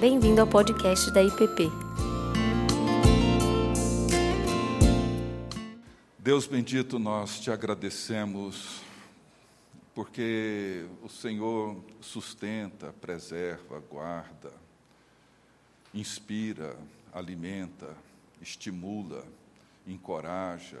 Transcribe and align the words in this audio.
Bem-vindo 0.00 0.40
ao 0.40 0.46
podcast 0.46 1.10
da 1.10 1.22
IPP. 1.22 1.70
Deus 6.18 6.46
bendito, 6.46 6.98
nós 6.98 7.38
te 7.38 7.50
agradecemos 7.50 8.80
porque 9.94 10.86
o 11.02 11.08
Senhor 11.10 11.84
sustenta, 12.00 12.94
preserva, 12.98 13.78
guarda, 13.90 14.50
inspira, 15.92 16.78
alimenta, 17.12 17.94
estimula, 18.40 19.26
encoraja 19.86 20.80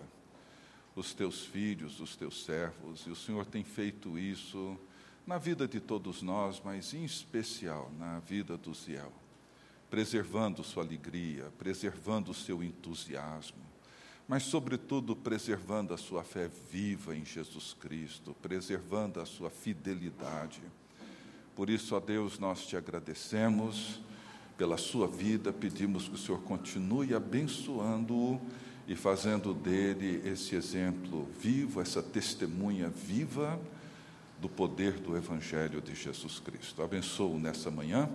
os 0.96 1.12
teus 1.12 1.44
filhos, 1.44 2.00
os 2.00 2.16
teus 2.16 2.42
servos, 2.42 3.02
e 3.06 3.10
o 3.10 3.16
Senhor 3.16 3.44
tem 3.44 3.64
feito 3.64 4.18
isso 4.18 4.80
na 5.26 5.38
vida 5.38 5.66
de 5.68 5.80
todos 5.80 6.22
nós, 6.22 6.60
mas 6.64 6.92
em 6.94 7.04
especial 7.04 7.90
na 7.98 8.18
vida 8.20 8.56
do 8.56 8.74
Ziel, 8.74 9.12
preservando 9.90 10.64
sua 10.64 10.82
alegria, 10.82 11.52
preservando 11.58 12.32
seu 12.32 12.62
entusiasmo, 12.62 13.70
mas, 14.30 14.44
sobretudo, 14.44 15.16
preservando 15.16 15.92
a 15.92 15.96
sua 15.96 16.22
fé 16.22 16.48
viva 16.70 17.16
em 17.16 17.24
Jesus 17.24 17.74
Cristo, 17.80 18.32
preservando 18.40 19.20
a 19.20 19.26
sua 19.26 19.50
fidelidade. 19.50 20.62
Por 21.56 21.68
isso, 21.68 21.96
ó 21.96 22.00
Deus, 22.00 22.38
nós 22.38 22.64
te 22.64 22.76
agradecemos 22.76 24.00
pela 24.56 24.76
sua 24.76 25.08
vida, 25.08 25.52
pedimos 25.52 26.06
que 26.06 26.14
o 26.14 26.18
Senhor 26.18 26.40
continue 26.42 27.12
abençoando-o 27.12 28.40
e 28.86 28.94
fazendo 28.94 29.52
dele 29.52 30.22
esse 30.24 30.54
exemplo 30.54 31.28
vivo, 31.40 31.80
essa 31.80 32.00
testemunha 32.00 32.88
viva 32.88 33.60
do 34.40 34.48
poder 34.48 34.94
do 34.94 35.16
Evangelho 35.16 35.80
de 35.82 35.94
Jesus 35.94 36.38
Cristo. 36.38 36.82
Abençoo 36.82 37.38
nessa 37.38 37.70
manhã, 37.70 38.08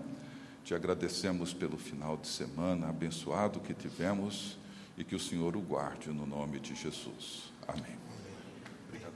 te 0.63 0.73
agradecemos 0.73 1.53
pelo 1.53 1.77
final 1.77 2.17
de 2.17 2.27
semana 2.27 2.89
abençoado 2.89 3.59
que 3.59 3.73
tivemos 3.73 4.57
e 4.97 5.03
que 5.03 5.15
o 5.15 5.19
Senhor 5.19 5.55
o 5.55 5.61
guarde 5.61 6.09
no 6.09 6.25
nome 6.25 6.59
de 6.59 6.73
Jesus. 6.73 7.53
Amém. 7.67 7.95
Obrigado. 8.87 9.13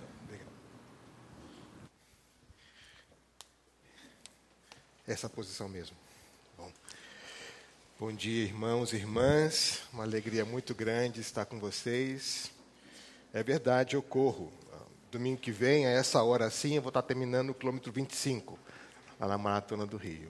Essa 5.08 5.28
posição 5.28 5.68
mesmo. 5.68 5.98
Bom. 6.56 6.72
Bom 8.00 8.12
dia, 8.14 8.44
irmãos 8.44 8.94
e 8.94 8.98
irmãs. 8.98 9.82
Uma 9.92 10.04
alegria 10.04 10.46
muito 10.46 10.76
grande 10.76 11.22
estar 11.22 11.46
com 11.46 11.60
vocês. 11.60 12.52
É 13.34 13.42
verdade, 13.42 13.96
eu 13.96 14.04
corro. 14.04 14.54
Domingo 15.12 15.40
que 15.40 15.52
vem, 15.52 15.86
a 15.86 15.90
essa 15.90 16.22
hora 16.24 16.46
assim, 16.46 16.76
eu 16.76 16.82
vou 16.82 16.90
estar 16.90 17.02
terminando 17.02 17.50
o 17.50 17.54
quilômetro 17.54 17.92
25, 17.92 18.58
lá 19.20 19.28
na 19.28 19.38
Maratona 19.38 19.86
do 19.86 19.98
Rio. 19.98 20.30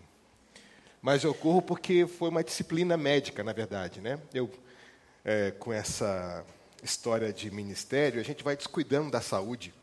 Mas 1.02 1.24
eu 1.24 1.34
corro 1.34 1.62
porque 1.62 2.08
foi 2.08 2.30
uma 2.30 2.44
disciplina 2.44 2.98
médica, 2.98 3.44
na 3.44 3.54
verdade. 3.54 4.02
Né? 4.02 4.20
Eu 4.34 4.50
é, 5.24 5.52
com 5.52 5.72
essa 5.74 6.46
história 6.82 7.32
de 7.32 7.52
ministério, 7.52 8.20
a 8.20 8.24
gente 8.24 8.44
vai 8.44 8.56
descuidando 8.56 9.12
da 9.12 9.22
saúde. 9.22 9.74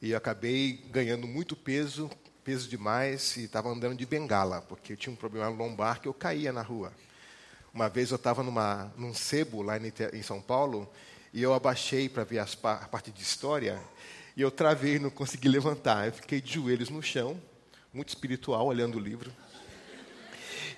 E 0.00 0.12
eu 0.12 0.16
acabei 0.16 0.84
ganhando 0.90 1.26
muito 1.26 1.54
peso, 1.54 2.10
peso 2.42 2.68
demais, 2.68 3.36
e 3.36 3.44
estava 3.44 3.68
andando 3.68 3.96
de 3.96 4.06
bengala, 4.06 4.62
porque 4.62 4.92
eu 4.92 4.96
tinha 4.96 5.12
um 5.12 5.16
problema 5.16 5.48
lombar 5.48 6.00
que 6.00 6.08
eu 6.08 6.14
caía 6.14 6.52
na 6.52 6.62
rua. 6.62 6.92
Uma 7.72 7.88
vez 7.88 8.10
eu 8.10 8.16
estava 8.16 8.42
num 8.96 9.14
sebo 9.14 9.62
lá 9.62 9.76
em, 9.76 9.92
em, 10.12 10.22
São 10.22 10.40
Paulo, 10.40 10.90
e 11.32 11.42
eu 11.42 11.54
abaixei 11.54 12.08
para 12.08 12.24
ver 12.24 12.38
as, 12.38 12.56
a 12.62 12.88
parte 12.88 13.10
de 13.10 13.22
história, 13.22 13.80
e 14.36 14.42
eu 14.42 14.50
travei, 14.50 14.98
não 14.98 15.10
consegui 15.10 15.48
levantar. 15.48 16.06
Eu 16.06 16.12
fiquei 16.12 16.40
de 16.40 16.54
joelhos 16.54 16.88
no 16.88 17.02
chão, 17.02 17.40
muito 17.92 18.08
espiritual, 18.08 18.66
olhando 18.66 18.96
o 18.96 19.00
livro. 19.00 19.30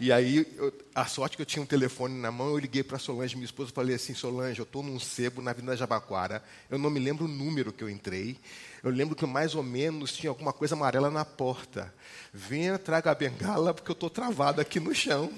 E 0.00 0.10
aí, 0.10 0.46
eu, 0.56 0.72
a 0.94 1.06
sorte 1.06 1.36
que 1.36 1.42
eu 1.42 1.46
tinha 1.46 1.62
um 1.62 1.66
telefone 1.66 2.14
na 2.18 2.32
mão, 2.32 2.48
eu 2.48 2.58
liguei 2.58 2.82
para 2.82 2.98
Solange, 2.98 3.36
minha 3.36 3.44
esposa, 3.44 3.70
e 3.70 3.72
falei 3.72 3.94
assim: 3.94 4.14
Solange, 4.14 4.58
eu 4.58 4.64
estou 4.64 4.82
num 4.82 4.98
sebo 4.98 5.40
na 5.40 5.52
Avenida 5.52 5.76
Jabaquara. 5.76 6.42
Eu 6.68 6.76
não 6.76 6.90
me 6.90 6.98
lembro 6.98 7.26
o 7.26 7.28
número 7.28 7.72
que 7.72 7.84
eu 7.84 7.88
entrei. 7.88 8.36
Eu 8.82 8.90
lembro 8.90 9.14
que 9.14 9.24
mais 9.26 9.54
ou 9.54 9.62
menos 9.62 10.12
tinha 10.12 10.30
alguma 10.30 10.52
coisa 10.52 10.74
amarela 10.74 11.08
na 11.08 11.24
porta. 11.24 11.94
Venha, 12.32 12.78
traga 12.78 13.12
a 13.12 13.14
bengala, 13.14 13.72
porque 13.72 13.90
eu 13.90 13.94
estou 13.94 14.10
travado 14.10 14.60
aqui 14.60 14.80
no 14.80 14.92
chão. 14.92 15.32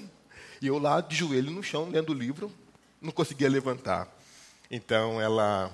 E 0.59 0.67
eu 0.67 0.79
lá, 0.79 0.99
de 0.99 1.15
joelho 1.15 1.51
no 1.51 1.61
chão, 1.61 1.89
lendo 1.89 2.09
o 2.09 2.15
livro, 2.15 2.51
não 2.99 3.11
conseguia 3.11 3.47
levantar. 3.47 4.11
Então 4.69 5.21
ela. 5.21 5.71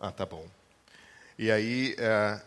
Ah, 0.00 0.10
tá 0.10 0.26
bom. 0.26 0.46
E 1.38 1.50
aí, 1.50 1.94
é, 1.98 2.40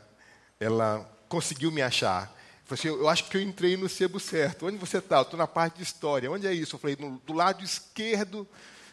ela 0.59 1.09
conseguiu 1.27 1.71
me 1.71 1.81
achar. 1.81 2.33
Falei 2.65 2.79
assim, 2.79 2.87
eu 2.87 3.07
acho 3.07 3.25
que 3.25 3.37
eu 3.37 3.41
entrei 3.41 3.77
no 3.77 3.87
sebo 3.87 4.19
certo. 4.19 4.67
Onde 4.67 4.77
você 4.77 4.97
está? 4.97 5.21
Estou 5.21 5.37
na 5.37 5.47
parte 5.47 5.77
de 5.77 5.83
história. 5.83 6.31
Onde 6.31 6.47
é 6.47 6.53
isso? 6.53 6.75
Eu 6.75 6.79
falei, 6.79 6.97
no, 6.99 7.17
do 7.19 7.33
lado 7.33 7.63
esquerdo, 7.63 8.47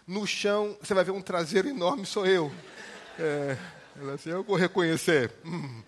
no 0.07 0.27
chão, 0.27 0.77
você 0.81 0.93
vai 0.93 1.05
ver 1.05 1.13
um 1.13 1.23
traseiro 1.23 1.69
enorme, 1.69 2.05
sou 2.05 2.27
eu. 2.27 2.53
É, 3.19 3.57
ela 3.99 4.15
assim, 4.15 4.31
eu 4.31 4.43
vou 4.43 4.57
reconhecer. 4.57 5.33
Hum, 5.45 5.83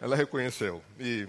ela 0.00 0.16
reconheceu. 0.16 0.82
E, 0.98 1.28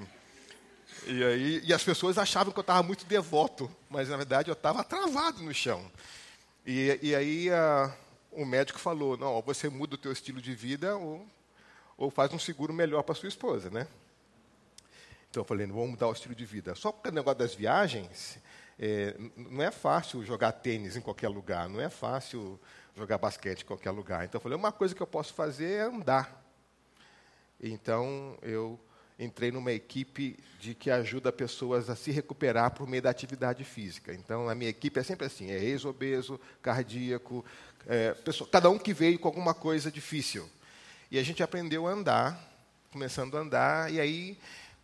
e, 1.06 1.24
aí, 1.24 1.62
e 1.66 1.74
as 1.74 1.84
pessoas 1.84 2.18
achavam 2.18 2.53
que 2.53 2.59
eu 2.59 2.62
estava 2.62 2.84
muito 2.84 3.06
devoto, 3.06 3.69
mas 3.90 4.09
na 4.09 4.18
verdade 4.18 4.50
eu 4.50 4.53
estava 4.53 4.84
travado 4.84 5.41
no 5.41 5.53
chão. 5.53 5.84
E, 6.66 7.00
e 7.01 7.16
aí 7.16 7.50
a, 7.50 7.94
o 8.39 8.45
médico 8.45 8.79
falou, 8.79 9.17
não, 9.17 9.41
você 9.41 9.67
muda 9.69 9.95
o 9.95 9.97
teu 9.97 10.13
estilo 10.13 10.41
de 10.41 10.55
vida 10.55 10.95
ou, 10.95 11.27
ou 11.97 12.09
faz 12.09 12.33
um 12.33 12.39
seguro 12.39 12.73
melhor 12.73 13.03
para 13.03 13.13
sua 13.13 13.27
esposa, 13.27 13.69
né? 13.69 13.85
Então 15.29 15.41
eu 15.41 15.45
falei, 15.45 15.67
vamos 15.67 15.89
mudar 15.91 16.07
o 16.07 16.13
estilo 16.13 16.33
de 16.33 16.45
vida. 16.45 16.73
Só 16.73 16.89
porque 16.91 17.09
o 17.09 17.11
negócio 17.11 17.38
das 17.38 17.53
viagens, 17.53 18.39
é, 18.79 19.13
não 19.35 19.61
é 19.61 19.72
fácil 19.72 20.23
jogar 20.23 20.53
tênis 20.53 20.95
em 20.95 21.01
qualquer 21.01 21.27
lugar, 21.27 21.67
não 21.67 21.81
é 21.81 21.89
fácil 21.89 22.57
jogar 22.95 23.17
basquete 23.17 23.61
em 23.63 23.66
qualquer 23.66 23.91
lugar. 23.91 24.23
Então 24.23 24.39
eu 24.39 24.41
falei, 24.41 24.57
uma 24.57 24.71
coisa 24.71 24.95
que 24.95 25.01
eu 25.01 25.07
posso 25.07 25.33
fazer 25.33 25.71
é 25.71 25.81
andar. 25.81 26.41
Então 27.61 28.38
eu 28.41 28.79
entrei 29.19 29.52
numa 29.52 29.72
equipe 29.72 30.38
de 30.59 30.74
que 30.74 30.90
ajuda 30.90 31.31
pessoas 31.31 31.90
a 31.90 31.96
se 31.96 32.09
recuperar 32.09 32.72
por 32.72 32.88
meio 32.88 33.03
da 33.03 33.09
atividade 33.09 33.63
física. 33.63 34.13
Então 34.13 34.50
a 34.50 34.56
minha 34.56 34.69
equipe 34.69 35.00
é 35.00 35.03
sempre 35.03 35.28
assim, 35.28 35.52
é 35.52 35.62
ex-obeso, 35.62 36.40
cardíaco, 36.62 37.44
é, 37.85 38.13
pessoa, 38.13 38.50
cada 38.50 38.69
um 38.69 38.80
que 38.80 38.94
veio 38.94 39.19
com 39.19 39.28
alguma 39.28 39.53
coisa 39.53 39.91
difícil. 39.91 40.50
E 41.12 41.19
a 41.19 41.24
gente 41.24 41.44
aprendeu 41.44 41.88
a 41.88 41.91
andar, 41.91 42.40
começando 42.91 43.38
a 43.38 43.41
andar, 43.41 43.91
e 43.91 44.00
aí 44.00 44.38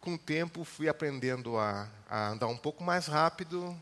com 0.06 0.14
o 0.14 0.20
tempo, 0.20 0.64
fui 0.64 0.88
aprendendo 0.88 1.58
a, 1.58 1.90
a 2.08 2.30
andar 2.30 2.46
um 2.46 2.56
pouco 2.56 2.84
mais 2.84 3.08
rápido, 3.08 3.76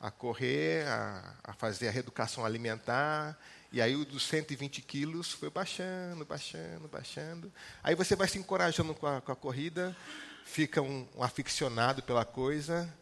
a 0.00 0.10
correr, 0.10 0.86
a, 0.88 1.34
a, 1.44 1.52
fazer 1.52 1.88
a 1.88 1.90
reeducação 1.90 2.46
alimentar. 2.46 3.38
E 3.72 3.80
aí, 3.80 3.96
o 3.96 4.04
dos 4.04 4.22
120 4.26 4.80
quilos 4.82 5.32
foi 5.32 5.50
baixando, 5.50 6.24
baixando, 6.24 6.88
baixando. 6.88 7.52
Aí 7.82 7.94
você 7.94 8.14
vai 8.14 8.28
se 8.28 8.38
encorajando 8.38 8.94
com 8.94 9.06
a, 9.06 9.20
com 9.20 9.32
a 9.32 9.36
corrida, 9.36 9.96
fica 10.44 10.80
um, 10.80 11.06
um 11.16 11.22
aficionado 11.22 12.02
pela 12.02 12.24
coisa, 12.24 12.92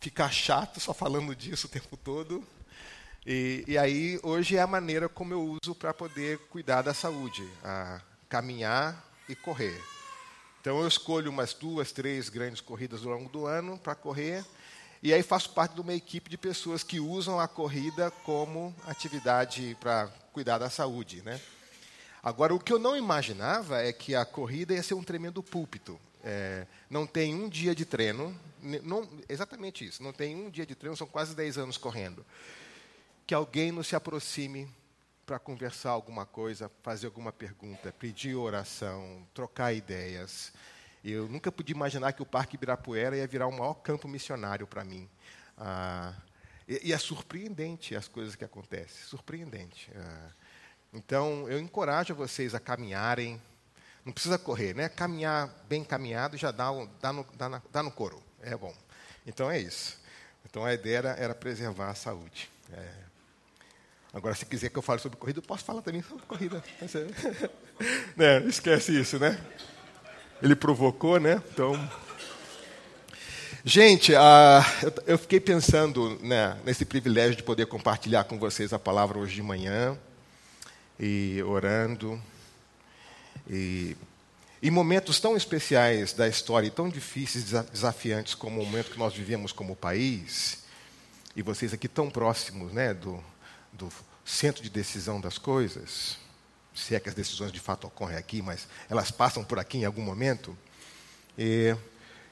fica 0.00 0.28
chato 0.30 0.80
só 0.80 0.92
falando 0.92 1.34
disso 1.34 1.66
o 1.66 1.70
tempo 1.70 1.96
todo. 1.96 2.44
E, 3.24 3.64
e 3.66 3.78
aí, 3.78 4.18
hoje 4.22 4.56
é 4.56 4.60
a 4.60 4.66
maneira 4.66 5.08
como 5.08 5.32
eu 5.32 5.58
uso 5.62 5.74
para 5.74 5.94
poder 5.94 6.38
cuidar 6.50 6.82
da 6.82 6.94
saúde: 6.94 7.46
caminhar 8.28 9.06
e 9.28 9.34
correr. 9.34 9.80
Então 10.60 10.78
eu 10.78 10.86
escolho 10.86 11.30
umas 11.30 11.54
duas, 11.54 11.90
três 11.90 12.28
grandes 12.28 12.60
corridas 12.60 13.04
ao 13.04 13.12
longo 13.12 13.30
do 13.30 13.46
ano 13.46 13.78
para 13.78 13.94
correr. 13.94 14.44
E 15.02 15.14
aí 15.14 15.22
faço 15.22 15.50
parte 15.50 15.74
de 15.74 15.80
uma 15.80 15.94
equipe 15.94 16.28
de 16.28 16.36
pessoas 16.36 16.82
que 16.82 17.00
usam 17.00 17.40
a 17.40 17.48
corrida 17.48 18.10
como 18.22 18.74
atividade 18.86 19.76
para 19.80 20.08
cuidar 20.32 20.58
da 20.58 20.68
saúde. 20.68 21.22
Né? 21.22 21.40
Agora, 22.22 22.54
o 22.54 22.60
que 22.60 22.72
eu 22.72 22.78
não 22.78 22.94
imaginava 22.94 23.82
é 23.82 23.92
que 23.92 24.14
a 24.14 24.26
corrida 24.26 24.74
ia 24.74 24.82
ser 24.82 24.94
um 24.94 25.02
tremendo 25.02 25.42
púlpito. 25.42 25.98
É, 26.22 26.66
não 26.90 27.06
tem 27.06 27.34
um 27.34 27.48
dia 27.48 27.74
de 27.74 27.86
treino, 27.86 28.38
não, 28.62 29.08
exatamente 29.26 29.86
isso, 29.86 30.02
não 30.02 30.12
tem 30.12 30.36
um 30.36 30.50
dia 30.50 30.66
de 30.66 30.74
treino, 30.74 30.94
são 30.94 31.06
quase 31.06 31.34
10 31.34 31.56
anos 31.56 31.78
correndo. 31.78 32.26
Que 33.26 33.32
alguém 33.32 33.72
não 33.72 33.82
se 33.82 33.96
aproxime 33.96 34.68
para 35.24 35.38
conversar 35.38 35.90
alguma 35.90 36.26
coisa, 36.26 36.70
fazer 36.82 37.06
alguma 37.06 37.32
pergunta, 37.32 37.94
pedir 37.98 38.34
oração, 38.34 39.26
trocar 39.32 39.72
ideias. 39.72 40.52
Eu 41.04 41.28
nunca 41.28 41.50
podia 41.50 41.74
imaginar 41.74 42.12
que 42.12 42.22
o 42.22 42.26
Parque 42.26 42.56
Ibirapuera 42.56 43.16
ia 43.16 43.26
virar 43.26 43.46
o 43.46 43.50
maior 43.50 43.74
campo 43.74 44.06
missionário 44.06 44.66
para 44.66 44.84
mim. 44.84 45.08
Ah, 45.56 46.14
e, 46.68 46.88
e, 46.88 46.92
é 46.92 46.98
surpreendente 46.98 47.96
as 47.96 48.06
coisas 48.06 48.36
que 48.36 48.44
acontecem, 48.44 49.02
surpreendente. 49.04 49.90
Ah, 49.96 50.30
então, 50.92 51.48
eu 51.48 51.58
encorajo 51.58 52.14
vocês 52.14 52.54
a 52.54 52.60
caminharem. 52.60 53.40
Não 54.04 54.12
precisa 54.12 54.38
correr, 54.38 54.74
né? 54.74 54.88
Caminhar 54.88 55.48
bem 55.68 55.84
caminhado 55.84 56.36
já 56.36 56.50
dá, 56.50 56.70
dá, 57.00 57.12
no, 57.12 57.26
dá, 57.34 57.48
na, 57.48 57.62
dá 57.70 57.82
no 57.82 57.90
couro. 57.90 58.22
É 58.42 58.56
bom. 58.56 58.74
Então, 59.26 59.50
é 59.50 59.58
isso. 59.58 59.98
Então, 60.44 60.64
a 60.64 60.74
ideia 60.74 60.98
era, 60.98 61.10
era 61.10 61.34
preservar 61.34 61.90
a 61.90 61.94
saúde. 61.94 62.50
É, 62.72 63.10
Agora, 64.12 64.34
se 64.34 64.44
quiser 64.44 64.70
que 64.70 64.76
eu 64.76 64.82
fale 64.82 65.00
sobre 65.00 65.16
corrida, 65.16 65.38
eu 65.38 65.42
posso 65.42 65.64
falar 65.64 65.82
também 65.82 66.02
sobre 66.02 66.26
corrida. 66.26 66.62
né? 68.16 68.38
Esquece 68.40 68.98
isso, 68.98 69.18
né? 69.18 69.38
Ele 70.42 70.56
provocou, 70.56 71.20
né? 71.20 71.42
Então. 71.52 71.90
Gente, 73.62 74.12
eu, 74.12 74.20
eu, 75.06 75.18
fiquei 75.18 75.38
pensando 75.38 76.18
né, 76.22 76.58
nesse 76.64 76.86
privilégio 76.86 77.36
de 77.36 77.42
poder 77.42 77.66
compartilhar 77.66 78.24
com 78.24 78.38
vocês 78.38 78.72
a 78.72 78.78
palavra 78.78 79.18
hoje 79.18 79.34
de 79.34 79.42
manhã, 79.42 79.98
e 80.98 81.42
orando, 81.42 82.20
e 83.48 83.94
em 84.62 84.70
momentos 84.70 85.20
tão 85.20 85.36
especiais 85.36 86.14
da 86.14 86.26
história 86.26 86.68
e 86.68 86.70
tão 86.70 86.88
difíceis, 86.88 87.44
desafiantes 87.70 88.34
como 88.34 88.62
o 88.62 88.64
momento 88.64 88.92
que 88.92 88.98
nós 88.98 89.14
vivemos 89.14 89.52
como 89.52 89.76
país, 89.76 90.64
e 91.36 91.42
vocês 91.42 91.74
aqui 91.74 91.86
tão 91.86 92.08
próximos 92.08 92.72
né, 92.72 92.94
do, 92.94 93.22
do 93.74 93.90
centro 94.24 94.62
de 94.62 94.70
decisão 94.70 95.20
das 95.20 95.36
coisas, 95.36 96.16
se 96.80 96.94
é 96.94 97.00
que 97.00 97.08
as 97.08 97.14
decisões 97.14 97.52
de 97.52 97.60
fato 97.60 97.86
ocorrem 97.86 98.16
aqui, 98.16 98.42
mas 98.42 98.66
elas 98.88 99.10
passam 99.10 99.44
por 99.44 99.58
aqui 99.58 99.78
em 99.78 99.84
algum 99.84 100.02
momento. 100.02 100.56
E 101.38 101.74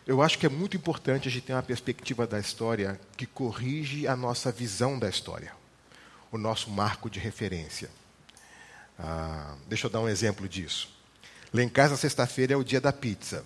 eu 0.06 0.22
acho 0.22 0.38
que 0.38 0.46
é 0.46 0.48
muito 0.48 0.76
importante 0.76 1.28
a 1.28 1.30
gente 1.30 1.44
ter 1.44 1.52
uma 1.52 1.62
perspectiva 1.62 2.26
da 2.26 2.38
história 2.38 2.98
que 3.16 3.26
corrige 3.26 4.06
a 4.08 4.16
nossa 4.16 4.50
visão 4.50 4.98
da 4.98 5.08
história, 5.08 5.52
o 6.32 6.38
nosso 6.38 6.70
marco 6.70 7.10
de 7.10 7.18
referência. 7.18 7.90
Ah, 8.98 9.54
deixa 9.68 9.86
eu 9.86 9.90
dar 9.90 10.00
um 10.00 10.08
exemplo 10.08 10.48
disso. 10.48 10.90
Lá 11.52 11.62
em 11.62 11.68
casa, 11.68 11.96
sexta-feira 11.96 12.54
é 12.54 12.56
o 12.56 12.64
dia 12.64 12.80
da 12.80 12.92
pizza. 12.92 13.44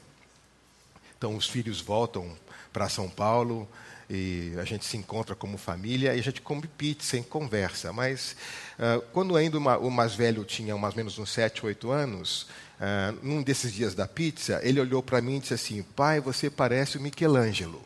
Então, 1.19 1.37
os 1.37 1.49
filhos 1.49 1.81
voltam 1.81 2.37
para 2.73 2.89
São 2.89 3.09
Paulo, 3.09 3.69
e 4.15 4.53
a 4.59 4.65
gente 4.65 4.85
se 4.85 4.95
encontra 4.99 5.35
como 5.35 5.57
família 5.57 6.15
e 6.15 6.21
a 6.21 6.23
gente 6.23 6.43
come 6.43 6.67
pizza 6.67 7.17
em 7.17 7.23
conversa. 7.23 7.95
Mas 7.95 8.37
uh, 8.79 9.01
quando 9.11 9.35
ainda 9.35 9.57
uma, 9.57 9.79
o 9.79 9.91
mais 9.91 10.15
velho 10.15 10.45
tinha 10.45 10.77
mais 10.77 10.93
ou 10.93 10.99
menos 10.99 11.19
uns 11.19 11.31
7, 11.31 11.65
8 11.65 11.91
anos, 11.91 12.43
uh, 12.79 13.19
num 13.23 13.43
desses 13.43 13.73
dias 13.73 13.95
da 13.95 14.07
pizza, 14.07 14.61
ele 14.63 14.79
olhou 14.79 15.03
para 15.03 15.23
mim 15.23 15.37
e 15.37 15.41
disse 15.41 15.55
assim: 15.55 15.83
Pai, 15.83 16.21
você 16.21 16.51
parece 16.51 16.99
o 16.99 17.01
Michelangelo. 17.01 17.83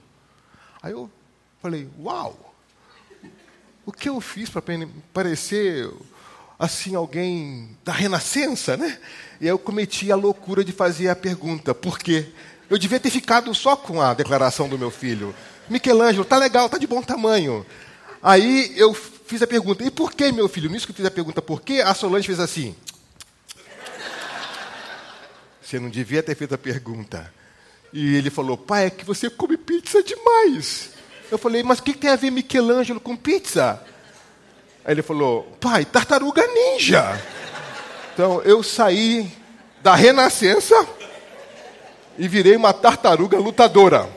Aí 0.82 0.90
eu 0.90 1.08
falei: 1.62 1.88
Uau! 1.96 2.54
O 3.84 3.92
que 3.92 4.08
eu 4.08 4.20
fiz 4.20 4.50
para 4.50 4.62
parecer 5.12 5.88
assim 6.58 6.96
alguém 6.96 7.78
da 7.84 7.92
Renascença, 7.92 8.76
né? 8.76 8.98
E 9.40 9.46
eu 9.46 9.60
cometi 9.60 10.10
a 10.10 10.16
loucura 10.16 10.64
de 10.64 10.72
fazer 10.72 11.08
a 11.08 11.14
pergunta: 11.14 11.72
por 11.72 12.00
quê? 12.00 12.26
Eu 12.68 12.78
devia 12.78 12.98
ter 12.98 13.10
ficado 13.10 13.54
só 13.54 13.76
com 13.76 14.02
a 14.02 14.12
declaração 14.12 14.68
do 14.68 14.76
meu 14.76 14.90
filho. 14.90 15.32
Michelangelo, 15.68 16.24
tá 16.24 16.36
legal, 16.36 16.68
tá 16.68 16.78
de 16.78 16.86
bom 16.86 17.02
tamanho. 17.02 17.66
Aí 18.22 18.72
eu 18.76 18.94
fiz 18.94 19.42
a 19.42 19.46
pergunta, 19.46 19.84
e 19.84 19.90
por 19.90 20.12
que, 20.12 20.30
meu 20.32 20.48
filho? 20.48 20.70
Nisso 20.70 20.86
que 20.86 20.92
eu 20.92 20.96
fiz 20.96 21.06
a 21.06 21.10
pergunta, 21.10 21.42
por 21.42 21.60
que? 21.60 21.80
A 21.80 21.94
Solange 21.94 22.26
fez 22.26 22.40
assim. 22.40 22.74
Você 25.60 25.80
não 25.80 25.90
devia 25.90 26.22
ter 26.22 26.36
feito 26.36 26.54
a 26.54 26.58
pergunta. 26.58 27.32
E 27.92 28.14
ele 28.14 28.30
falou, 28.30 28.56
pai, 28.56 28.86
é 28.86 28.90
que 28.90 29.04
você 29.04 29.28
come 29.28 29.56
pizza 29.56 30.02
demais. 30.02 30.90
Eu 31.30 31.38
falei, 31.38 31.62
mas 31.62 31.80
o 31.80 31.82
que 31.82 31.94
tem 31.94 32.10
a 32.10 32.16
ver 32.16 32.30
Michelangelo 32.30 33.00
com 33.00 33.16
pizza? 33.16 33.82
Aí 34.84 34.94
ele 34.94 35.02
falou, 35.02 35.42
pai, 35.60 35.84
tartaruga 35.84 36.46
ninja. 36.46 37.20
Então 38.14 38.40
eu 38.42 38.62
saí 38.62 39.30
da 39.82 39.94
renascença 39.94 40.86
e 42.16 42.28
virei 42.28 42.54
uma 42.54 42.72
tartaruga 42.72 43.38
lutadora 43.38 44.15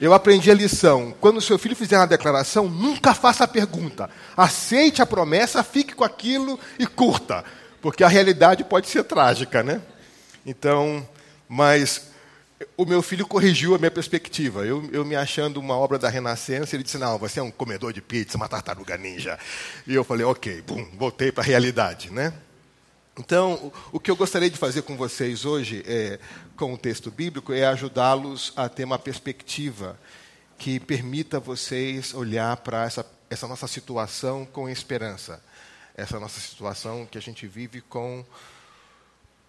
eu 0.00 0.14
aprendi 0.14 0.50
a 0.50 0.54
lição. 0.54 1.14
Quando 1.20 1.40
seu 1.40 1.58
filho 1.58 1.76
fizer 1.76 1.98
uma 1.98 2.06
declaração, 2.06 2.68
nunca 2.68 3.12
faça 3.14 3.44
a 3.44 3.48
pergunta. 3.48 4.08
Aceite 4.36 5.02
a 5.02 5.06
promessa, 5.06 5.62
fique 5.62 5.94
com 5.94 6.04
aquilo 6.04 6.58
e 6.78 6.86
curta. 6.86 7.44
Porque 7.82 8.02
a 8.02 8.08
realidade 8.08 8.64
pode 8.64 8.88
ser 8.88 9.04
trágica, 9.04 9.62
né? 9.62 9.80
Então, 10.46 11.06
mas 11.48 12.10
o 12.76 12.84
meu 12.84 13.02
filho 13.02 13.26
corrigiu 13.26 13.74
a 13.74 13.78
minha 13.78 13.90
perspectiva. 13.90 14.64
Eu, 14.64 14.88
eu, 14.92 15.04
me 15.04 15.16
achando 15.16 15.58
uma 15.58 15.76
obra 15.76 15.98
da 15.98 16.08
Renascença, 16.08 16.74
ele 16.74 16.82
disse: 16.82 16.98
Não, 16.98 17.18
você 17.18 17.40
é 17.40 17.42
um 17.42 17.50
comedor 17.50 17.92
de 17.92 18.00
pizza, 18.00 18.36
uma 18.36 18.48
tartaruga 18.48 18.96
ninja. 18.96 19.38
E 19.86 19.94
eu 19.94 20.04
falei: 20.04 20.24
Ok, 20.24 20.62
bum, 20.66 20.86
voltei 20.96 21.30
para 21.30 21.42
a 21.42 21.46
realidade, 21.46 22.10
né? 22.10 22.32
Então, 23.20 23.70
o 23.92 24.00
que 24.00 24.10
eu 24.10 24.16
gostaria 24.16 24.48
de 24.48 24.56
fazer 24.56 24.80
com 24.80 24.96
vocês 24.96 25.44
hoje, 25.44 25.84
é, 25.86 26.18
com 26.56 26.72
o 26.72 26.78
texto 26.78 27.10
bíblico, 27.10 27.52
é 27.52 27.66
ajudá-los 27.66 28.50
a 28.56 28.66
ter 28.66 28.84
uma 28.84 28.98
perspectiva 28.98 30.00
que 30.56 30.80
permita 30.80 31.38
vocês 31.38 32.14
olhar 32.14 32.56
para 32.56 32.84
essa, 32.84 33.06
essa 33.28 33.46
nossa 33.46 33.68
situação 33.68 34.46
com 34.46 34.70
esperança. 34.70 35.38
Essa 35.94 36.18
nossa 36.18 36.40
situação 36.40 37.04
que 37.04 37.18
a 37.18 37.20
gente 37.20 37.46
vive 37.46 37.82
com, 37.82 38.24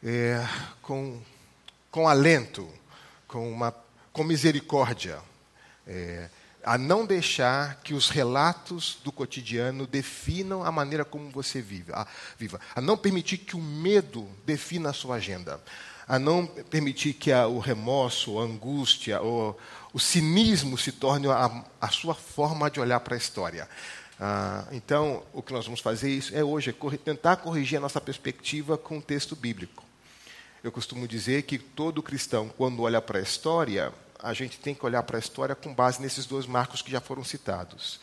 é, 0.04 0.46
com, 0.82 1.22
com 1.90 2.10
alento, 2.10 2.70
com, 3.26 3.50
uma, 3.50 3.74
com 4.12 4.26
misericórdia. 4.26 5.18
É, 5.88 6.30
a 6.64 6.78
não 6.78 7.06
deixar 7.06 7.82
que 7.84 7.94
os 7.94 8.10
relatos 8.10 8.98
do 9.04 9.12
cotidiano 9.12 9.88
definam 9.88 10.64
a 10.64 10.72
maneira 10.72 11.04
como 11.04 11.30
você 11.30 11.62
vive, 11.62 11.92
a, 11.94 12.06
viva, 12.38 12.60
a 12.76 12.82
não 12.82 12.98
permitir 12.98 13.40
que 13.40 13.56
o 13.56 13.62
medo 13.62 14.28
defina 14.46 14.90
a 14.90 14.94
sua 14.94 15.16
agenda, 15.16 15.60
a 16.08 16.20
não 16.20 16.46
permitir 16.46 17.14
que 17.14 17.32
a, 17.32 17.48
o 17.48 17.60
remorso, 17.60 18.40
a 18.40 18.44
angústia, 18.44 19.22
o, 19.22 19.56
o 19.94 20.00
cinismo 20.00 20.78
se 20.78 20.92
torne 20.92 21.28
a, 21.28 21.64
a, 21.80 21.90
sua 21.90 22.14
forma 22.14 22.70
de 22.70 22.80
olhar 22.80 23.00
para 23.00 23.16
a 23.16 23.18
história. 23.18 23.68
Ah, 24.20 24.66
então, 24.72 25.24
o 25.34 25.42
que 25.42 25.54
nós 25.54 25.66
vamos 25.66 25.80
fazer 25.80 26.10
isso 26.10 26.36
é 26.36 26.44
hoje 26.44 26.70
é 26.70 26.98
tentar 26.98 27.38
corrigir 27.38 27.78
a 27.78 27.82
nossa 27.82 28.00
perspectiva 28.00 28.78
com 28.78 29.00
o 29.00 29.02
texto 29.02 29.36
bíblico. 29.36 29.84
Eu 30.64 30.72
costumo 30.72 31.08
dizer 31.08 31.42
que 31.44 31.58
todo 31.58 32.04
cristão, 32.04 32.48
quando 32.56 32.84
olha 32.84 33.02
para 33.02 33.18
a 33.18 33.22
história, 33.22 33.92
a 34.22 34.34
gente 34.34 34.60
tem 34.60 34.76
que 34.76 34.86
olhar 34.86 35.04
para 35.04 35.18
a 35.18 35.20
história 35.20 35.56
com 35.56 35.74
base 35.74 36.02
nesses 36.02 36.26
dois 36.26 36.46
marcos 36.46 36.82
que 36.82 36.92
já 36.92 37.02
foram 37.02 37.24
citados. 37.24 38.00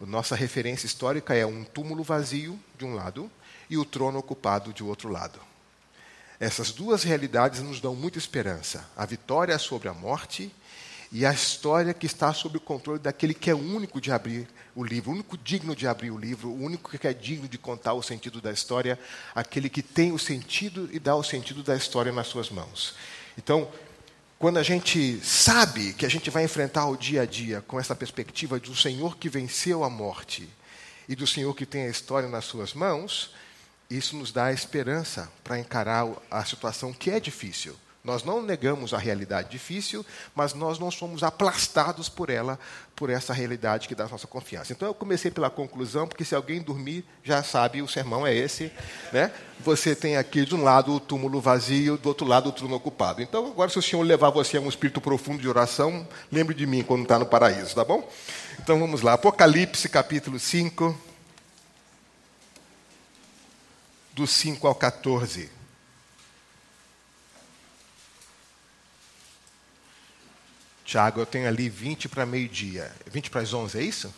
Nossa 0.00 0.36
referência 0.36 0.86
histórica 0.86 1.34
é 1.34 1.44
um 1.44 1.64
túmulo 1.64 2.02
vazio, 2.02 2.58
de 2.78 2.84
um 2.84 2.94
lado, 2.94 3.30
e 3.68 3.76
o 3.76 3.84
trono 3.84 4.18
ocupado, 4.18 4.72
de 4.72 4.84
outro 4.84 5.08
lado. 5.08 5.40
Essas 6.38 6.70
duas 6.70 7.02
realidades 7.02 7.60
nos 7.60 7.80
dão 7.80 7.94
muita 7.94 8.18
esperança: 8.18 8.86
a 8.96 9.06
vitória 9.06 9.58
sobre 9.58 9.88
a 9.88 9.94
morte 9.94 10.54
e 11.10 11.24
a 11.24 11.32
história 11.32 11.94
que 11.94 12.06
está 12.06 12.32
sob 12.32 12.58
o 12.58 12.60
controle 12.60 12.98
daquele 12.98 13.32
que 13.32 13.48
é 13.48 13.54
único 13.54 14.00
de 14.00 14.12
abrir 14.12 14.46
o 14.74 14.84
livro, 14.84 15.10
o 15.10 15.14
único 15.14 15.38
digno 15.38 15.74
de 15.74 15.86
abrir 15.86 16.10
o 16.10 16.18
livro, 16.18 16.50
o 16.50 16.62
único 16.62 16.90
que 16.90 17.06
é 17.06 17.14
digno 17.14 17.48
de 17.48 17.56
contar 17.56 17.94
o 17.94 18.02
sentido 18.02 18.40
da 18.40 18.52
história, 18.52 18.98
aquele 19.34 19.70
que 19.70 19.82
tem 19.82 20.12
o 20.12 20.18
sentido 20.18 20.88
e 20.92 20.98
dá 20.98 21.16
o 21.16 21.22
sentido 21.22 21.62
da 21.62 21.74
história 21.74 22.12
nas 22.12 22.26
suas 22.26 22.50
mãos. 22.50 22.94
Então, 23.38 23.70
quando 24.38 24.58
a 24.58 24.62
gente 24.62 25.18
sabe 25.24 25.94
que 25.94 26.04
a 26.04 26.08
gente 26.08 26.28
vai 26.28 26.44
enfrentar 26.44 26.86
o 26.86 26.96
dia 26.96 27.22
a 27.22 27.26
dia 27.26 27.62
com 27.62 27.80
essa 27.80 27.94
perspectiva 27.94 28.60
do 28.60 28.76
Senhor 28.76 29.16
que 29.16 29.28
venceu 29.28 29.82
a 29.82 29.88
morte 29.88 30.48
e 31.08 31.16
do 31.16 31.26
Senhor 31.26 31.54
que 31.54 31.64
tem 31.64 31.86
a 31.86 31.90
história 31.90 32.28
nas 32.28 32.44
suas 32.44 32.74
mãos, 32.74 33.34
isso 33.88 34.16
nos 34.16 34.32
dá 34.32 34.52
esperança 34.52 35.32
para 35.42 35.58
encarar 35.58 36.06
a 36.30 36.44
situação 36.44 36.92
que 36.92 37.10
é 37.10 37.18
difícil. 37.18 37.74
Nós 38.06 38.22
não 38.22 38.40
negamos 38.40 38.94
a 38.94 38.98
realidade 38.98 39.50
difícil, 39.50 40.06
mas 40.32 40.54
nós 40.54 40.78
não 40.78 40.92
somos 40.92 41.24
aplastados 41.24 42.08
por 42.08 42.30
ela, 42.30 42.56
por 42.94 43.10
essa 43.10 43.32
realidade 43.32 43.88
que 43.88 43.96
dá 43.96 44.04
a 44.04 44.08
nossa 44.08 44.28
confiança. 44.28 44.72
Então 44.72 44.86
eu 44.86 44.94
comecei 44.94 45.28
pela 45.28 45.50
conclusão, 45.50 46.06
porque 46.06 46.24
se 46.24 46.32
alguém 46.32 46.62
dormir, 46.62 47.04
já 47.24 47.42
sabe, 47.42 47.82
o 47.82 47.88
sermão 47.88 48.24
é 48.24 48.32
esse. 48.32 48.70
Né? 49.12 49.32
Você 49.58 49.92
tem 49.96 50.16
aqui 50.16 50.46
de 50.46 50.54
um 50.54 50.62
lado 50.62 50.94
o 50.94 51.00
túmulo 51.00 51.40
vazio, 51.40 51.98
do 51.98 52.08
outro 52.08 52.24
lado 52.24 52.48
o 52.48 52.52
trono 52.52 52.76
ocupado. 52.76 53.20
Então, 53.20 53.44
agora, 53.48 53.68
se 53.70 53.78
o 53.80 53.82
Senhor 53.82 54.04
levar 54.04 54.30
você 54.30 54.56
a 54.56 54.60
um 54.60 54.68
espírito 54.68 55.00
profundo 55.00 55.42
de 55.42 55.48
oração, 55.48 56.06
lembre 56.30 56.54
de 56.54 56.64
mim 56.64 56.84
quando 56.84 57.02
está 57.02 57.18
no 57.18 57.26
paraíso, 57.26 57.74
tá 57.74 57.84
bom? 57.84 58.08
Então 58.60 58.78
vamos 58.78 59.02
lá. 59.02 59.14
Apocalipse 59.14 59.88
capítulo 59.88 60.38
5. 60.38 60.96
Do 64.12 64.28
5 64.28 64.64
ao 64.68 64.76
14. 64.76 65.55
Tiago, 70.86 71.20
eu 71.20 71.26
tenho 71.26 71.48
ali 71.48 71.68
20 71.68 72.08
para 72.08 72.24
meio-dia. 72.24 72.94
20 73.06 73.28
para 73.28 73.40
as 73.40 73.52
11, 73.52 73.76
é 73.76 73.82
isso? 73.82 74.14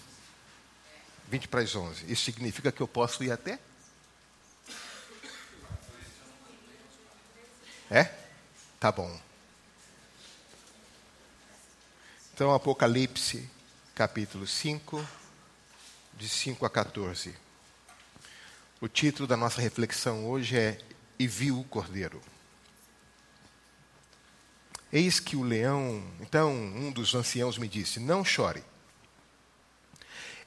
20 1.28 1.48
para 1.48 1.62
as 1.62 1.75
11. 1.75 2.12
Isso 2.12 2.25
significa 2.25 2.70
que 2.70 2.82
eu 2.82 2.87
posso 2.87 3.25
ir 3.25 3.32
até? 3.32 3.58
É? 7.90 8.12
Tá 8.78 8.92
bom. 8.92 9.18
Então, 12.34 12.54
Apocalipse, 12.54 13.48
capítulo 13.94 14.46
5, 14.46 15.08
de 16.18 16.28
5 16.28 16.66
a 16.66 16.70
14. 16.70 17.34
O 18.78 18.88
título 18.88 19.26
da 19.26 19.38
nossa 19.38 19.62
reflexão 19.62 20.28
hoje 20.28 20.58
é 20.58 20.78
E 21.18 21.26
viu 21.26 21.58
o 21.58 21.64
Cordeiro. 21.64 22.20
Eis 24.92 25.21
que 25.21 25.37
o 25.37 25.42
leão. 25.42 26.02
Então, 26.21 26.52
um 26.52 26.90
dos 26.90 27.14
anciãos 27.14 27.59
me 27.59 27.68
disse: 27.68 28.00
Não 28.00 28.25
chore. 28.25 28.62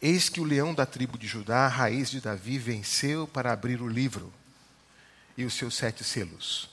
Eis 0.02 0.30
que 0.30 0.42
o 0.42 0.44
leão 0.44 0.74
da 0.74 0.86
tribo 0.86 1.18
de 1.18 1.28
Judá, 1.28 1.68
raiz 1.68 2.10
de 2.10 2.20
Davi, 2.20 2.58
venceu 2.58 3.28
para 3.28 3.52
abrir 3.52 3.82
o 3.82 3.88
livro 3.88 4.34
e 5.38 5.46
os 5.46 5.54
seus 5.54 5.76
sete 5.76 6.04
selos. 6.04 6.70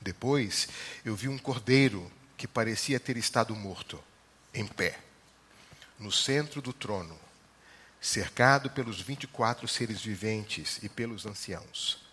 Depois 0.00 0.68
eu 1.04 1.16
vi 1.16 1.28
um 1.28 1.38
cordeiro 1.38 2.10
que 2.36 2.46
parecia 2.46 3.00
ter 3.00 3.16
estado 3.16 3.54
morto, 3.56 4.02
em 4.52 4.66
pé, 4.66 4.98
no 5.98 6.12
centro 6.12 6.60
do 6.60 6.72
trono, 6.72 7.18
cercado 8.00 8.68
pelos 8.68 9.00
vinte 9.00 9.24
e 9.24 9.26
quatro 9.28 9.66
seres 9.66 10.02
viventes 10.02 10.78
e 10.82 10.88
pelos 10.88 11.24
anciãos. 11.24 12.04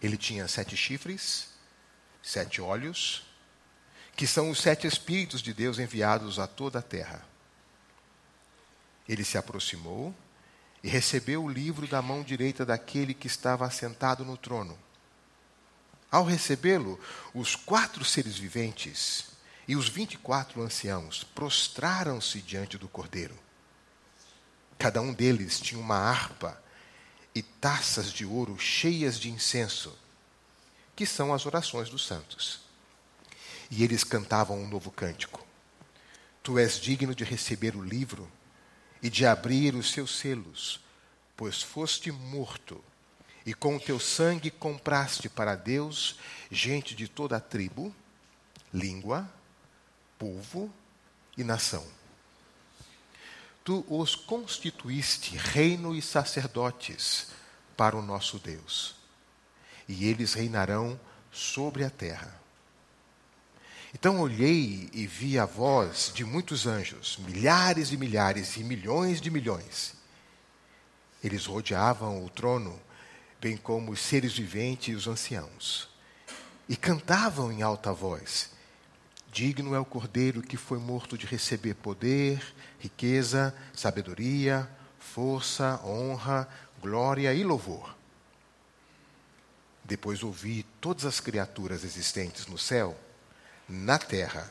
Ele 0.00 0.16
tinha 0.16 0.46
sete 0.46 0.76
chifres, 0.76 1.48
sete 2.22 2.60
olhos, 2.60 3.22
que 4.16 4.26
são 4.26 4.50
os 4.50 4.60
sete 4.60 4.86
Espíritos 4.86 5.40
de 5.40 5.54
Deus 5.54 5.78
enviados 5.78 6.38
a 6.38 6.46
toda 6.46 6.80
a 6.80 6.82
terra. 6.82 7.24
Ele 9.08 9.24
se 9.24 9.38
aproximou 9.38 10.14
e 10.82 10.88
recebeu 10.88 11.44
o 11.44 11.50
livro 11.50 11.86
da 11.86 12.00
mão 12.00 12.22
direita 12.22 12.64
daquele 12.64 13.14
que 13.14 13.26
estava 13.26 13.66
assentado 13.66 14.24
no 14.24 14.36
trono. 14.36 14.78
Ao 16.10 16.24
recebê-lo, 16.24 16.98
os 17.32 17.54
quatro 17.54 18.04
seres 18.04 18.36
viventes 18.36 19.26
e 19.66 19.76
os 19.76 19.88
vinte 19.88 20.14
e 20.14 20.18
quatro 20.18 20.60
anciãos 20.62 21.22
prostraram-se 21.22 22.40
diante 22.40 22.76
do 22.76 22.88
cordeiro. 22.88 23.38
Cada 24.78 25.00
um 25.00 25.12
deles 25.12 25.60
tinha 25.60 25.80
uma 25.80 25.96
harpa 25.96 26.60
e 27.34 27.42
taças 27.42 28.12
de 28.12 28.24
ouro 28.24 28.58
cheias 28.58 29.18
de 29.18 29.30
incenso, 29.30 29.96
que 31.00 31.06
são 31.06 31.32
as 31.32 31.46
orações 31.46 31.88
dos 31.88 32.04
santos. 32.06 32.60
E 33.70 33.82
eles 33.82 34.04
cantavam 34.04 34.62
um 34.62 34.68
novo 34.68 34.90
cântico. 34.90 35.42
Tu 36.42 36.58
és 36.58 36.78
digno 36.78 37.14
de 37.14 37.24
receber 37.24 37.74
o 37.74 37.82
livro 37.82 38.30
e 39.02 39.08
de 39.08 39.24
abrir 39.24 39.74
os 39.74 39.92
seus 39.92 40.18
selos, 40.18 40.78
pois 41.34 41.62
foste 41.62 42.12
morto, 42.12 42.84
e 43.46 43.54
com 43.54 43.76
o 43.76 43.80
teu 43.80 43.98
sangue 43.98 44.50
compraste 44.50 45.26
para 45.30 45.56
Deus 45.56 46.16
gente 46.50 46.94
de 46.94 47.08
toda 47.08 47.38
a 47.38 47.40
tribo, 47.40 47.96
língua, 48.70 49.26
povo 50.18 50.70
e 51.34 51.42
nação. 51.42 51.86
Tu 53.64 53.82
os 53.88 54.14
constituíste 54.14 55.34
reino 55.34 55.96
e 55.96 56.02
sacerdotes 56.02 57.28
para 57.74 57.96
o 57.96 58.02
nosso 58.02 58.38
Deus, 58.38 58.99
e 59.90 60.06
eles 60.06 60.34
reinarão 60.34 60.98
sobre 61.32 61.84
a 61.84 61.90
terra. 61.90 62.32
Então 63.92 64.20
olhei 64.20 64.88
e 64.92 65.04
vi 65.04 65.36
a 65.36 65.44
voz 65.44 66.12
de 66.14 66.24
muitos 66.24 66.64
anjos, 66.64 67.18
milhares 67.18 67.90
e 67.90 67.96
milhares 67.96 68.56
e 68.56 68.62
milhões 68.62 69.20
de 69.20 69.32
milhões. 69.32 69.94
Eles 71.24 71.44
rodeavam 71.44 72.24
o 72.24 72.30
trono, 72.30 72.80
bem 73.40 73.56
como 73.56 73.90
os 73.90 74.00
seres 74.00 74.32
viventes 74.32 74.88
e 74.88 74.94
os 74.94 75.08
anciãos, 75.08 75.88
e 76.68 76.76
cantavam 76.76 77.50
em 77.50 77.62
alta 77.62 77.92
voz: 77.92 78.50
Digno 79.32 79.74
é 79.74 79.80
o 79.80 79.84
cordeiro 79.84 80.40
que 80.40 80.56
foi 80.56 80.78
morto 80.78 81.18
de 81.18 81.26
receber 81.26 81.74
poder, 81.74 82.40
riqueza, 82.78 83.52
sabedoria, 83.74 84.70
força, 85.00 85.80
honra, 85.84 86.48
glória 86.80 87.34
e 87.34 87.42
louvor. 87.42 87.99
Depois 89.90 90.22
ouvi 90.22 90.62
todas 90.80 91.04
as 91.04 91.18
criaturas 91.18 91.82
existentes 91.82 92.46
no 92.46 92.56
céu 92.56 92.96
na 93.68 93.98
terra, 93.98 94.48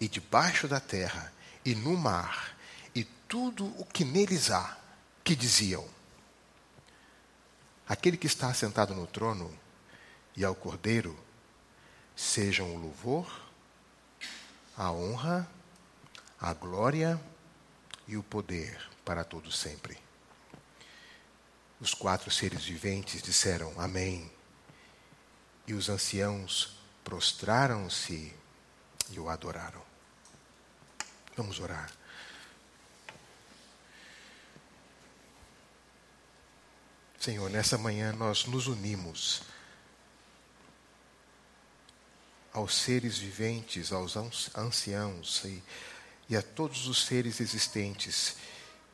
e 0.00 0.08
debaixo 0.08 0.66
da 0.66 0.80
terra, 0.80 1.32
e 1.64 1.76
no 1.76 1.96
mar, 1.96 2.58
e 2.92 3.04
tudo 3.04 3.66
o 3.80 3.84
que 3.84 4.04
neles 4.04 4.50
há, 4.50 4.76
que 5.22 5.36
diziam: 5.36 5.88
Aquele 7.88 8.16
que 8.16 8.26
está 8.26 8.52
sentado 8.52 8.96
no 8.96 9.06
trono 9.06 9.56
e 10.36 10.44
ao 10.44 10.56
Cordeiro, 10.56 11.16
sejam 12.16 12.74
o 12.74 12.76
louvor, 12.76 13.30
a 14.76 14.90
honra, 14.90 15.48
a 16.40 16.52
glória 16.52 17.20
e 18.08 18.16
o 18.16 18.24
poder 18.24 18.90
para 19.04 19.22
todos 19.22 19.56
sempre. 19.56 19.96
Os 21.80 21.94
quatro 21.94 22.28
seres 22.28 22.64
viventes 22.64 23.22
disseram 23.22 23.72
Amém. 23.80 24.33
E 25.66 25.74
os 25.74 25.88
anciãos 25.88 26.76
prostraram-se 27.02 28.34
e 29.10 29.20
o 29.20 29.28
adoraram. 29.28 29.82
Vamos 31.36 31.58
orar. 31.58 31.90
Senhor, 37.18 37.48
nessa 37.48 37.78
manhã 37.78 38.12
nós 38.12 38.44
nos 38.44 38.66
unimos 38.66 39.42
aos 42.52 42.76
seres 42.76 43.18
viventes, 43.18 43.92
aos 43.92 44.16
anciãos 44.54 45.42
e, 45.44 45.62
e 46.28 46.36
a 46.36 46.42
todos 46.42 46.86
os 46.86 47.04
seres 47.04 47.40
existentes 47.40 48.36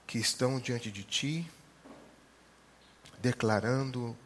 que 0.06 0.18
estão 0.18 0.58
diante 0.58 0.90
de 0.90 1.04
Ti, 1.04 1.50
declarando 3.18 4.16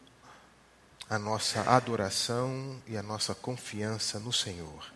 a 1.09 1.19
nossa 1.19 1.61
adoração 1.69 2.81
e 2.87 2.97
a 2.97 3.03
nossa 3.03 3.35
confiança 3.35 4.19
no 4.19 4.33
Senhor. 4.33 4.91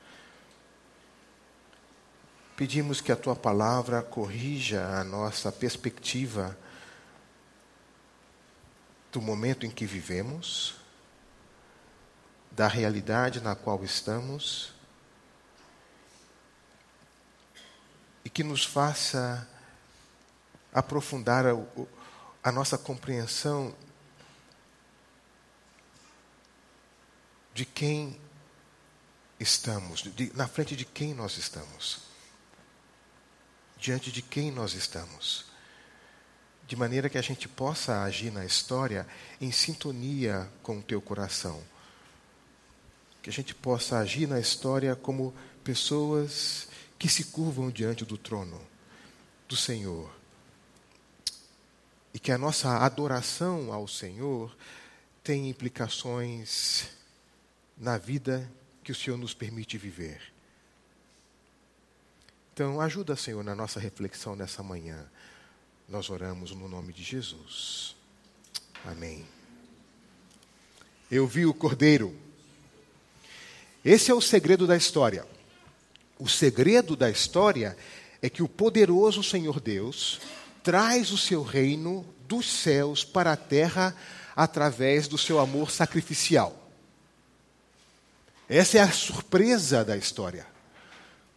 Pedimos 2.55 2.99
que 2.99 3.11
a 3.11 3.15
tua 3.15 3.35
palavra 3.35 4.01
corrija 4.01 4.85
a 4.85 5.03
nossa 5.03 5.51
perspectiva 5.51 6.57
do 9.11 9.21
momento 9.21 9.65
em 9.65 9.71
que 9.71 9.85
vivemos, 9.85 10.75
da 12.51 12.67
realidade 12.67 13.39
na 13.39 13.55
qual 13.55 13.83
estamos, 13.83 14.73
e 18.25 18.29
que 18.29 18.43
nos 18.43 18.65
faça 18.65 19.47
aprofundar 20.73 21.45
a, 21.45 21.55
a 22.43 22.51
nossa 22.51 22.77
compreensão 22.77 23.73
de 27.53 27.65
quem 27.65 28.19
estamos, 29.39 30.01
de, 30.01 30.31
na 30.35 30.47
frente 30.47 30.75
de 30.75 30.85
quem 30.85 31.13
nós 31.13 31.37
estamos 31.37 32.09
diante 33.79 34.11
de 34.11 34.21
quem 34.21 34.51
nós 34.51 34.73
estamos. 34.73 35.45
De 36.67 36.75
maneira 36.75 37.09
que 37.09 37.17
a 37.17 37.21
gente 37.21 37.47
possa 37.47 38.03
agir 38.03 38.31
na 38.31 38.45
história 38.45 39.07
em 39.39 39.51
sintonia 39.51 40.47
com 40.61 40.77
o 40.79 40.83
teu 40.83 41.01
coração. 41.01 41.63
Que 43.23 43.29
a 43.29 43.33
gente 43.33 43.55
possa 43.55 43.97
agir 43.97 44.27
na 44.27 44.39
história 44.39 44.95
como 44.95 45.33
pessoas 45.63 46.67
que 46.99 47.07
se 47.09 47.25
curvam 47.25 47.71
diante 47.71 48.05
do 48.05 48.17
trono 48.17 48.61
do 49.47 49.55
Senhor. 49.55 50.11
E 52.13 52.19
que 52.19 52.31
a 52.31 52.37
nossa 52.37 52.77
adoração 52.77 53.73
ao 53.73 53.87
Senhor 53.87 54.55
tem 55.23 55.49
implicações 55.49 56.87
na 57.79 57.97
vida 57.97 58.51
que 58.83 58.91
o 58.91 58.95
Senhor 58.95 59.17
nos 59.17 59.33
permite 59.33 59.77
viver. 59.77 60.21
Então, 62.53 62.81
ajuda, 62.81 63.15
Senhor, 63.15 63.43
na 63.43 63.55
nossa 63.55 63.79
reflexão 63.79 64.35
nessa 64.35 64.61
manhã. 64.61 65.09
Nós 65.87 66.09
oramos 66.09 66.51
no 66.51 66.67
nome 66.67 66.91
de 66.91 67.03
Jesus. 67.03 67.95
Amém. 68.83 69.25
Eu 71.09 71.25
vi 71.25 71.45
o 71.45 71.53
Cordeiro. 71.53 72.13
Esse 73.83 74.11
é 74.11 74.13
o 74.13 74.21
segredo 74.21 74.67
da 74.67 74.75
história. 74.75 75.25
O 76.19 76.27
segredo 76.27 76.97
da 76.97 77.09
história 77.09 77.77
é 78.21 78.29
que 78.29 78.43
o 78.43 78.49
poderoso 78.49 79.23
Senhor 79.23 79.61
Deus 79.61 80.19
traz 80.61 81.11
o 81.11 81.17
seu 81.17 81.41
reino 81.41 82.05
dos 82.27 82.45
céus 82.45 83.05
para 83.05 83.31
a 83.31 83.37
terra 83.37 83.95
através 84.35 85.07
do 85.07 85.17
seu 85.17 85.39
amor 85.39 85.71
sacrificial. 85.71 86.68
Essa 88.49 88.79
é 88.79 88.81
a 88.81 88.91
surpresa 88.91 89.85
da 89.85 89.95
história. 89.95 90.47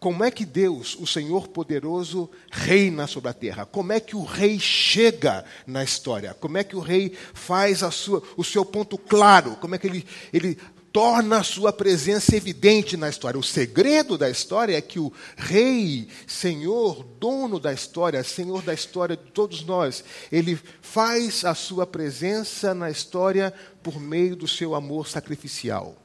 Como 0.00 0.24
é 0.24 0.30
que 0.30 0.46
Deus, 0.46 0.96
o 0.98 1.06
Senhor 1.06 1.46
poderoso, 1.46 2.28
reina 2.50 3.06
sobre 3.06 3.28
a 3.30 3.34
terra? 3.34 3.66
Como 3.66 3.92
é 3.92 4.00
que 4.00 4.16
o 4.16 4.24
rei 4.24 4.58
chega 4.58 5.44
na 5.64 5.84
história? 5.84 6.34
Como 6.34 6.56
é 6.58 6.64
que 6.64 6.74
o 6.74 6.80
rei 6.80 7.16
faz 7.34 7.80
sua, 7.94 8.22
o 8.36 8.42
seu 8.42 8.64
ponto 8.64 8.96
claro? 8.96 9.56
Como 9.60 9.74
é 9.74 9.78
que 9.78 9.86
ele, 9.86 10.04
ele 10.32 10.58
torna 10.90 11.38
a 11.38 11.44
sua 11.44 11.72
presença 11.72 12.34
evidente 12.34 12.96
na 12.96 13.08
história? 13.08 13.38
O 13.38 13.44
segredo 13.44 14.18
da 14.18 14.28
história 14.28 14.76
é 14.76 14.80
que 14.80 14.98
o 14.98 15.12
rei, 15.36 16.08
Senhor, 16.26 17.04
dono 17.20 17.60
da 17.60 17.72
história, 17.72 18.24
Senhor 18.24 18.60
da 18.62 18.74
história 18.74 19.16
de 19.16 19.30
todos 19.30 19.64
nós, 19.64 20.02
ele 20.32 20.58
faz 20.80 21.44
a 21.44 21.54
sua 21.54 21.86
presença 21.86 22.74
na 22.74 22.90
história 22.90 23.54
por 23.82 24.00
meio 24.00 24.34
do 24.34 24.48
seu 24.48 24.74
amor 24.74 25.06
sacrificial. 25.06 26.01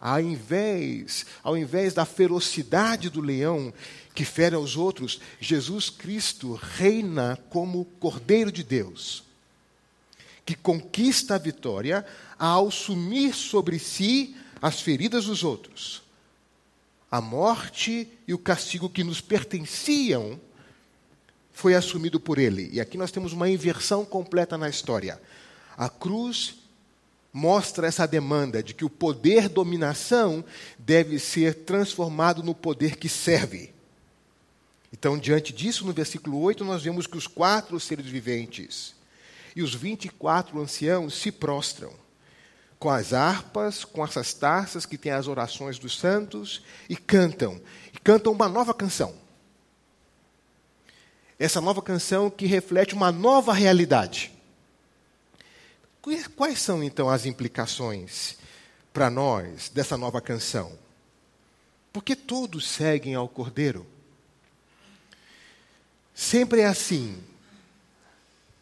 Ao 0.00 0.20
invés, 0.20 1.26
ao 1.42 1.56
invés 1.56 1.92
da 1.92 2.04
ferocidade 2.04 3.10
do 3.10 3.20
leão 3.20 3.72
que 4.14 4.24
fere 4.24 4.54
aos 4.54 4.76
outros, 4.76 5.20
Jesus 5.40 5.90
Cristo 5.90 6.54
reina 6.54 7.38
como 7.50 7.84
Cordeiro 7.98 8.52
de 8.52 8.62
Deus, 8.62 9.24
que 10.46 10.54
conquista 10.54 11.34
a 11.34 11.38
vitória 11.38 12.06
ao 12.38 12.68
assumir 12.68 13.34
sobre 13.34 13.78
si 13.78 14.36
as 14.62 14.80
feridas 14.80 15.26
dos 15.26 15.42
outros, 15.42 16.02
a 17.10 17.20
morte 17.20 18.08
e 18.26 18.34
o 18.34 18.38
castigo 18.38 18.88
que 18.88 19.02
nos 19.02 19.20
pertenciam 19.20 20.38
foi 21.52 21.74
assumido 21.74 22.20
por 22.20 22.38
ele. 22.38 22.70
E 22.72 22.80
aqui 22.80 22.96
nós 22.96 23.10
temos 23.10 23.32
uma 23.32 23.48
inversão 23.48 24.04
completa 24.04 24.56
na 24.56 24.68
história. 24.68 25.20
A 25.76 25.88
cruz 25.88 26.57
mostra 27.32 27.86
essa 27.86 28.06
demanda 28.06 28.62
de 28.62 28.74
que 28.74 28.84
o 28.84 28.90
poder 28.90 29.48
dominação 29.48 30.44
deve 30.78 31.18
ser 31.18 31.54
transformado 31.54 32.42
no 32.42 32.54
poder 32.54 32.96
que 32.96 33.08
serve. 33.08 33.72
Então, 34.92 35.18
diante 35.18 35.52
disso, 35.52 35.86
no 35.86 35.92
versículo 35.92 36.40
8, 36.40 36.64
nós 36.64 36.82
vemos 36.82 37.06
que 37.06 37.16
os 37.16 37.26
quatro 37.26 37.78
seres 37.78 38.06
viventes 38.06 38.94
e 39.54 39.62
os 39.62 39.74
24 39.74 40.60
anciãos 40.60 41.14
se 41.14 41.30
prostram 41.30 41.92
com 42.78 42.90
as 42.90 43.12
harpas, 43.12 43.84
com 43.84 44.04
essas 44.04 44.32
taças 44.32 44.86
que 44.86 44.96
têm 44.96 45.12
as 45.12 45.26
orações 45.26 45.78
dos 45.78 45.98
santos 45.98 46.62
e 46.88 46.96
cantam. 46.96 47.60
E 47.92 47.98
cantam 47.98 48.32
uma 48.32 48.48
nova 48.48 48.72
canção. 48.72 49.14
Essa 51.38 51.60
nova 51.60 51.82
canção 51.82 52.30
que 52.30 52.46
reflete 52.46 52.94
uma 52.94 53.12
nova 53.12 53.52
realidade. 53.52 54.32
Quais 56.36 56.60
são 56.60 56.82
então 56.82 57.08
as 57.08 57.26
implicações 57.26 58.36
para 58.92 59.10
nós 59.10 59.68
dessa 59.68 59.96
nova 59.96 60.20
canção? 60.20 60.72
Porque 61.92 62.14
todos 62.14 62.66
seguem 62.66 63.14
ao 63.14 63.28
Cordeiro. 63.28 63.86
Sempre 66.14 66.60
é 66.60 66.66
assim. 66.66 67.22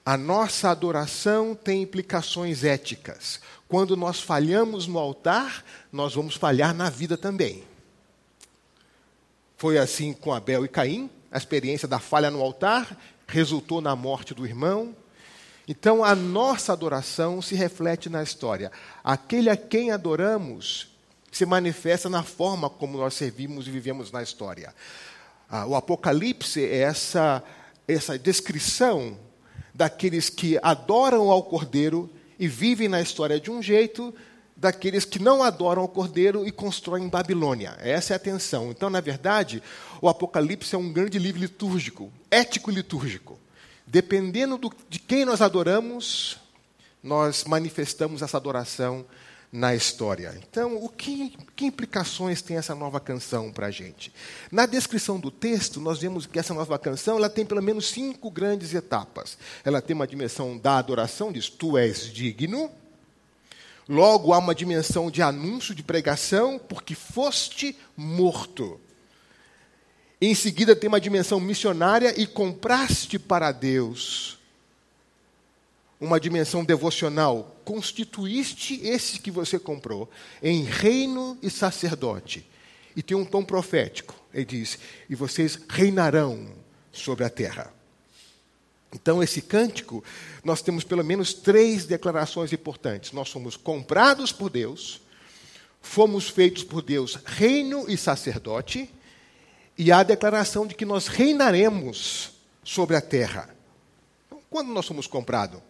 A 0.04 0.16
nossa 0.16 0.70
adoração 0.70 1.54
tem 1.54 1.82
implicações 1.82 2.64
éticas. 2.64 3.40
Quando 3.68 3.96
nós 3.96 4.20
falhamos 4.20 4.86
no 4.86 4.98
altar, 4.98 5.64
nós 5.90 6.14
vamos 6.14 6.36
falhar 6.36 6.74
na 6.74 6.88
vida 6.88 7.16
também. 7.16 7.64
Foi 9.56 9.78
assim 9.78 10.12
com 10.12 10.32
Abel 10.32 10.64
e 10.64 10.68
Caim, 10.68 11.10
a 11.30 11.38
experiência 11.38 11.88
da 11.88 11.98
falha 11.98 12.30
no 12.30 12.40
altar 12.40 12.96
resultou 13.26 13.80
na 13.80 13.96
morte 13.96 14.32
do 14.32 14.46
irmão. 14.46 14.94
Então, 15.68 16.04
a 16.04 16.14
nossa 16.14 16.72
adoração 16.72 17.42
se 17.42 17.54
reflete 17.54 18.08
na 18.08 18.22
história. 18.22 18.70
Aquele 19.02 19.50
a 19.50 19.56
quem 19.56 19.90
adoramos 19.90 20.88
se 21.32 21.44
manifesta 21.44 22.08
na 22.08 22.22
forma 22.22 22.70
como 22.70 22.96
nós 22.96 23.14
servimos 23.14 23.66
e 23.66 23.70
vivemos 23.70 24.12
na 24.12 24.22
história. 24.22 24.74
Ah, 25.50 25.66
o 25.66 25.74
Apocalipse 25.74 26.64
é 26.64 26.78
essa, 26.78 27.42
essa 27.86 28.18
descrição 28.18 29.18
daqueles 29.74 30.30
que 30.30 30.58
adoram 30.62 31.30
ao 31.30 31.42
Cordeiro 31.42 32.10
e 32.38 32.48
vivem 32.48 32.88
na 32.88 33.00
história 33.00 33.40
de 33.40 33.50
um 33.50 33.60
jeito, 33.60 34.14
daqueles 34.56 35.04
que 35.04 35.18
não 35.18 35.42
adoram 35.42 35.84
o 35.84 35.88
Cordeiro 35.88 36.46
e 36.46 36.52
constroem 36.52 37.08
Babilônia. 37.08 37.76
Essa 37.80 38.14
é 38.14 38.16
a 38.16 38.20
tensão. 38.20 38.70
Então, 38.70 38.88
na 38.88 39.00
verdade, 39.00 39.62
o 40.00 40.08
Apocalipse 40.08 40.74
é 40.74 40.78
um 40.78 40.92
grande 40.92 41.18
livro 41.18 41.40
litúrgico, 41.40 42.10
ético-litúrgico. 42.30 43.38
Dependendo 43.86 44.58
do, 44.58 44.72
de 44.88 44.98
quem 44.98 45.24
nós 45.24 45.40
adoramos, 45.40 46.38
nós 47.02 47.44
manifestamos 47.44 48.20
essa 48.20 48.36
adoração 48.36 49.06
na 49.52 49.74
história. 49.74 50.38
Então, 50.48 50.76
o 50.76 50.88
que, 50.88 51.36
que 51.54 51.66
implicações 51.66 52.42
tem 52.42 52.56
essa 52.56 52.74
nova 52.74 52.98
canção 52.98 53.52
para 53.52 53.68
a 53.68 53.70
gente? 53.70 54.12
Na 54.50 54.66
descrição 54.66 55.18
do 55.18 55.30
texto, 55.30 55.80
nós 55.80 56.00
vemos 56.00 56.26
que 56.26 56.38
essa 56.38 56.52
nova 56.52 56.78
canção 56.78 57.16
ela 57.16 57.30
tem 57.30 57.46
pelo 57.46 57.62
menos 57.62 57.88
cinco 57.88 58.30
grandes 58.30 58.74
etapas. 58.74 59.38
Ela 59.64 59.80
tem 59.80 59.94
uma 59.94 60.06
dimensão 60.06 60.58
da 60.58 60.78
adoração, 60.78 61.32
diz: 61.32 61.48
Tu 61.48 61.78
és 61.78 62.12
digno. 62.12 62.70
Logo, 63.88 64.32
há 64.32 64.38
uma 64.38 64.54
dimensão 64.54 65.10
de 65.10 65.22
anúncio, 65.22 65.72
de 65.74 65.82
pregação, 65.82 66.58
porque 66.58 66.96
foste 66.96 67.78
morto. 67.96 68.80
Em 70.20 70.34
seguida, 70.34 70.74
tem 70.74 70.88
uma 70.88 71.00
dimensão 71.00 71.38
missionária 71.38 72.18
e 72.18 72.26
compraste 72.26 73.18
para 73.18 73.52
Deus 73.52 74.38
uma 76.00 76.20
dimensão 76.20 76.64
devocional. 76.64 77.56
Constituíste 77.64 78.80
esse 78.82 79.18
que 79.18 79.30
você 79.30 79.58
comprou 79.58 80.08
em 80.42 80.62
reino 80.62 81.38
e 81.42 81.50
sacerdote. 81.50 82.46
E 82.94 83.02
tem 83.02 83.16
um 83.16 83.24
tom 83.24 83.44
profético. 83.44 84.14
Ele 84.32 84.44
diz: 84.44 84.78
E 85.08 85.14
vocês 85.14 85.58
reinarão 85.68 86.48
sobre 86.92 87.24
a 87.24 87.30
terra. 87.30 87.72
Então, 88.94 89.22
esse 89.22 89.42
cântico, 89.42 90.02
nós 90.42 90.62
temos 90.62 90.82
pelo 90.82 91.04
menos 91.04 91.34
três 91.34 91.84
declarações 91.84 92.52
importantes. 92.52 93.12
Nós 93.12 93.28
somos 93.28 93.54
comprados 93.54 94.32
por 94.32 94.48
Deus, 94.48 95.02
fomos 95.82 96.30
feitos 96.30 96.64
por 96.64 96.80
Deus 96.80 97.18
reino 97.26 97.84
e 97.88 97.96
sacerdote, 97.98 98.88
e 99.78 99.92
há 99.92 99.98
a 99.98 100.04
declaração 100.04 100.66
de 100.66 100.74
que 100.74 100.84
nós 100.84 101.06
reinaremos 101.06 102.32
sobre 102.64 102.96
a 102.96 103.00
terra. 103.00 103.54
Então, 104.26 104.40
quando 104.50 104.68
nós 104.68 104.86
somos 104.86 105.06
comprados? 105.06 105.60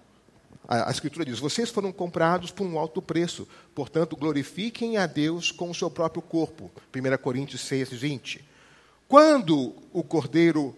A, 0.68 0.90
Escritura 0.90 1.24
diz: 1.24 1.38
vocês 1.38 1.70
foram 1.70 1.92
comprados 1.92 2.50
por 2.50 2.66
um 2.66 2.78
alto 2.78 3.00
preço, 3.00 3.46
portanto, 3.74 4.16
glorifiquem 4.16 4.96
a 4.96 5.06
Deus 5.06 5.50
com 5.50 5.70
o 5.70 5.74
seu 5.74 5.90
próprio 5.90 6.22
corpo. 6.22 6.70
1 6.94 7.16
Coríntios 7.18 7.60
6, 7.62 7.90
20. 7.90 8.44
Quando 9.08 9.74
o 9.92 10.02
Cordeiro 10.02 10.76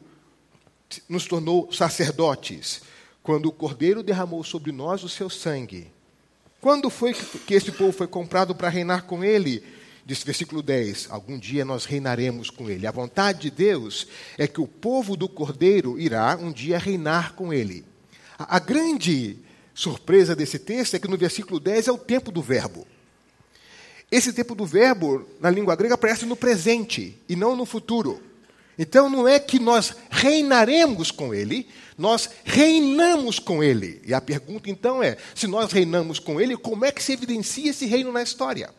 nos 1.08 1.26
tornou 1.26 1.72
sacerdotes? 1.72 2.82
Quando 3.22 3.46
o 3.46 3.52
Cordeiro 3.52 4.02
derramou 4.02 4.44
sobre 4.44 4.72
nós 4.72 5.02
o 5.02 5.08
seu 5.08 5.30
sangue. 5.30 5.90
Quando 6.60 6.90
foi 6.90 7.14
que 7.14 7.54
esse 7.54 7.70
povo 7.70 7.92
foi 7.92 8.06
comprado 8.06 8.54
para 8.54 8.68
reinar 8.68 9.04
com 9.04 9.22
ele? 9.22 9.64
Diz 10.08 10.24
versículo 10.24 10.62
10: 10.62 11.08
Algum 11.10 11.38
dia 11.38 11.66
nós 11.66 11.84
reinaremos 11.84 12.48
com 12.48 12.70
ele. 12.70 12.86
A 12.86 12.90
vontade 12.90 13.42
de 13.42 13.50
Deus 13.50 14.06
é 14.38 14.48
que 14.48 14.58
o 14.58 14.66
povo 14.66 15.14
do 15.18 15.28
Cordeiro 15.28 16.00
irá 16.00 16.34
um 16.40 16.50
dia 16.50 16.78
reinar 16.78 17.34
com 17.34 17.52
ele. 17.52 17.84
A, 18.38 18.56
a 18.56 18.58
grande 18.58 19.36
surpresa 19.74 20.34
desse 20.34 20.58
texto 20.58 20.94
é 20.94 20.98
que 20.98 21.08
no 21.08 21.18
versículo 21.18 21.60
10 21.60 21.88
é 21.88 21.92
o 21.92 21.98
tempo 21.98 22.32
do 22.32 22.40
verbo. 22.40 22.86
Esse 24.10 24.32
tempo 24.32 24.54
do 24.54 24.64
verbo, 24.64 25.28
na 25.38 25.50
língua 25.50 25.76
grega, 25.76 25.92
aparece 25.92 26.24
no 26.24 26.36
presente 26.36 27.14
e 27.28 27.36
não 27.36 27.54
no 27.54 27.66
futuro. 27.66 28.22
Então 28.78 29.10
não 29.10 29.28
é 29.28 29.38
que 29.38 29.58
nós 29.58 29.94
reinaremos 30.08 31.10
com 31.10 31.34
ele, 31.34 31.68
nós 31.98 32.30
reinamos 32.46 33.38
com 33.38 33.62
ele. 33.62 34.00
E 34.06 34.14
a 34.14 34.22
pergunta 34.22 34.70
então 34.70 35.02
é: 35.02 35.18
se 35.34 35.46
nós 35.46 35.70
reinamos 35.70 36.18
com 36.18 36.40
ele, 36.40 36.56
como 36.56 36.86
é 36.86 36.90
que 36.90 37.02
se 37.02 37.12
evidencia 37.12 37.68
esse 37.68 37.84
reino 37.84 38.10
na 38.10 38.22
história? 38.22 38.70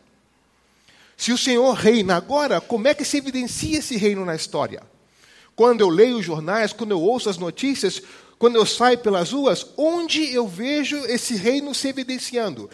Se 1.20 1.32
o 1.32 1.36
Senhor 1.36 1.74
reina 1.74 2.16
agora, 2.16 2.62
como 2.62 2.88
é 2.88 2.94
que 2.94 3.04
se 3.04 3.18
evidencia 3.18 3.78
esse 3.78 3.94
reino 3.94 4.24
na 4.24 4.34
história? 4.34 4.82
Quando 5.54 5.82
eu 5.82 5.90
leio 5.90 6.16
os 6.16 6.24
jornais, 6.24 6.72
quando 6.72 6.92
eu 6.92 7.00
ouço 7.02 7.28
as 7.28 7.36
notícias, 7.36 8.00
quando 8.38 8.56
eu 8.56 8.64
saio 8.64 8.96
pelas 8.96 9.30
ruas, 9.30 9.66
onde 9.76 10.32
eu 10.32 10.48
vejo 10.48 10.96
esse 11.04 11.36
reino 11.36 11.74
se 11.74 11.88
evidenciando? 11.88 12.70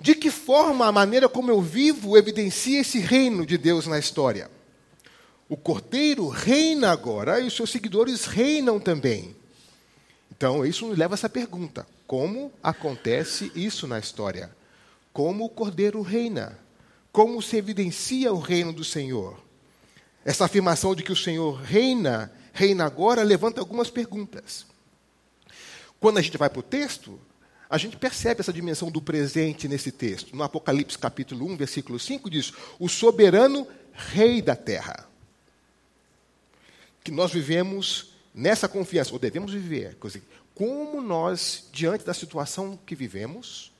De 0.00 0.14
que 0.14 0.30
forma 0.30 0.86
a 0.86 0.90
maneira 0.90 1.28
como 1.28 1.50
eu 1.50 1.60
vivo 1.60 2.16
evidencia 2.16 2.80
esse 2.80 2.98
reino 2.98 3.44
de 3.44 3.58
Deus 3.58 3.86
na 3.86 3.98
história? 3.98 4.50
O 5.46 5.54
cordeiro 5.54 6.28
reina 6.28 6.90
agora 6.90 7.40
e 7.40 7.46
os 7.46 7.54
seus 7.54 7.68
seguidores 7.68 8.24
reinam 8.24 8.80
também. 8.80 9.36
Então, 10.34 10.64
isso 10.64 10.86
nos 10.86 10.96
leva 10.96 11.12
a 11.12 11.16
essa 11.16 11.28
pergunta: 11.28 11.86
como 12.06 12.50
acontece 12.62 13.52
isso 13.54 13.86
na 13.86 13.98
história? 13.98 14.50
Como 15.12 15.44
o 15.44 15.50
cordeiro 15.50 16.00
reina? 16.00 16.64
Como 17.16 17.40
se 17.40 17.56
evidencia 17.56 18.30
o 18.30 18.38
reino 18.38 18.74
do 18.74 18.84
Senhor? 18.84 19.42
Essa 20.22 20.44
afirmação 20.44 20.94
de 20.94 21.02
que 21.02 21.10
o 21.10 21.16
Senhor 21.16 21.62
reina, 21.62 22.30
reina 22.52 22.84
agora, 22.84 23.22
levanta 23.22 23.58
algumas 23.58 23.88
perguntas. 23.88 24.66
Quando 25.98 26.18
a 26.18 26.20
gente 26.20 26.36
vai 26.36 26.50
para 26.50 26.60
o 26.60 26.62
texto, 26.62 27.18
a 27.70 27.78
gente 27.78 27.96
percebe 27.96 28.42
essa 28.42 28.52
dimensão 28.52 28.90
do 28.90 29.00
presente 29.00 29.66
nesse 29.66 29.90
texto. 29.90 30.36
No 30.36 30.42
Apocalipse 30.42 30.98
capítulo 30.98 31.46
1, 31.46 31.56
versículo 31.56 31.98
5 31.98 32.28
diz: 32.28 32.52
"O 32.78 32.86
soberano 32.86 33.66
rei 33.94 34.42
da 34.42 34.54
terra". 34.54 35.08
Que 37.02 37.10
nós 37.10 37.32
vivemos 37.32 38.10
nessa 38.34 38.68
confiança, 38.68 39.14
ou 39.14 39.18
devemos 39.18 39.54
viver, 39.54 39.96
como 40.54 41.00
nós 41.00 41.66
diante 41.72 42.04
da 42.04 42.12
situação 42.12 42.78
que 42.84 42.94
vivemos, 42.94 43.72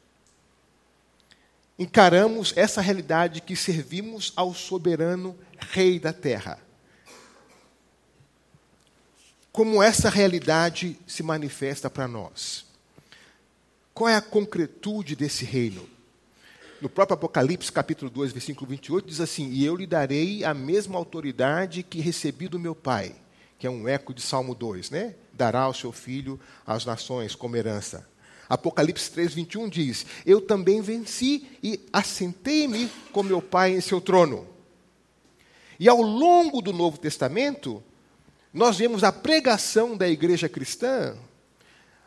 encaramos 1.78 2.52
essa 2.56 2.80
realidade 2.80 3.40
que 3.40 3.56
servimos 3.56 4.32
ao 4.36 4.54
soberano 4.54 5.38
rei 5.72 5.98
da 5.98 6.12
terra 6.12 6.66
como 9.56 9.82
essa 9.82 10.10
realidade 10.10 10.98
se 11.06 11.22
manifesta 11.22 11.88
para 11.88 12.06
nós. 12.06 12.66
Qual 13.94 14.06
é 14.06 14.14
a 14.14 14.20
concretude 14.20 15.16
desse 15.16 15.46
reino? 15.46 15.88
No 16.78 16.90
próprio 16.90 17.14
Apocalipse, 17.14 17.72
capítulo 17.72 18.10
2, 18.10 18.32
versículo 18.32 18.68
28, 18.68 19.08
diz 19.08 19.18
assim: 19.18 19.48
E 19.48 19.64
eu 19.64 19.74
lhe 19.74 19.86
darei 19.86 20.44
a 20.44 20.52
mesma 20.52 20.98
autoridade 20.98 21.82
que 21.82 22.02
recebi 22.02 22.48
do 22.48 22.58
meu 22.58 22.74
Pai, 22.74 23.16
que 23.58 23.66
é 23.66 23.70
um 23.70 23.88
eco 23.88 24.12
de 24.12 24.20
Salmo 24.20 24.54
2, 24.54 24.90
né? 24.90 25.14
Dará 25.32 25.60
ao 25.60 25.72
seu 25.72 25.90
filho 25.90 26.38
as 26.66 26.84
nações 26.84 27.34
como 27.34 27.56
herança. 27.56 28.06
Apocalipse 28.48 29.10
3, 29.10 29.34
21 29.34 29.68
diz: 29.68 30.06
Eu 30.24 30.40
também 30.40 30.80
venci 30.80 31.46
e 31.62 31.80
assentei-me 31.92 32.90
com 33.12 33.22
meu 33.22 33.42
Pai 33.42 33.72
em 33.72 33.80
seu 33.80 34.00
trono. 34.00 34.46
E 35.78 35.88
ao 35.88 36.00
longo 36.00 36.62
do 36.62 36.72
Novo 36.72 36.98
Testamento, 36.98 37.82
nós 38.52 38.78
vemos 38.78 39.04
a 39.04 39.12
pregação 39.12 39.96
da 39.96 40.08
igreja 40.08 40.48
cristã 40.48 41.16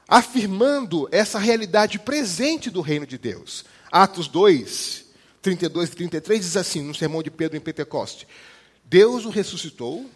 afirmando 0.08 1.08
essa 1.12 1.38
realidade 1.38 2.00
presente 2.00 2.72
do 2.72 2.82
reino 2.82 3.06
de 3.06 3.18
Deus. 3.18 3.64
Atos 3.92 4.28
2, 4.28 5.06
32 5.42 5.90
e 5.90 5.96
33 5.96 6.40
diz 6.42 6.58
assim, 6.58 6.82
no 6.82 6.96
sermão 6.96 7.22
de 7.22 7.30
Pedro 7.30 7.56
em 7.56 7.62
Pentecoste: 7.62 8.28
Deus 8.84 9.26
o 9.26 9.30
ressuscitou, 9.30 10.10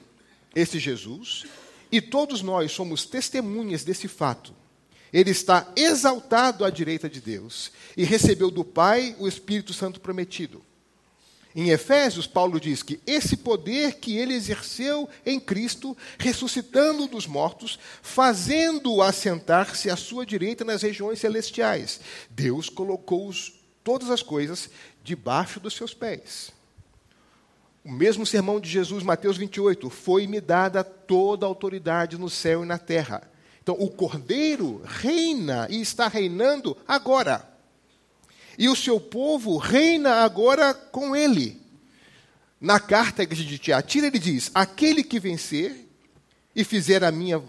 esse 0.56 0.80
Jesus, 0.80 1.46
e 1.92 2.02
todos 2.02 2.42
nós 2.42 2.72
somos 2.72 3.06
testemunhas 3.06 3.84
desse 3.84 4.08
fato. 4.08 4.52
Ele 5.14 5.30
está 5.30 5.72
exaltado 5.76 6.66
à 6.66 6.72
direita 6.72 7.08
de 7.08 7.22
Deus 7.22 7.72
e 7.96 8.04
recebeu 8.04 8.50
do 8.50 8.66
Pai 8.66 9.16
o 9.20 9.28
Espírito 9.28 9.72
Santo 9.72 10.02
prometido. 10.02 10.64
Em 11.56 11.70
Efésios, 11.70 12.26
Paulo 12.26 12.60
diz 12.60 12.82
que 12.82 13.00
esse 13.06 13.38
poder 13.38 14.00
que 14.00 14.18
ele 14.18 14.34
exerceu 14.34 15.08
em 15.24 15.40
Cristo, 15.40 15.96
ressuscitando 16.18 17.06
dos 17.06 17.28
mortos, 17.28 17.78
fazendo-o 18.02 19.04
assentar-se 19.04 19.88
à 19.88 19.96
sua 19.96 20.26
direita 20.26 20.66
nas 20.66 20.82
regiões 20.82 21.20
celestiais, 21.20 22.00
Deus 22.32 22.70
colocou 22.70 23.32
todas 23.84 24.10
as 24.10 24.24
coisas 24.24 24.68
debaixo 25.04 25.60
dos 25.60 25.76
seus 25.76 25.94
pés. 25.94 26.52
O 27.86 27.92
mesmo 27.92 28.26
sermão 28.26 28.60
de 28.60 28.68
Jesus, 28.68 29.04
Mateus 29.04 29.38
28, 29.38 29.92
foi-me 29.92 30.42
dada 30.42 30.84
toda 30.84 31.46
a 31.46 31.50
autoridade 31.50 32.18
no 32.18 32.32
céu 32.32 32.64
e 32.64 32.68
na 32.68 32.80
terra. 32.80 33.30
Então, 33.64 33.78
o 33.80 33.90
Cordeiro 33.90 34.82
reina 34.86 35.68
e 35.70 35.80
está 35.80 36.10
reinando 36.10 36.76
agora. 36.86 37.50
E 38.58 38.68
o 38.68 38.76
seu 38.76 39.00
povo 39.00 39.58
reina 39.58 40.26
agora 40.26 40.74
com 40.74 41.16
ele. 41.16 41.62
Na 42.60 42.78
carta 42.78 43.26
de 43.26 43.58
Tiatira, 43.58 44.08
ele 44.08 44.20
diz: 44.20 44.52
Aquele 44.54 45.02
que 45.02 45.18
vencer 45.18 45.88
e 46.54 46.66
fizer 46.66 47.06
a 47.06 47.12
minha, 47.12 47.42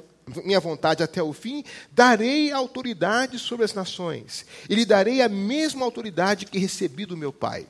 minha 0.45 0.61
vontade 0.61 1.03
até 1.03 1.21
o 1.21 1.33
fim, 1.33 1.65
darei 1.91 2.53
autoridade 2.53 3.37
sobre 3.37 3.65
as 3.65 3.75
nações. 3.75 4.47
E 4.71 4.75
lhe 4.77 4.85
darei 4.85 5.21
a 5.21 5.29
mesma 5.29 5.85
autoridade 5.85 6.47
que 6.47 6.61
recebi 6.61 7.05
do 7.05 7.17
meu 7.17 7.33
Pai. 7.33 7.67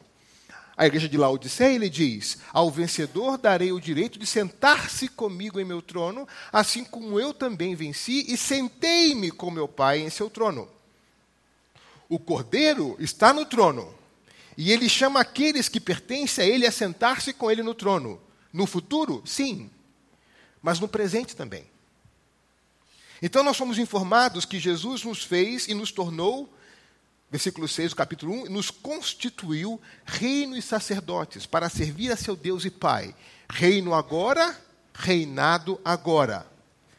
A 0.77 0.87
igreja 0.87 1.09
de 1.09 1.17
Laodiceia, 1.17 1.75
ele 1.75 1.89
diz: 1.89 2.39
Ao 2.53 2.71
vencedor 2.71 3.39
darei 3.39 3.71
o 3.71 3.81
direito 3.81 4.19
de 4.19 4.27
sentar-se 4.27 5.09
comigo 5.09 5.61
em 5.61 5.65
meu 5.65 5.81
trono, 5.81 6.27
assim 6.53 6.85
como 6.85 7.21
eu 7.21 7.33
também 7.33 7.75
venci 7.75 8.25
e 8.29 8.37
sentei-me 8.37 9.31
com 9.31 9.51
meu 9.51 9.69
Pai 9.69 10.01
em 10.01 10.11
seu 10.11 10.29
trono. 10.29 10.69
O 12.09 12.19
cordeiro 12.19 12.97
está 12.99 13.33
no 13.33 13.45
trono. 13.45 13.95
E 14.57 14.71
ele 14.71 14.89
chama 14.89 15.21
aqueles 15.21 15.69
que 15.69 15.81
pertencem 15.81 16.45
a 16.45 16.49
ele 16.49 16.67
a 16.67 16.73
sentar-se 16.73 17.33
com 17.33 17.51
ele 17.51 17.63
no 17.63 17.75
trono. 17.75 18.21
No 18.53 18.67
futuro, 18.67 19.23
sim. 19.27 19.71
Mas 20.63 20.79
no 20.79 20.87
presente 20.87 21.35
também. 21.35 21.65
Então 23.21 23.43
nós 23.43 23.57
somos 23.57 23.79
informados 23.79 24.45
que 24.45 24.61
Jesus 24.61 25.03
nos 25.03 25.25
fez 25.25 25.67
e 25.67 25.75
nos 25.75 25.91
tornou, 25.91 26.53
versículo 27.35 27.67
6 27.67 27.91
do 27.91 27.97
capítulo 27.97 28.33
1, 28.45 28.45
nos 28.45 28.71
constituiu 28.71 29.81
reino 30.05 30.57
e 30.57 30.63
sacerdotes 30.63 31.47
para 31.47 31.69
servir 31.69 32.13
a 32.13 32.17
seu 32.17 32.37
Deus 32.37 32.65
e 32.65 32.71
Pai. 32.71 33.13
Reino 33.51 33.93
agora, 33.93 34.57
reinado 34.95 35.81
agora. 35.85 36.47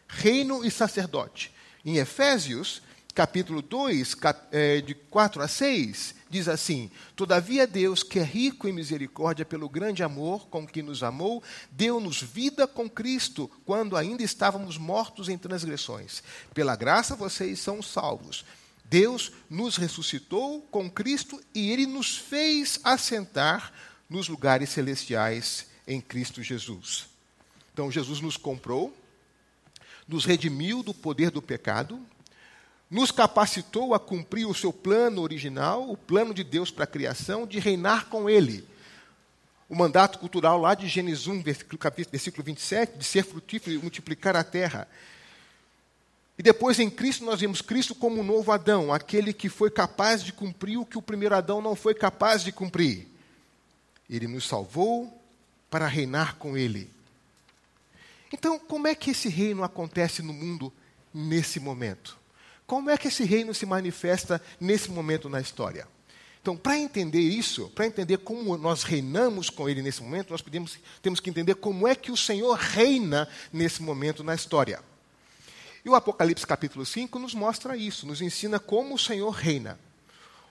Reino 0.10 0.65
e 0.65 0.69
sacerdote. 0.69 1.54
Em 1.86 2.00
Efésios, 2.00 2.82
capítulo 3.13 3.62
2, 3.62 4.17
é, 4.52 4.82
de 4.82 4.93
4 4.93 5.41
a 5.41 5.48
6, 5.48 6.15
diz 6.30 6.50
assim: 6.50 6.91
Todavia 7.15 7.65
Deus, 7.65 8.04
que 8.04 8.19
é 8.19 8.24
rico 8.24 8.67
em 8.67 8.74
misericórdia 8.74 9.45
pelo 9.45 9.69
grande 9.69 10.04
amor 10.04 10.50
com 10.50 10.67
que 10.67 10.84
nos 10.84 11.02
amou, 11.02 11.41
deu-nos 11.71 12.21
vida 12.21 12.67
com 12.67 12.89
Cristo, 12.89 13.50
quando 13.63 13.95
ainda 13.95 14.21
estávamos 14.21 14.78
mortos 14.78 15.30
em 15.30 15.38
transgressões. 15.38 16.21
Pela 16.54 16.76
graça 16.76 17.15
vocês 17.15 17.58
são 17.58 17.82
salvos. 17.82 18.43
Deus 18.86 19.32
nos 19.50 19.78
ressuscitou 19.78 20.62
com 20.69 20.89
Cristo 20.89 21.41
e 21.54 21.71
ele 21.71 21.86
nos 21.86 22.17
fez 22.17 22.80
assentar 22.84 23.74
nos 24.10 24.30
lugares 24.30 24.69
celestiais 24.69 25.67
em 25.88 26.00
Cristo 26.00 26.43
Jesus. 26.43 27.08
Então 27.74 27.91
Jesus 27.91 28.21
nos 28.21 28.38
comprou, 28.38 28.95
nos 30.08 30.24
redimiu 30.24 30.84
do 30.84 30.93
poder 30.93 31.32
do 31.32 31.41
pecado, 31.41 32.00
nos 32.89 33.12
capacitou 33.12 33.93
a 33.93 34.00
cumprir 34.00 34.48
o 34.48 34.54
seu 34.54 34.71
plano 34.71 35.21
original, 35.21 35.89
o 35.89 35.98
plano 35.98 36.34
de 36.34 36.43
Deus 36.43 36.69
para 36.69 36.84
a 36.84 36.88
criação, 36.88 37.48
de 37.48 37.60
reinar 37.60 38.06
com 38.06 38.30
Ele. 38.30 38.65
O 39.67 39.76
mandato 39.76 40.19
cultural 40.19 40.62
lá 40.62 40.76
de 40.76 40.88
Gênesis 40.88 41.26
1, 41.26 41.41
versículo 41.41 42.43
27, 42.43 43.00
de 43.00 43.04
ser 43.04 43.26
frutífero 43.26 43.76
e 43.76 43.80
multiplicar 43.80 44.36
a 44.36 44.43
terra. 44.43 44.88
E 46.38 46.43
depois 46.43 46.80
em 46.80 46.89
Cristo 46.89 47.24
nós 47.24 47.39
vemos 47.39 47.62
Cristo 47.62 47.95
como 47.95 48.19
um 48.19 48.24
novo 48.24 48.52
Adão, 48.52 48.93
aquele 48.93 49.34
que 49.34 49.48
foi 49.48 49.71
capaz 49.71 50.24
de 50.24 50.34
cumprir 50.34 50.78
o 50.78 50.86
que 50.86 50.98
o 50.98 51.02
primeiro 51.02 51.36
Adão 51.36 51.62
não 51.62 51.76
foi 51.76 51.93
capaz 51.93 52.43
de 52.43 52.52
cumprir. 52.52 53.08
Ele 54.10 54.28
nos 54.28 54.48
salvou 54.48 55.21
para 55.69 55.88
reinar 55.88 56.36
com 56.36 56.58
Ele. 56.58 56.89
Então, 58.32 58.60
como 58.60 58.88
é 58.88 58.93
que 58.93 59.12
esse 59.12 59.30
reino 59.30 59.63
acontece 59.63 60.21
no 60.21 60.34
mundo 60.34 60.71
nesse 61.13 61.60
momento? 61.60 62.17
Como 62.67 62.89
é 62.89 62.98
que 62.98 63.08
esse 63.08 63.24
reino 63.24 63.54
se 63.54 63.65
manifesta 63.65 64.41
nesse 64.60 64.91
momento 64.91 65.30
na 65.30 65.39
história? 65.39 65.88
Então, 66.41 66.58
para 66.58 66.78
entender 66.78 67.21
isso, 67.21 67.69
para 67.69 67.88
entender 67.88 68.17
como 68.17 68.58
nós 68.58 68.84
reinamos 68.84 69.50
com 69.50 69.69
ele 69.69 69.82
nesse 69.82 70.04
momento, 70.04 70.32
nós 70.32 70.41
podemos, 70.41 70.78
temos 71.02 71.19
que 71.19 71.30
entender 71.30 71.56
como 71.56 71.88
é 71.88 71.95
que 71.95 72.12
o 72.12 72.17
Senhor 72.17 72.56
reina 72.56 73.28
nesse 73.52 73.82
momento 73.82 74.24
na 74.24 74.36
história. 74.36 74.80
E 75.86 75.89
o 75.89 75.93
Apocalipse 75.93 76.48
capítulo 76.48 76.84
5 76.84 77.19
nos 77.19 77.36
mostra 77.36 77.78
isso, 77.78 78.08
nos 78.08 78.19
ensina 78.19 78.60
como 78.60 78.95
o 78.95 79.00
Senhor 79.00 79.30
reina. 79.30 79.80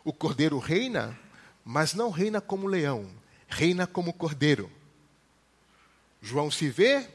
O 0.05 0.12
cordeiro 0.12 0.61
reina, 0.61 1.18
mas 1.64 1.92
não 1.92 2.09
reina 2.09 2.40
como 2.40 2.68
leão, 2.68 3.11
reina 3.49 3.85
como 3.85 4.12
cordeiro. 4.12 4.70
João 6.23 6.53
se 6.53 6.68
vê, 6.68 7.09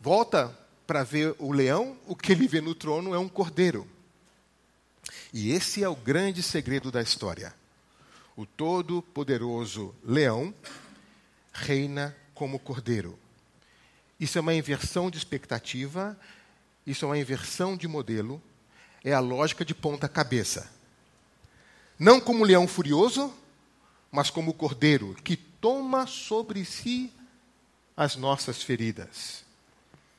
volta 0.00 0.52
para 0.88 1.04
ver 1.04 1.36
o 1.38 1.52
leão, 1.52 1.96
o 2.04 2.16
que 2.16 2.32
ele 2.32 2.48
vê 2.48 2.60
no 2.60 2.74
trono 2.74 3.14
é 3.14 3.18
um 3.18 3.28
cordeiro. 3.28 3.86
E 5.32 5.52
esse 5.52 5.84
é 5.84 5.88
o 5.88 5.94
grande 5.94 6.42
segredo 6.42 6.90
da 6.90 7.00
história. 7.00 7.54
O 8.34 8.44
todo-poderoso 8.44 9.94
leão 10.02 10.52
reina 11.52 12.16
como 12.34 12.58
cordeiro. 12.58 13.16
Isso 14.18 14.36
é 14.36 14.40
uma 14.40 14.54
inversão 14.54 15.08
de 15.10 15.16
expectativa, 15.16 16.18
isso 16.88 17.04
é 17.04 17.08
uma 17.08 17.18
inversão 17.18 17.76
de 17.76 17.86
modelo, 17.86 18.42
é 19.04 19.12
a 19.12 19.20
lógica 19.20 19.62
de 19.62 19.74
ponta-cabeça. 19.74 20.70
Não 21.98 22.18
como 22.18 22.44
leão 22.44 22.66
furioso, 22.66 23.32
mas 24.10 24.30
como 24.30 24.54
cordeiro 24.54 25.14
que 25.22 25.36
toma 25.36 26.06
sobre 26.06 26.64
si 26.64 27.12
as 27.94 28.16
nossas 28.16 28.62
feridas. 28.62 29.44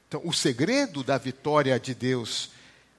Então, 0.07 0.21
o 0.23 0.31
segredo 0.31 1.03
da 1.03 1.17
vitória 1.17 1.79
de 1.79 1.95
Deus 1.95 2.51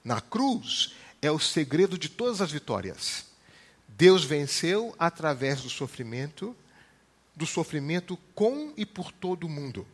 na 0.03 0.19
cruz 0.19 0.93
é 1.21 1.31
o 1.31 1.39
segredo 1.39 1.97
de 1.97 2.09
todas 2.09 2.41
as 2.41 2.51
vitórias. 2.51 3.25
Deus 3.87 4.25
venceu 4.25 4.93
através 4.99 5.61
do 5.61 5.69
sofrimento, 5.69 6.53
do 7.33 7.45
sofrimento 7.45 8.17
com 8.35 8.73
e 8.75 8.85
por 8.85 9.13
todo 9.13 9.45
o 9.45 9.49
mundo. 9.49 9.87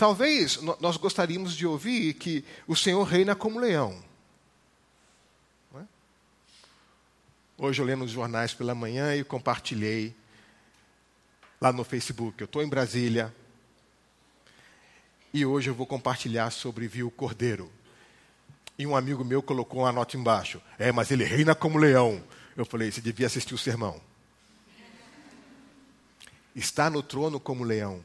Talvez 0.00 0.58
nós 0.80 0.96
gostaríamos 0.96 1.54
de 1.54 1.66
ouvir 1.66 2.14
que 2.14 2.42
o 2.66 2.74
Senhor 2.74 3.02
reina 3.02 3.36
como 3.36 3.60
leão. 3.60 4.02
É? 5.74 5.82
Hoje 7.58 7.82
eu 7.82 7.84
lendo 7.84 8.06
os 8.06 8.10
jornais 8.10 8.54
pela 8.54 8.74
manhã 8.74 9.14
e 9.14 9.22
compartilhei 9.22 10.16
lá 11.60 11.70
no 11.70 11.84
Facebook. 11.84 12.40
Eu 12.40 12.46
estou 12.46 12.62
em 12.62 12.66
Brasília, 12.66 13.30
e 15.34 15.44
hoje 15.44 15.68
eu 15.68 15.74
vou 15.74 15.86
compartilhar 15.86 16.48
sobre 16.50 16.88
Viu 16.88 17.10
Cordeiro. 17.10 17.70
E 18.78 18.86
um 18.86 18.96
amigo 18.96 19.22
meu 19.22 19.42
colocou 19.42 19.82
uma 19.82 19.92
nota 19.92 20.16
embaixo. 20.16 20.62
É, 20.78 20.90
mas 20.90 21.10
ele 21.10 21.24
reina 21.24 21.54
como 21.54 21.76
leão. 21.76 22.24
Eu 22.56 22.64
falei, 22.64 22.90
você 22.90 23.02
devia 23.02 23.26
assistir 23.26 23.52
o 23.52 23.58
sermão. 23.58 24.00
Está 26.56 26.88
no 26.88 27.02
trono 27.02 27.38
como 27.38 27.64
leão, 27.64 28.02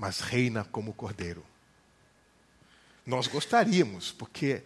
mas 0.00 0.20
reina 0.20 0.66
como 0.72 0.94
cordeiro. 0.94 1.44
Nós 3.04 3.26
gostaríamos, 3.26 4.10
porque 4.10 4.62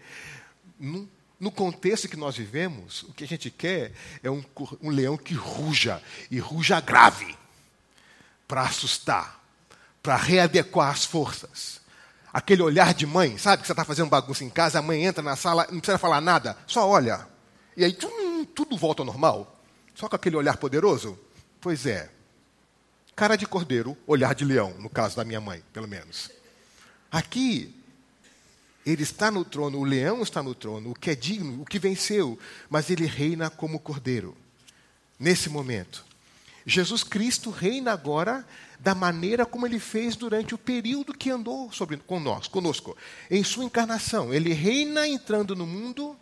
no, 0.78 1.10
no 1.40 1.50
contexto 1.50 2.08
que 2.08 2.16
nós 2.16 2.36
vivemos, 2.36 3.02
o 3.02 3.12
que 3.12 3.24
a 3.24 3.26
gente 3.26 3.50
quer 3.50 3.90
é 4.22 4.30
um, 4.30 4.44
um 4.80 4.90
leão 4.90 5.16
que 5.16 5.34
ruja, 5.34 6.00
e 6.30 6.38
ruja 6.38 6.80
grave, 6.80 7.36
para 8.46 8.62
assustar, 8.62 9.44
para 10.00 10.14
readequar 10.14 10.90
as 10.90 11.04
forças 11.04 11.82
aquele 12.32 12.62
olhar 12.62 12.92
de 12.92 13.06
mãe, 13.06 13.38
sabe? 13.38 13.62
Que 13.62 13.66
você 13.68 13.72
está 13.72 13.84
fazendo 13.84 14.08
bagunça 14.10 14.42
em 14.42 14.50
casa, 14.50 14.80
a 14.80 14.82
mãe 14.82 15.04
entra 15.04 15.22
na 15.22 15.36
sala, 15.36 15.68
não 15.70 15.78
precisa 15.78 15.98
falar 15.98 16.20
nada, 16.20 16.58
só 16.66 16.88
olha. 16.88 17.28
E 17.76 17.84
aí 17.84 17.96
tudo 18.52 18.76
volta 18.76 19.02
ao 19.02 19.06
normal. 19.06 19.62
Só 19.94 20.08
com 20.08 20.16
aquele 20.16 20.34
olhar 20.34 20.56
poderoso? 20.56 21.16
Pois 21.60 21.86
é. 21.86 22.10
Cara 23.16 23.36
de 23.36 23.46
cordeiro, 23.46 23.96
olhar 24.06 24.34
de 24.34 24.44
leão, 24.44 24.74
no 24.78 24.90
caso 24.90 25.16
da 25.16 25.24
minha 25.24 25.40
mãe, 25.40 25.62
pelo 25.72 25.86
menos. 25.86 26.30
Aqui, 27.12 27.72
ele 28.84 29.04
está 29.04 29.30
no 29.30 29.44
trono, 29.44 29.78
o 29.78 29.84
leão 29.84 30.22
está 30.22 30.42
no 30.42 30.54
trono, 30.54 30.90
o 30.90 30.94
que 30.94 31.10
é 31.10 31.14
digno, 31.14 31.62
o 31.62 31.64
que 31.64 31.78
venceu, 31.78 32.36
mas 32.68 32.90
ele 32.90 33.06
reina 33.06 33.48
como 33.48 33.78
cordeiro. 33.78 34.36
Nesse 35.18 35.48
momento. 35.48 36.04
Jesus 36.66 37.04
Cristo 37.04 37.50
reina 37.50 37.92
agora 37.92 38.44
da 38.80 38.94
maneira 38.94 39.46
como 39.46 39.66
ele 39.66 39.78
fez 39.78 40.16
durante 40.16 40.54
o 40.54 40.58
período 40.58 41.14
que 41.14 41.30
andou 41.30 41.70
sobre, 41.70 41.96
conosco, 41.98 42.52
conosco. 42.52 42.96
Em 43.30 43.44
sua 43.44 43.64
encarnação, 43.64 44.34
ele 44.34 44.52
reina 44.52 45.06
entrando 45.06 45.54
no 45.54 45.66
mundo, 45.66 46.16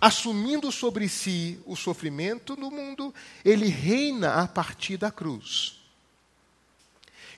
assumindo 0.00 0.70
sobre 0.70 1.08
si 1.08 1.58
o 1.64 1.74
sofrimento 1.74 2.54
no 2.54 2.70
mundo, 2.70 3.14
ele 3.44 3.68
reina 3.68 4.34
a 4.34 4.46
partir 4.46 4.96
da 4.98 5.10
cruz. 5.10 5.77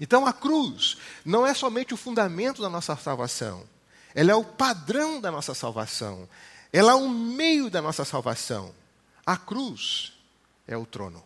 Então 0.00 0.26
a 0.26 0.32
cruz 0.32 0.96
não 1.24 1.46
é 1.46 1.52
somente 1.52 1.92
o 1.92 1.96
fundamento 1.96 2.62
da 2.62 2.70
nossa 2.70 2.96
salvação, 2.96 3.68
ela 4.14 4.32
é 4.32 4.34
o 4.34 4.42
padrão 4.42 5.20
da 5.20 5.30
nossa 5.30 5.54
salvação, 5.54 6.28
ela 6.72 6.92
é 6.92 6.94
o 6.94 7.08
meio 7.08 7.70
da 7.70 7.82
nossa 7.82 8.04
salvação. 8.04 8.74
A 9.26 9.36
cruz 9.36 10.12
é 10.66 10.76
o 10.76 10.86
trono. 10.86 11.22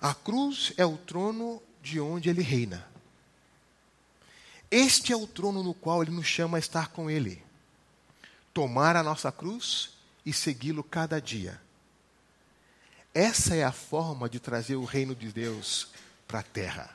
A 0.00 0.14
cruz 0.14 0.72
é 0.76 0.84
o 0.84 0.98
trono 0.98 1.62
de 1.82 1.98
onde 1.98 2.28
ele 2.28 2.42
reina. 2.42 2.86
Este 4.70 5.12
é 5.12 5.16
o 5.16 5.26
trono 5.26 5.62
no 5.62 5.72
qual 5.72 6.02
ele 6.02 6.10
nos 6.10 6.26
chama 6.26 6.58
a 6.58 6.60
estar 6.60 6.88
com 6.88 7.08
ele. 7.08 7.42
Tomar 8.52 8.96
a 8.96 9.02
nossa 9.02 9.32
cruz 9.32 9.90
e 10.26 10.32
segui-lo 10.32 10.84
cada 10.84 11.20
dia. 11.20 11.60
Essa 13.14 13.54
é 13.54 13.62
a 13.62 13.70
forma 13.70 14.28
de 14.28 14.40
trazer 14.40 14.74
o 14.74 14.84
reino 14.84 15.14
de 15.14 15.30
Deus 15.30 15.86
para 16.26 16.40
a 16.40 16.42
terra, 16.42 16.90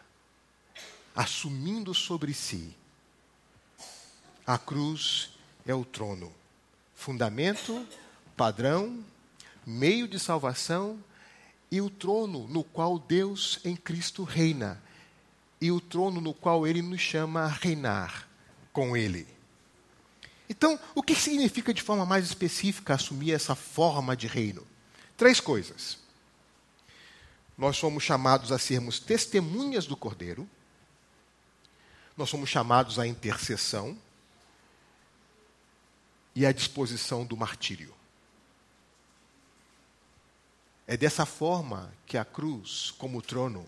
assumindo 1.16 1.94
sobre 1.94 2.34
si. 2.34 2.76
A 4.46 4.58
cruz 4.58 5.30
é 5.66 5.74
o 5.74 5.86
trono, 5.86 6.34
fundamento, 6.94 7.88
padrão, 8.36 9.02
meio 9.66 10.10
de 10.10 10.20
salvação 10.20 11.02
e 11.72 11.80
o 11.80 11.90
trono 11.90 12.50
no 12.50 12.66
qual 12.66 13.00
Deus 13.00 13.62
em 13.64 13.78
Cristo 13.78 14.26
reina, 14.26 14.82
e 15.62 15.72
o 15.72 15.80
trono 15.80 16.20
no 16.20 16.34
qual 16.34 16.68
ele 16.68 16.82
nos 16.82 17.00
chama 17.00 17.44
a 17.44 17.48
reinar 17.48 18.28
com 18.74 18.98
ele. 18.98 19.26
Então, 20.50 20.78
o 20.94 21.02
que 21.02 21.16
significa 21.16 21.74
de 21.74 21.82
forma 21.82 22.06
mais 22.06 22.26
específica 22.26 22.96
assumir 22.96 23.32
essa 23.32 23.56
forma 23.56 24.18
de 24.18 24.28
reino? 24.28 24.68
Três 25.16 25.40
coisas 25.40 26.09
nós 27.60 27.76
somos 27.76 28.06
chamados 28.06 28.54
a 28.54 28.58
sermos 28.58 29.02
testemunhas 29.02 29.86
do 29.86 29.98
Cordeiro, 29.98 30.50
nós 32.16 32.30
somos 32.30 32.50
chamados 32.50 32.98
à 32.98 33.06
intercessão 33.06 33.98
e 36.34 36.46
à 36.46 36.54
disposição 36.54 37.26
do 37.26 37.36
martírio. 37.36 37.94
É 40.88 40.96
dessa 40.96 41.26
forma 41.26 41.94
que 42.06 42.18
a 42.18 42.24
cruz, 42.24 42.94
como 42.98 43.22
trono, 43.22 43.68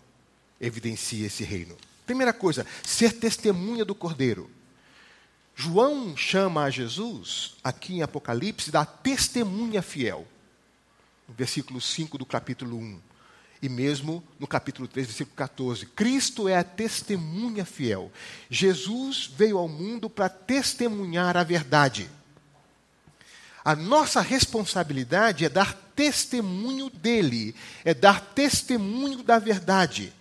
evidencia 0.59 1.27
esse 1.27 1.43
reino. 1.43 1.77
Primeira 2.05 2.31
coisa, 2.31 2.65
ser 2.83 3.19
testemunha 3.19 3.83
do 3.83 3.93
Cordeiro. 3.93 4.49
João 5.53 6.15
chama 6.15 6.63
a 6.63 6.69
Jesus, 6.69 7.55
aqui 7.61 7.95
em 7.95 8.01
Apocalipse, 8.03 8.71
da 8.71 8.85
testemunha 8.85 9.81
fiel. 9.81 10.25
No 11.27 11.33
versículo 11.33 11.81
5 11.81 12.17
do 12.17 12.25
capítulo 12.25 12.77
1 12.77 13.10
e 13.61 13.69
mesmo 13.69 14.23
no 14.39 14.47
capítulo 14.47 14.87
3, 14.87 15.07
versículo 15.07 15.35
14. 15.35 15.85
Cristo 15.87 16.49
é 16.49 16.57
a 16.57 16.63
testemunha 16.63 17.63
fiel. 17.63 18.11
Jesus 18.49 19.29
veio 19.35 19.57
ao 19.57 19.67
mundo 19.67 20.09
para 20.09 20.29
testemunhar 20.29 21.37
a 21.37 21.43
verdade. 21.43 22.09
A 23.63 23.75
nossa 23.75 24.21
responsabilidade 24.21 25.45
é 25.45 25.49
dar 25.49 25.73
testemunho 25.95 26.89
dele, 26.89 27.55
é 27.85 27.93
dar 27.93 28.19
testemunho 28.19 29.21
da 29.21 29.37
verdade. 29.37 30.11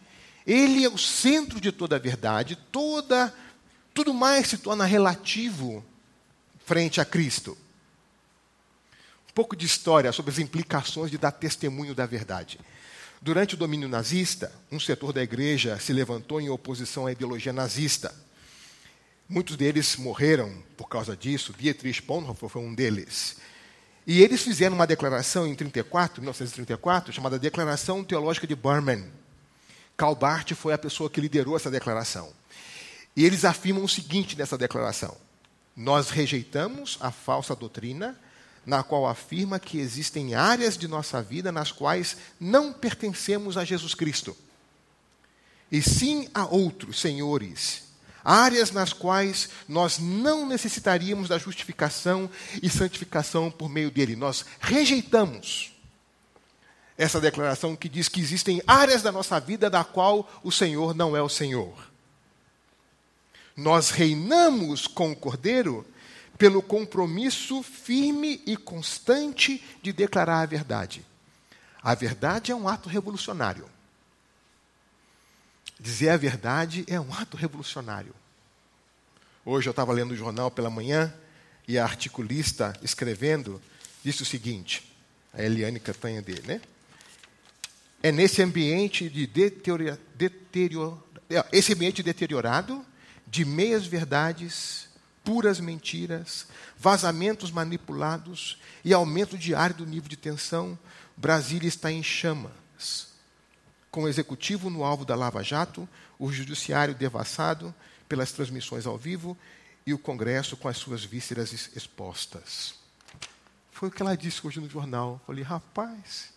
Ele 0.47 0.85
é 0.85 0.89
o 0.89 0.99
centro 0.99 1.61
de 1.61 1.73
toda 1.73 1.97
a 1.97 1.99
verdade, 1.99 2.57
toda 2.71 3.35
tudo 3.95 4.15
mais 4.15 4.49
se 4.49 4.59
torna 4.59 4.85
relativo 4.85 5.85
frente 6.65 7.01
a 7.01 7.05
Cristo. 7.05 7.57
Um 9.29 9.33
pouco 9.33 9.57
de 9.57 9.67
história 9.67 10.13
sobre 10.13 10.31
as 10.31 10.39
implicações 10.39 11.11
de 11.11 11.19
dar 11.19 11.33
testemunho 11.33 11.95
da 11.95 12.07
verdade. 12.07 12.59
Durante 13.23 13.55
o 13.55 13.59
domínio 13.59 13.87
nazista, 13.87 14.51
um 14.73 14.81
setor 14.81 15.13
da 15.13 15.23
igreja 15.23 15.79
se 15.79 15.93
levantou 15.93 16.41
em 16.41 16.49
oposição 16.49 17.07
à 17.07 17.13
ideologia 17.13 17.53
nazista. 17.53 18.15
Muitos 19.29 19.57
deles 19.57 19.97
morreram 19.97 20.63
por 20.75 20.89
causa 20.89 21.15
disso. 21.15 21.55
Dietrich 21.57 22.01
Bonhoeffer 22.01 22.49
foi 22.49 22.63
um 22.63 22.75
deles. 22.75 23.37
E 24.07 24.23
eles 24.23 24.43
fizeram 24.43 24.75
uma 24.75 24.87
declaração 24.87 25.47
em 25.47 25.55
34, 25.55 26.23
1934, 26.23 27.13
chamada 27.13 27.39
Declaração 27.39 28.03
Teológica 28.03 28.47
de 28.47 28.57
Berman. 28.57 29.05
Karl 29.99 30.15
Barth 30.15 30.55
foi 30.55 30.73
a 30.73 30.79
pessoa 30.79 31.11
que 31.11 31.21
liderou 31.21 31.55
essa 31.55 31.71
declaração. 31.71 32.33
E 33.15 33.27
eles 33.27 33.45
afirmam 33.45 33.85
o 33.85 33.89
seguinte 33.89 34.37
nessa 34.37 34.57
declaração: 34.57 35.15
Nós 35.77 36.09
rejeitamos 36.09 36.97
a 37.03 37.11
falsa 37.11 37.55
doutrina 37.55 38.19
na 38.65 38.83
qual 38.83 39.07
afirma 39.07 39.59
que 39.59 39.79
existem 39.79 40.35
áreas 40.35 40.77
de 40.77 40.87
nossa 40.87 41.23
vida 41.23 41.51
nas 41.51 41.73
quais 41.73 42.17
não 42.39 42.73
pertencemos 42.73 43.57
a 43.57 43.65
Jesus 43.65 43.95
Cristo, 43.95 44.37
e 45.71 45.81
sim 45.81 46.29
a 46.35 46.45
outros 46.45 47.01
senhores, 47.01 47.85
áreas 48.25 48.71
nas 48.71 48.93
quais 48.93 49.49
nós 49.69 49.99
não 49.99 50.47
necessitaríamos 50.47 51.29
da 51.29 51.39
justificação 51.39 52.29
e 52.63 52.69
santificação 52.69 53.51
por 53.51 53.69
meio 53.69 53.91
dele. 53.91 54.17
Nós 54.17 54.45
rejeitamos 54.61 55.73
essa 56.99 57.21
declaração 57.21 57.75
que 57.75 57.89
diz 57.89 58.09
que 58.09 58.21
existem 58.21 58.61
áreas 58.67 59.03
da 59.03 59.11
nossa 59.11 59.41
vida 59.41 59.71
da 59.71 59.83
qual 59.83 60.31
o 60.43 60.53
Senhor 60.53 60.95
não 60.95 61.17
é 61.17 61.23
o 61.23 61.31
Senhor. 61.31 61.75
Nós 63.57 63.91
reinamos 63.91 64.87
com 64.87 65.13
o 65.13 65.17
Cordeiro 65.17 65.87
pelo 66.41 66.63
compromisso 66.63 67.63
firme 67.63 68.41
e 68.47 68.57
constante 68.57 69.63
de 69.83 69.93
declarar 69.93 70.41
a 70.41 70.47
verdade. 70.47 71.05
A 71.83 71.95
verdade 71.95 72.51
é 72.51 72.55
um 72.55 72.67
ato 72.67 72.89
revolucionário. 72.89 73.69
Dizer 75.79 76.09
a 76.09 76.17
verdade 76.17 76.83
é 76.89 76.99
um 76.99 77.13
ato 77.13 77.37
revolucionário. 77.37 78.15
Hoje 79.45 79.69
eu 79.69 79.73
estava 79.73 79.93
lendo 79.93 80.13
o 80.13 80.17
jornal 80.17 80.51
pela 80.51 80.71
manhã 80.71 81.13
e 81.69 81.79
a 81.79 81.85
articulista 81.85 82.73
escrevendo 82.81 83.61
disse 84.03 84.23
o 84.23 84.27
seguinte, 84.27 84.91
a 85.35 85.43
Eliane 85.43 85.79
Catanha 85.79 86.23
dele, 86.23 86.43
né? 86.47 86.63
É 88.03 88.11
nesse 88.11 88.41
ambiente 88.41 89.11
de 89.11 89.27
deterioro, 89.27 89.99
deterioro, 90.15 91.05
é, 91.29 91.45
esse 91.53 91.75
ambiente 91.75 92.03
deteriorado 92.03 92.83
de 93.27 93.45
meias 93.45 93.87
verdades 93.87 94.89
puras 95.25 95.61
mentiras, 95.61 96.47
vazamentos 96.77 97.51
manipulados 97.51 98.59
e 98.85 98.93
aumento 98.93 99.37
diário 99.37 99.77
do 99.77 99.87
nível 99.87 100.09
de 100.09 100.17
tensão, 100.17 100.79
Brasília 101.17 101.69
está 101.69 101.91
em 101.93 102.03
chamas. 102.03 103.09
Com 103.91 104.05
o 104.05 104.09
executivo 104.09 104.71
no 104.71 104.85
alvo 104.85 105.05
da 105.05 105.15
Lava 105.15 105.43
Jato, 105.43 105.89
o 106.19 106.33
judiciário 106.33 106.95
devassado 106.95 107.75
pelas 108.09 108.33
transmissões 108.33 108.87
ao 108.87 108.97
vivo 108.97 109.37
e 109.87 109.93
o 109.93 109.99
Congresso 109.99 110.57
com 110.57 110.69
as 110.69 110.77
suas 110.77 111.05
vísceras 111.05 111.53
expostas. 111.75 112.75
Foi 113.73 113.89
o 113.89 113.93
que 113.93 114.03
ela 114.03 114.17
disse 114.17 114.47
hoje 114.47 114.61
no 114.61 114.69
jornal. 114.69 115.21
falei, 115.27 115.43
rapaz, 115.43 116.33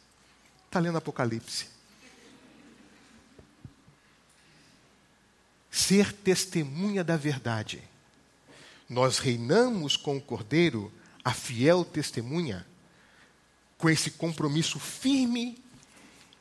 está 0.66 0.80
lendo 0.80 0.98
Apocalipse. 0.98 1.68
Ser 5.70 6.14
testemunha 6.14 7.04
da 7.04 7.18
verdade 7.18 7.84
nós 8.90 9.20
reinamos 9.20 9.98
com 9.98 10.18
o 10.18 10.22
Cordeiro, 10.22 10.92
a 11.24 11.34
fiel 11.34 11.86
testemunha, 11.86 12.66
com 13.78 13.90
esse 13.90 14.12
compromisso 14.12 14.80
firme 14.80 15.62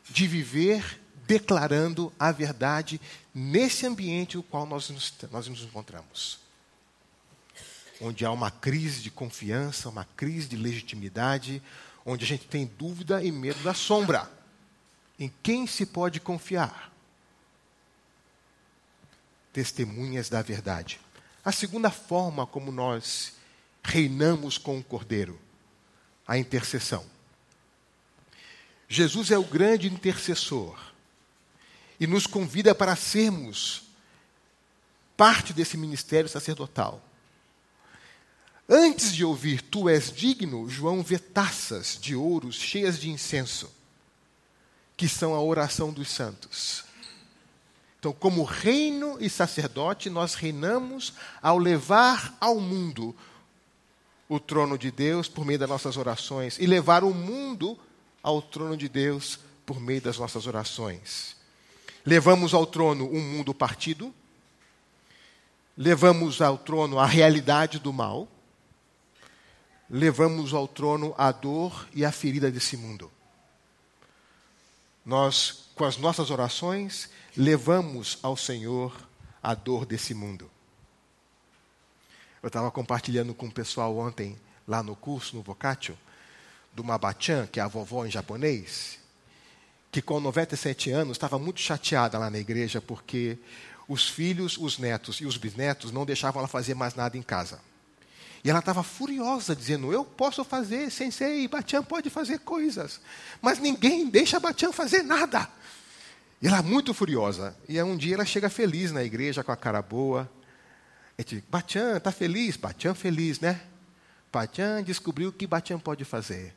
de 0.09 0.27
viver 0.27 1.01
declarando 1.27 2.13
a 2.19 2.31
verdade 2.31 3.01
nesse 3.35 3.87
ambiente 3.87 4.37
no 4.37 4.43
qual 4.43 4.67
nós 4.67 4.91
nos, 4.91 5.13
nós 5.31 5.49
nos 5.49 5.63
encontramos. 5.63 6.39
Onde 8.01 8.25
há 8.25 8.31
uma 8.31 8.51
crise 8.51 9.01
de 9.01 9.11
confiança, 9.11 9.89
uma 9.89 10.05
crise 10.05 10.49
de 10.49 10.57
legitimidade, 10.57 11.63
onde 12.05 12.25
a 12.25 12.29
gente 12.29 12.47
tem 12.47 12.67
dúvida 12.67 13.23
e 13.23 13.31
medo 13.31 13.63
da 13.63 13.75
sombra. 13.75 14.31
Em 15.19 15.33
quem 15.43 15.67
se 15.67 15.87
pode 15.87 16.19
confiar? 16.21 16.93
Testemunhas 19.53 20.29
da 20.29 20.43
verdade. 20.43 21.01
A 21.45 21.51
segunda 21.51 21.91
forma 21.91 22.47
como 22.47 22.71
nós 22.71 23.35
reinamos 23.83 24.59
com 24.59 24.79
o 24.79 24.85
Cordeiro, 24.85 25.41
a 26.27 26.39
intercessão. 26.39 27.05
Jesus 28.89 29.31
é 29.31 29.39
o 29.39 29.45
grande 29.45 29.89
intercessor 29.89 30.79
e 31.99 32.07
nos 32.07 32.27
convida 32.27 32.75
para 32.75 32.95
sermos 32.95 33.85
parte 35.17 35.53
desse 35.53 35.77
ministério 35.77 36.29
sacerdotal. 36.29 37.03
Antes 38.69 39.15
de 39.15 39.25
ouvir 39.25 39.63
tu 39.63 39.89
és 39.89 40.13
digno, 40.13 40.69
João 40.69 41.03
vê 41.03 41.19
taças 41.19 41.99
de 42.01 42.15
ouro 42.15 42.53
cheias 42.53 42.99
de 42.99 43.11
incenso, 43.11 43.71
que 44.97 45.09
são 45.09 45.35
a 45.35 45.43
oração 45.43 45.93
dos 45.93 46.09
santos. 46.11 46.85
Então, 48.03 48.13
como 48.13 48.43
reino 48.43 49.17
e 49.21 49.31
sacerdote, 49.31 50.11
nós 50.11 50.35
reinamos 50.35 51.15
ao 51.41 51.57
levar 51.57 52.37
ao 52.41 52.59
mundo 52.59 53.15
o 54.29 54.41
trono 54.41 54.77
de 54.77 54.91
Deus 54.91 55.29
por 55.29 55.45
meio 55.47 55.61
das 55.61 55.69
nossas 55.69 55.97
orações 55.97 56.59
e 56.59 56.67
levar 56.67 57.05
o 57.05 57.15
mundo 57.15 57.79
ao 58.21 58.43
trono 58.43 58.77
de 58.77 58.89
Deus 58.89 59.39
por 59.65 59.79
meio 59.79 60.03
das 60.03 60.19
nossas 60.19 60.49
orações. 60.49 61.37
Levamos 62.05 62.53
ao 62.53 62.67
trono 62.67 63.09
um 63.09 63.21
mundo 63.21 63.55
partido, 63.55 64.13
levamos 65.79 66.43
ao 66.43 66.59
trono 66.59 66.99
a 66.99 67.07
realidade 67.07 67.79
do 67.79 67.93
mal, 67.93 68.27
levamos 69.89 70.53
ao 70.53 70.67
trono 70.67 71.15
a 71.17 71.31
dor 71.31 71.87
e 71.95 72.05
a 72.05 72.11
ferida 72.11 72.51
desse 72.51 72.77
mundo. 72.77 73.09
Nós, 75.07 75.69
com 75.77 75.85
as 75.85 75.97
nossas 75.97 76.31
orações, 76.31 77.09
levamos 77.37 78.19
ao 78.23 78.37
Senhor 78.37 78.95
a 79.43 79.55
dor 79.55 79.87
desse 79.87 80.15
mundo. 80.15 80.51
Eu 82.43 82.49
estava 82.49 82.71
compartilhando 82.71 83.35
com 83.35 83.47
o 83.47 83.53
pessoal 83.53 83.97
ontem, 83.97 84.37
lá 84.67 84.83
no 84.83 84.97
curso, 84.97 85.37
no 85.37 85.43
Vocatio, 85.43 85.97
do 86.73 86.83
Mabachan, 86.83 87.47
que 87.47 87.61
é 87.61 87.63
a 87.63 87.69
vovó 87.69 88.05
em 88.05 88.11
japonês, 88.11 88.99
que 89.91 90.03
com 90.03 90.21
97 90.21 90.91
anos 90.91 91.17
estava 91.17 91.39
muito 91.39 91.61
chateada 91.61 92.19
lá 92.19 92.31
na 92.31 92.39
igreja 92.39 92.81
porque 92.81 93.39
os 93.89 94.09
filhos, 94.09 94.57
os 94.57 94.79
netos 94.79 95.17
e 95.17 95.27
os 95.27 95.37
bisnetos 95.37 95.93
não 95.93 96.07
deixavam 96.07 96.41
ela 96.41 96.49
fazer 96.49 96.75
mais 96.75 96.95
nada 96.95 97.17
em 97.17 97.23
casa. 97.23 97.61
E 98.45 98.51
ela 98.51 98.59
estava 98.59 98.83
furiosa, 98.83 99.55
dizendo: 99.55 99.93
Eu 99.93 100.05
posso 100.05 100.43
fazer, 100.45 100.91
sensei, 100.91 101.47
Batian 101.47 101.83
pode 101.83 102.11
fazer 102.11 102.41
coisas, 102.41 103.01
mas 103.41 103.59
ninguém 103.59 104.09
deixa 104.09 104.41
Batian 104.41 104.73
fazer 104.73 105.03
nada. 105.03 105.49
E 106.43 106.49
ela 106.49 106.61
muito 106.61 106.93
furiosa. 106.93 107.57
E 107.69 107.81
um 107.81 107.97
dia 107.97 108.15
ela 108.15 108.25
chega 108.25 108.51
feliz 108.51 108.91
na 108.91 109.05
igreja, 109.05 109.45
com 109.45 109.53
a 109.53 109.57
cara 109.57 109.81
boa. 109.81 110.29
E 111.17 111.23
diz: 111.23 111.43
Batian, 111.49 111.97
está 111.97 112.11
feliz? 112.11 112.57
Batian 112.57 112.95
feliz, 112.95 113.39
né? 113.39 113.61
Batian 114.33 114.83
descobriu 114.83 115.29
o 115.29 115.33
que 115.33 115.47
Batian 115.47 115.79
pode 115.79 116.05
fazer. 116.05 116.53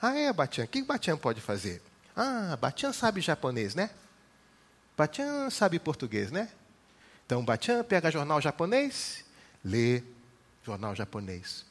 Ah, 0.00 0.16
é, 0.16 0.32
Batian, 0.32 0.64
o 0.64 0.68
que 0.68 0.82
Batian 0.82 1.16
pode 1.16 1.40
fazer? 1.40 1.82
Ah, 2.14 2.56
Batian 2.60 2.92
sabe 2.92 3.20
japonês, 3.20 3.74
né? 3.74 3.90
Batian 4.96 5.50
sabe 5.50 5.78
português, 5.80 6.30
né? 6.30 6.48
Então, 7.24 7.44
Batian 7.44 7.82
pega 7.82 8.10
jornal 8.10 8.40
japonês, 8.40 9.24
lê 9.64 10.04
jornal 10.64 10.94
japonês. 10.94 11.66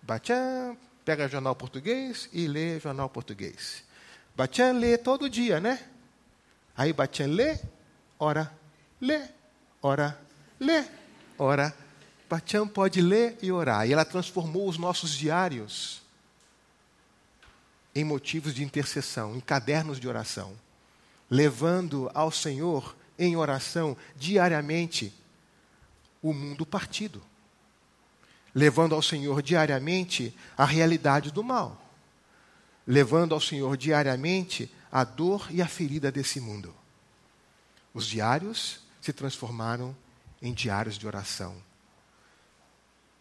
Batian 0.00 0.76
pega 1.04 1.26
jornal 1.26 1.56
português 1.56 2.28
e 2.32 2.46
lê 2.46 2.78
jornal 2.78 3.08
português. 3.08 3.82
Batian 4.36 4.72
lê 4.72 4.96
todo 4.96 5.28
dia, 5.28 5.58
né? 5.58 5.80
Aí 6.76 6.92
Batian 6.92 7.26
lê, 7.26 7.58
ora, 8.18 8.52
lê, 9.00 9.22
ora, 9.80 10.20
lê, 10.58 10.84
ora. 11.38 11.74
Batian 12.28 12.66
pode 12.66 13.00
ler 13.00 13.38
e 13.42 13.52
orar. 13.52 13.86
E 13.86 13.92
ela 13.92 14.04
transformou 14.04 14.68
os 14.68 14.76
nossos 14.78 15.12
diários 15.12 16.02
em 17.94 18.02
motivos 18.02 18.54
de 18.54 18.64
intercessão, 18.64 19.36
em 19.36 19.40
cadernos 19.40 20.00
de 20.00 20.08
oração, 20.08 20.52
levando 21.30 22.10
ao 22.12 22.30
Senhor 22.30 22.96
em 23.16 23.36
oração 23.36 23.96
diariamente 24.16 25.12
o 26.20 26.32
mundo 26.32 26.66
partido, 26.66 27.22
levando 28.54 28.94
ao 28.94 29.02
Senhor 29.02 29.42
diariamente 29.42 30.34
a 30.56 30.64
realidade 30.64 31.30
do 31.30 31.44
mal, 31.44 31.80
levando 32.86 33.32
ao 33.32 33.40
Senhor 33.40 33.76
diariamente 33.76 34.72
a 34.94 35.02
dor 35.02 35.48
e 35.50 35.60
a 35.60 35.66
ferida 35.66 36.12
desse 36.12 36.38
mundo. 36.38 36.72
Os 37.92 38.06
diários 38.06 38.78
se 39.00 39.12
transformaram 39.12 39.94
em 40.40 40.54
diários 40.54 40.96
de 40.96 41.04
oração, 41.04 41.60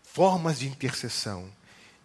formas 0.04 0.60
de 0.60 0.68
intercessão 0.68 1.52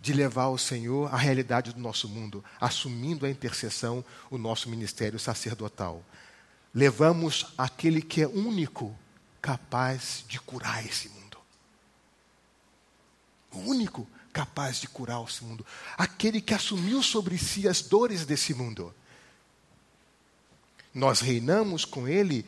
de 0.00 0.14
levar 0.14 0.44
ao 0.44 0.56
Senhor 0.56 1.12
a 1.12 1.18
realidade 1.18 1.74
do 1.74 1.80
nosso 1.80 2.08
mundo, 2.08 2.42
assumindo 2.58 3.26
a 3.26 3.30
intercessão, 3.30 4.02
o 4.30 4.38
nosso 4.38 4.70
ministério 4.70 5.18
sacerdotal. 5.18 6.02
Levamos 6.72 7.52
aquele 7.58 8.00
que 8.00 8.22
é 8.22 8.26
único, 8.26 8.96
capaz 9.42 10.24
de 10.26 10.40
curar 10.40 10.86
esse 10.86 11.10
mundo. 11.10 11.36
O 13.52 13.58
único 13.58 14.08
capaz 14.32 14.80
de 14.80 14.88
curar 14.88 15.22
esse 15.24 15.44
mundo. 15.44 15.66
Aquele 15.98 16.40
que 16.40 16.54
assumiu 16.54 17.02
sobre 17.02 17.36
si 17.36 17.68
as 17.68 17.82
dores 17.82 18.24
desse 18.24 18.54
mundo. 18.54 18.94
Nós 20.94 21.20
reinamos 21.20 21.84
com 21.84 22.08
ele 22.08 22.44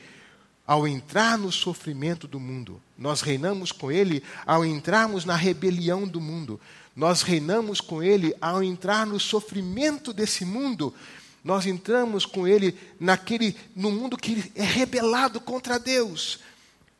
ao 0.66 0.86
entrar 0.86 1.36
no 1.36 1.50
sofrimento 1.50 2.28
do 2.28 2.38
mundo. 2.38 2.80
Nós 2.96 3.20
reinamos 3.20 3.72
com 3.72 3.90
ele 3.90 4.22
ao 4.46 4.64
entrarmos 4.64 5.24
na 5.24 5.34
rebelião 5.34 6.06
do 6.06 6.20
mundo. 6.20 6.60
Nós 6.94 7.22
reinamos 7.22 7.80
com 7.80 8.02
Ele 8.02 8.34
ao 8.40 8.62
entrar 8.62 9.06
no 9.06 9.18
sofrimento 9.18 10.12
desse 10.12 10.44
mundo. 10.44 10.94
Nós 11.42 11.64
entramos 11.64 12.26
com 12.26 12.46
Ele 12.46 12.76
naquele, 12.98 13.56
no 13.74 13.90
mundo 13.90 14.16
que 14.16 14.52
é 14.54 14.62
rebelado 14.62 15.40
contra 15.40 15.78
Deus 15.78 16.40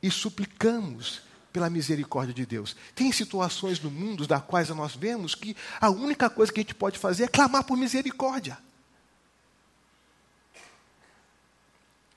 e 0.02 0.10
suplicamos 0.10 1.20
pela 1.52 1.68
misericórdia 1.68 2.32
de 2.32 2.46
Deus. 2.46 2.76
Tem 2.94 3.10
situações 3.12 3.80
no 3.80 3.90
mundo 3.90 4.26
das 4.26 4.42
quais 4.42 4.68
nós 4.70 4.94
vemos 4.94 5.34
que 5.34 5.56
a 5.80 5.90
única 5.90 6.30
coisa 6.30 6.52
que 6.52 6.60
a 6.60 6.62
gente 6.62 6.74
pode 6.74 6.98
fazer 6.98 7.24
é 7.24 7.28
clamar 7.28 7.64
por 7.64 7.76
misericórdia. 7.76 8.56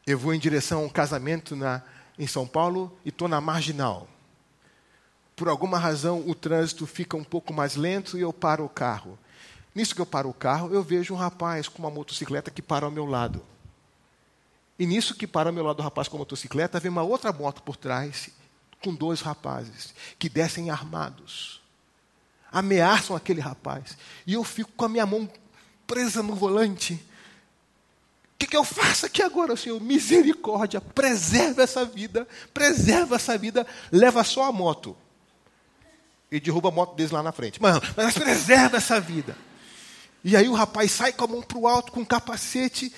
Eu 0.06 0.18
vou 0.18 0.34
em 0.34 0.40
direção 0.40 0.82
a 0.82 0.86
um 0.86 0.90
casamento 0.90 1.56
na, 1.56 1.82
em 2.18 2.28
São 2.28 2.48
Paulo 2.48 2.98
e 3.06 3.10
estou 3.10 3.28
na 3.28 3.40
marginal 3.40 4.08
por 5.36 5.48
alguma 5.48 5.78
razão 5.78 6.24
o 6.28 6.36
trânsito 6.36 6.86
fica 6.86 7.18
um 7.18 7.24
pouco 7.24 7.54
mais 7.54 7.76
lento 7.76 8.18
e 8.18 8.22
eu 8.22 8.32
paro 8.32 8.66
o 8.66 8.70
carro. 8.70 9.18
Nisso 9.74 9.96
que 9.96 10.02
eu 10.02 10.06
paro 10.06 10.30
o 10.30 10.34
carro, 10.34 10.74
eu 10.74 10.84
vejo 10.84 11.14
um 11.14 11.18
rapaz 11.18 11.68
com 11.68 11.80
uma 11.80 11.90
motocicleta 11.90 12.52
que 12.52 12.62
para 12.62 12.86
ao 12.86 12.92
meu 12.92 13.06
lado. 13.06 13.44
E 14.78 14.86
nisso 14.86 15.16
que 15.16 15.26
para 15.26 15.50
ao 15.50 15.54
meu 15.54 15.64
lado 15.64 15.80
o 15.80 15.84
rapaz 15.84 16.08
com 16.08 16.18
a 16.18 16.20
motocicleta, 16.20 16.80
vem 16.80 16.92
uma 16.92 17.02
outra 17.02 17.34
moto 17.34 17.64
por 17.64 17.76
trás, 17.76 18.30
com 18.82 18.94
dois 18.94 19.22
rapazes, 19.22 19.94
que 20.20 20.30
descem 20.30 20.70
armados. 20.70 21.62
Ameaçam 22.52 23.16
aquele 23.16 23.42
rapaz. 23.42 23.98
E 24.28 24.34
eu 24.34 24.44
fico 24.44 24.72
com 24.78 24.86
a 24.86 24.90
minha 24.90 25.06
mão 25.06 25.28
presa 25.88 26.22
no 26.22 26.36
volante. 26.36 27.04
O 28.34 28.38
que, 28.40 28.48
que 28.48 28.58
eu 28.58 28.64
faço 28.64 29.06
aqui 29.06 29.22
agora, 29.22 29.56
Senhor? 29.56 29.80
Misericórdia, 29.80 30.82
preserva 30.82 31.64
essa 31.64 31.86
vida, 31.86 32.28
preserva 32.54 33.16
essa 33.16 33.38
vida, 33.38 33.66
leva 33.92 34.24
só 34.24 34.44
a 34.44 34.52
moto 34.52 34.98
e 36.32 36.40
derruba 36.40 36.70
a 36.70 36.72
moto 36.72 36.96
deles 36.96 37.12
lá 37.12 37.22
na 37.22 37.32
frente. 37.32 37.62
Mano, 37.62 37.80
mas 37.96 38.16
preserva 38.16 38.78
essa 38.78 39.00
vida. 39.00 39.38
E 40.24 40.36
aí 40.36 40.50
o 40.50 40.54
rapaz 40.54 40.92
sai 40.92 41.14
com 41.14 41.26
a 41.26 41.28
mão 41.28 41.42
para 41.42 41.58
o 41.58 41.68
alto, 41.68 41.92
com 41.92 42.00
um 42.00 42.06
capacete, 42.06 42.92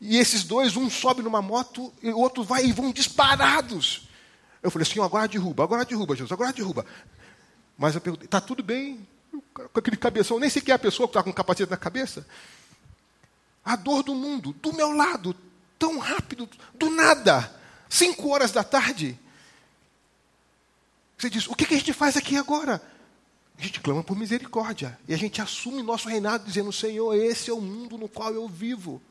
e 0.00 0.16
esses 0.16 0.44
dois, 0.44 0.76
um 0.76 0.88
sobe 0.90 1.22
numa 1.22 1.42
moto 1.42 1.92
e 2.02 2.10
o 2.10 2.18
outro 2.18 2.44
vai 2.44 2.64
e 2.66 2.72
vão 2.72 2.92
disparados. 2.92 4.08
Eu 4.62 4.70
falei 4.70 4.86
assim, 4.86 5.00
agora 5.00 5.26
derruba, 5.26 5.64
agora 5.64 5.84
derruba, 5.84 6.14
Jesus, 6.14 6.30
agora 6.30 6.52
derruba. 6.52 6.84
Mas 7.76 7.94
eu 7.94 8.00
perguntei, 8.00 8.26
está 8.26 8.40
tudo 8.40 8.62
bem? 8.62 9.06
Com 9.54 9.78
aquele 9.78 9.96
cabeção, 9.96 10.38
nem 10.38 10.50
sequer 10.50 10.72
a 10.72 10.78
pessoa 10.78 11.08
que 11.08 11.12
está 11.12 11.22
com 11.22 11.30
o 11.30 11.34
capacete 11.34 11.70
na 11.70 11.76
cabeça. 11.76 12.26
A 13.68 13.76
dor 13.76 14.02
do 14.02 14.14
mundo, 14.14 14.54
do 14.54 14.72
meu 14.72 14.92
lado, 14.92 15.36
tão 15.78 15.98
rápido, 15.98 16.48
do 16.72 16.88
nada, 16.88 17.54
cinco 17.86 18.30
horas 18.30 18.50
da 18.50 18.64
tarde. 18.64 19.20
Você 21.18 21.28
diz: 21.28 21.46
o 21.46 21.54
que, 21.54 21.66
a 21.74 21.76
gente 21.76 21.92
faz 21.92 22.16
aqui 22.16 22.34
agora? 22.38 22.80
A 23.58 23.62
gente 23.62 23.78
clama 23.80 24.02
por 24.02 24.16
misericórdia. 24.16 24.98
E 25.06 25.12
a 25.12 25.18
gente 25.18 25.42
assume 25.42 25.82
nosso 25.82 26.08
reinado 26.08 26.46
dizendo: 26.46 26.72
Senhor, 26.72 27.14
esse 27.14 27.50
é 27.50 27.52
o 27.52 27.60
mundo 27.60 27.98
no 27.98 28.08
qual 28.08 28.32
eu 28.32 28.48
vivo. 28.48 29.02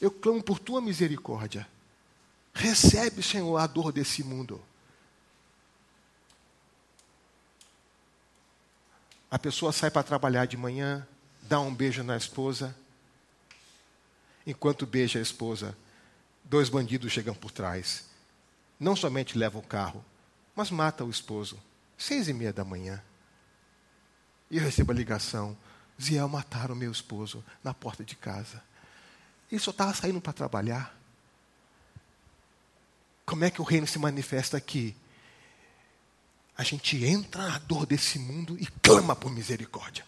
Eu 0.00 0.12
clamo 0.12 0.40
por 0.40 0.60
tua 0.60 0.80
misericórdia. 0.80 1.66
Recebe, 2.54 3.24
Senhor, 3.24 3.56
a 3.56 3.66
dor 3.66 3.90
desse 3.90 4.22
mundo. 4.22 4.62
A 9.28 9.36
pessoa 9.36 9.72
sai 9.72 9.90
para 9.90 10.04
trabalhar 10.04 10.46
de 10.46 10.56
manhã, 10.56 11.04
dá 11.42 11.58
um 11.58 11.74
beijo 11.74 12.04
na 12.04 12.16
esposa. 12.16 12.72
Enquanto 14.48 14.86
beija 14.86 15.18
a 15.18 15.22
esposa, 15.22 15.76
dois 16.42 16.70
bandidos 16.70 17.12
chegam 17.12 17.34
por 17.34 17.50
trás. 17.50 18.06
Não 18.80 18.96
somente 18.96 19.36
levam 19.36 19.60
o 19.60 19.66
carro, 19.66 20.02
mas 20.56 20.70
mata 20.70 21.04
o 21.04 21.10
esposo. 21.10 21.58
Seis 21.98 22.28
e 22.28 22.32
meia 22.32 22.50
da 22.50 22.64
manhã. 22.64 23.02
E 24.50 24.56
eu 24.56 24.64
recebo 24.64 24.90
a 24.90 24.94
ligação. 24.94 25.54
Ziel 26.00 26.26
mataram 26.30 26.74
meu 26.74 26.90
esposo 26.90 27.44
na 27.62 27.74
porta 27.74 28.02
de 28.02 28.16
casa. 28.16 28.64
Ele 29.52 29.60
só 29.60 29.70
estava 29.70 29.92
saindo 29.92 30.18
para 30.18 30.32
trabalhar. 30.32 30.98
Como 33.26 33.44
é 33.44 33.50
que 33.50 33.60
o 33.60 33.64
reino 33.64 33.86
se 33.86 33.98
manifesta 33.98 34.56
aqui? 34.56 34.96
A 36.56 36.64
gente 36.64 37.04
entra 37.04 37.46
na 37.46 37.58
dor 37.58 37.84
desse 37.84 38.18
mundo 38.18 38.56
e 38.58 38.66
clama 38.80 39.14
por 39.14 39.30
misericórdia. 39.30 40.06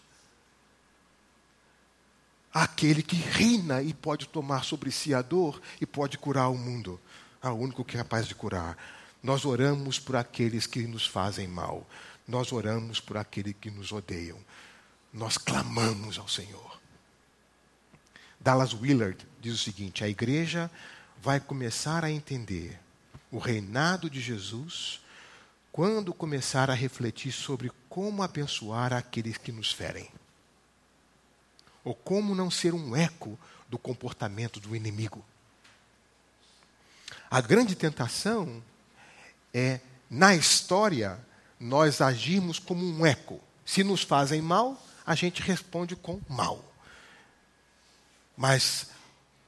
Aquele 2.53 3.01
que 3.01 3.15
reina 3.15 3.81
e 3.81 3.93
pode 3.93 4.27
tomar 4.27 4.63
sobre 4.63 4.91
si 4.91 5.13
a 5.13 5.21
dor 5.21 5.61
e 5.79 5.85
pode 5.85 6.17
curar 6.17 6.49
o 6.49 6.57
mundo. 6.57 6.99
É 7.41 7.47
o 7.47 7.53
único 7.53 7.85
que 7.85 7.95
é 7.95 7.99
capaz 7.99 8.27
de 8.27 8.35
curar. 8.35 8.77
Nós 9.23 9.45
oramos 9.45 9.99
por 9.99 10.15
aqueles 10.15 10.67
que 10.67 10.85
nos 10.87 11.05
fazem 11.07 11.47
mal. 11.47 11.87
Nós 12.27 12.51
oramos 12.51 12.99
por 12.99 13.17
aqueles 13.17 13.55
que 13.59 13.71
nos 13.71 13.91
odeiam. 13.91 14.37
Nós 15.13 15.37
clamamos 15.37 16.17
ao 16.17 16.27
Senhor. 16.27 16.79
Dallas 18.39 18.73
Willard 18.73 19.25
diz 19.39 19.53
o 19.53 19.57
seguinte: 19.57 20.03
a 20.03 20.09
igreja 20.09 20.69
vai 21.21 21.39
começar 21.39 22.03
a 22.03 22.11
entender 22.11 22.79
o 23.31 23.37
reinado 23.37 24.09
de 24.09 24.19
Jesus 24.19 24.99
quando 25.71 26.13
começar 26.13 26.69
a 26.69 26.73
refletir 26.73 27.31
sobre 27.31 27.71
como 27.87 28.23
abençoar 28.23 28.91
aqueles 28.91 29.37
que 29.37 29.51
nos 29.51 29.71
ferem. 29.71 30.09
Ou 31.83 31.95
como 31.95 32.35
não 32.35 32.51
ser 32.51 32.73
um 32.73 32.95
eco 32.95 33.37
do 33.67 33.77
comportamento 33.77 34.59
do 34.59 34.75
inimigo. 34.75 35.23
A 37.29 37.39
grande 37.39 37.75
tentação 37.75 38.61
é, 39.53 39.79
na 40.09 40.35
história, 40.35 41.17
nós 41.59 42.01
agirmos 42.01 42.59
como 42.59 42.85
um 42.85 43.05
eco. 43.05 43.39
Se 43.65 43.83
nos 43.83 44.03
fazem 44.03 44.41
mal, 44.41 44.81
a 45.05 45.15
gente 45.15 45.41
responde 45.41 45.95
com 45.95 46.19
mal. 46.27 46.63
Mas 48.35 48.87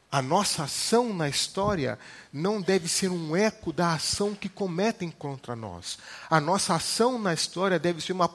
a 0.10 0.22
nossa 0.22 0.64
ação 0.64 1.14
na 1.14 1.28
história 1.28 1.98
não 2.32 2.62
deve 2.62 2.88
ser 2.88 3.10
um 3.10 3.36
eco 3.36 3.74
da 3.74 3.94
ação 3.96 4.36
que 4.36 4.48
cometem 4.48 5.10
contra 5.10 5.56
nós. 5.56 5.98
A 6.30 6.40
nossa 6.40 6.76
ação 6.76 7.20
na 7.20 7.34
história 7.34 7.80
deve 7.80 8.00
ser 8.00 8.14
uma, 8.14 8.30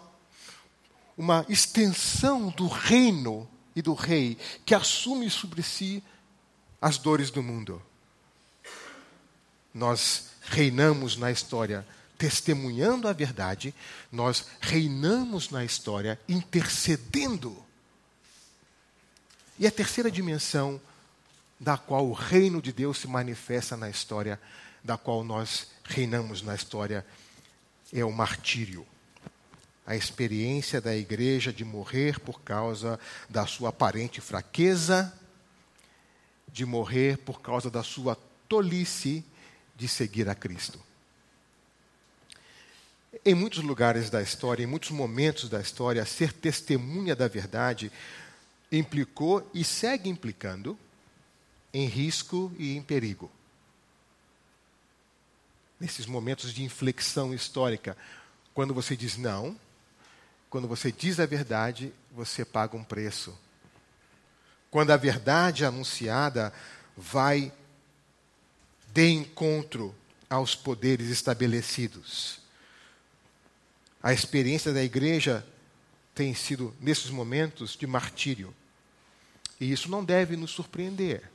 uma 1.17 1.47
extensão 1.49 2.49
do 2.51 2.67
reino 2.67 3.49
e 3.79 3.83
do 3.83 3.95
rei 3.95 4.37
que 4.67 4.75
assume 4.75 5.31
sobre 5.31 5.63
si 5.63 6.03
as 6.83 6.99
dores 6.99 7.31
do 7.31 7.45
mundo. 7.45 7.81
Nós 9.73 10.31
reinamos 10.43 11.17
na 11.17 11.31
história 11.31 11.87
testemunhando 12.17 13.07
a 13.07 13.13
verdade, 13.13 13.73
nós 14.11 14.47
reinamos 14.61 15.51
na 15.51 15.65
história 15.65 16.19
intercedendo. 16.29 17.65
E 19.57 19.67
a 19.69 19.71
terceira 19.71 20.11
dimensão 20.11 20.81
da 21.61 21.79
qual 21.79 22.09
o 22.09 22.13
reino 22.13 22.61
de 22.61 22.73
Deus 22.73 22.99
se 22.99 23.07
manifesta 23.07 23.77
na 23.77 23.89
história, 23.89 24.41
da 24.83 24.99
qual 24.99 25.23
nós 25.23 25.69
reinamos 25.85 26.43
na 26.43 26.57
história, 26.57 27.07
é 27.93 28.05
o 28.05 28.13
martírio. 28.13 28.85
A 29.89 29.97
experiência 29.97 30.83
da 30.83 30.95
igreja 30.95 31.51
de 31.51 31.65
morrer 31.65 32.21
por 32.21 32.43
causa 32.43 33.01
da 33.27 33.47
sua 33.47 33.71
aparente 33.71 34.21
fraqueza, 34.21 35.11
de 36.47 36.67
morrer 36.67 37.17
por 37.17 37.41
causa 37.41 37.71
da 37.71 37.83
sua 37.83 38.15
tolice 38.47 39.25
de 39.75 39.89
seguir 39.89 40.29
a 40.29 40.35
Cristo. 40.35 40.79
Em 43.25 43.35
muitos 43.35 43.63
lugares 43.63 44.11
da 44.11 44.21
história, 44.21 44.63
em 44.63 44.67
muitos 44.67 44.91
momentos 44.91 45.49
da 45.49 45.59
história, 45.59 46.05
ser 46.05 46.35
testemunha 46.35 47.17
da 47.17 47.27
verdade 47.27 47.91
implicou 48.71 49.51
e 49.55 49.65
segue 49.65 50.11
implicando 50.11 50.79
em 51.73 51.87
risco 51.87 52.53
e 52.59 52.77
em 52.77 52.83
perigo. 52.83 53.31
Nesses 55.81 56.05
momentos 56.05 56.53
de 56.53 56.63
inflexão 56.63 57.33
histórica, 57.33 57.97
quando 58.53 58.75
você 58.75 58.95
diz 58.95 59.17
não, 59.17 59.59
quando 60.51 60.67
você 60.67 60.91
diz 60.91 61.21
a 61.21 61.27
verdade, 61.27 61.93
você 62.13 62.45
paga 62.45 62.77
um 62.77 62.85
preço. 62.85 63.39
Quando 64.71 64.91
a 64.91 64.97
verdade 64.97 65.65
anunciada 65.65 66.53
vai 66.97 67.53
de 68.93 69.09
encontro 69.11 69.95
aos 70.29 70.55
poderes 70.55 71.09
estabelecidos. 71.09 72.41
A 74.03 74.13
experiência 74.13 74.73
da 74.73 74.83
igreja 74.83 75.47
tem 76.15 76.35
sido, 76.35 76.75
nesses 76.81 77.11
momentos, 77.11 77.77
de 77.77 77.87
martírio. 77.87 78.55
E 79.61 79.71
isso 79.71 79.91
não 79.91 80.05
deve 80.05 80.37
nos 80.37 80.51
surpreender. 80.51 81.31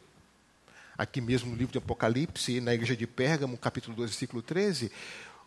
Aqui 0.97 1.20
mesmo 1.20 1.51
no 1.51 1.55
livro 1.55 1.72
de 1.72 1.78
Apocalipse, 1.78 2.61
na 2.61 2.74
igreja 2.74 2.95
de 2.95 3.07
Pérgamo, 3.07 3.57
capítulo 3.57 3.95
2, 3.95 4.11
versículo 4.11 4.41
13, 4.41 4.91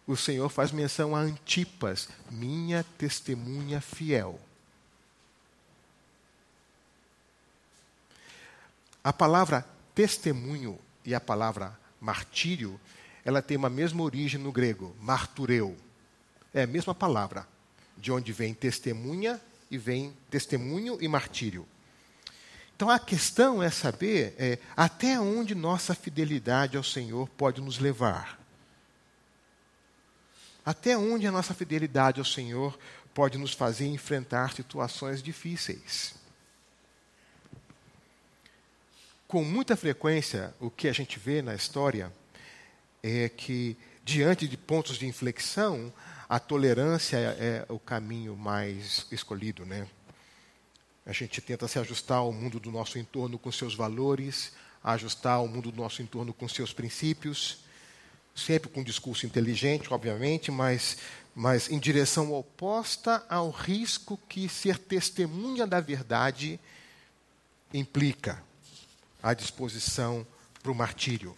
o 0.06 0.16
Senhor 0.16 0.48
faz 0.48 0.70
menção 0.70 1.16
a 1.16 1.20
Antipas, 1.20 2.08
minha 2.30 2.84
testemunha 2.96 3.80
fiel. 3.80 4.38
A 9.02 9.12
palavra 9.12 9.66
testemunho 9.94 10.78
e 11.04 11.14
a 11.14 11.20
palavra 11.20 11.78
martírio, 12.00 12.80
ela 13.24 13.42
tem 13.42 13.56
uma 13.56 13.70
mesma 13.70 14.02
origem 14.02 14.40
no 14.40 14.52
grego, 14.52 14.94
martureu. 15.00 15.76
É 16.54 16.62
a 16.62 16.66
mesma 16.66 16.94
palavra, 16.94 17.46
de 17.96 18.12
onde 18.12 18.32
vem 18.32 18.54
testemunha 18.54 19.40
e 19.70 19.76
vem 19.76 20.16
testemunho 20.30 20.98
e 21.00 21.08
martírio. 21.08 21.66
Então 22.76 22.90
a 22.90 22.98
questão 22.98 23.62
é 23.62 23.70
saber 23.70 24.34
é, 24.38 24.58
até 24.76 25.18
onde 25.18 25.54
nossa 25.54 25.94
fidelidade 25.94 26.76
ao 26.76 26.84
Senhor 26.84 27.28
pode 27.30 27.60
nos 27.60 27.78
levar. 27.78 28.38
Até 30.66 30.98
onde 30.98 31.28
a 31.28 31.30
nossa 31.30 31.54
fidelidade 31.54 32.18
ao 32.18 32.26
Senhor 32.26 32.76
pode 33.14 33.38
nos 33.38 33.52
fazer 33.52 33.86
enfrentar 33.86 34.52
situações 34.52 35.22
difíceis. 35.22 36.16
Com 39.28 39.44
muita 39.44 39.76
frequência, 39.76 40.52
o 40.58 40.68
que 40.68 40.88
a 40.88 40.92
gente 40.92 41.20
vê 41.20 41.40
na 41.40 41.54
história 41.54 42.12
é 43.00 43.28
que, 43.28 43.76
diante 44.04 44.48
de 44.48 44.56
pontos 44.56 44.98
de 44.98 45.06
inflexão, 45.06 45.92
a 46.28 46.40
tolerância 46.40 47.16
é, 47.16 47.64
o 47.68 47.78
caminho 47.78 48.36
mais 48.36 49.06
escolhido, 49.12 49.64
né? 49.64 49.86
A 51.04 51.12
gente 51.12 51.40
tenta 51.40 51.68
se 51.68 51.78
ajustar 51.78 52.18
ao 52.18 52.32
mundo 52.32 52.58
do 52.58 52.72
nosso 52.72 52.98
entorno 52.98 53.38
com 53.38 53.52
seus 53.52 53.76
valores, 53.76 54.52
ajustar 54.82 55.34
ao 55.34 55.46
mundo 55.46 55.70
do 55.70 55.80
nosso 55.80 56.02
entorno 56.02 56.34
com 56.34 56.48
seus 56.48 56.72
princípios, 56.72 57.65
sempre 58.36 58.68
com 58.68 58.80
um 58.80 58.84
discurso 58.84 59.24
inteligente, 59.24 59.92
obviamente, 59.92 60.50
mas, 60.50 60.98
mas 61.34 61.70
em 61.70 61.78
direção 61.78 62.34
oposta 62.34 63.24
ao 63.30 63.50
risco 63.50 64.20
que 64.28 64.46
ser 64.46 64.78
testemunha 64.78 65.66
da 65.66 65.80
verdade 65.80 66.60
implica 67.72 68.42
à 69.22 69.32
disposição 69.32 70.26
para 70.62 70.70
o 70.70 70.74
martírio. 70.74 71.36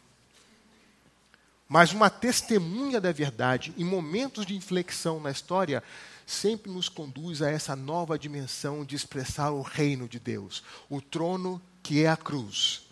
Mas 1.69 1.93
uma 1.93 2.11
testemunha 2.11 3.01
da 3.01 3.13
verdade, 3.13 3.73
em 3.77 3.85
momentos 3.85 4.45
de 4.45 4.57
inflexão 4.57 5.21
na 5.21 5.31
história, 5.31 5.85
sempre 6.27 6.71
nos 6.71 6.89
conduz 6.89 7.43
a 7.43 7.51
essa 7.51 7.77
nova 7.77 8.19
dimensão 8.19 8.85
de 8.85 8.97
expressar 8.97 9.51
o 9.51 9.63
reino 9.63 10.09
de 10.09 10.19
Deus, 10.19 10.65
o 10.89 11.01
trono 11.01 11.63
que 11.83 12.03
é 12.03 12.09
a 12.09 12.17
cruz, 12.17 12.83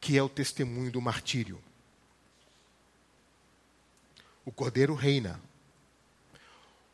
que 0.00 0.16
é 0.16 0.22
o 0.22 0.28
testemunho 0.28 0.92
do 0.92 1.00
martírio. 1.00 1.60
O 4.46 4.52
cordeiro 4.52 4.94
reina. 4.94 5.38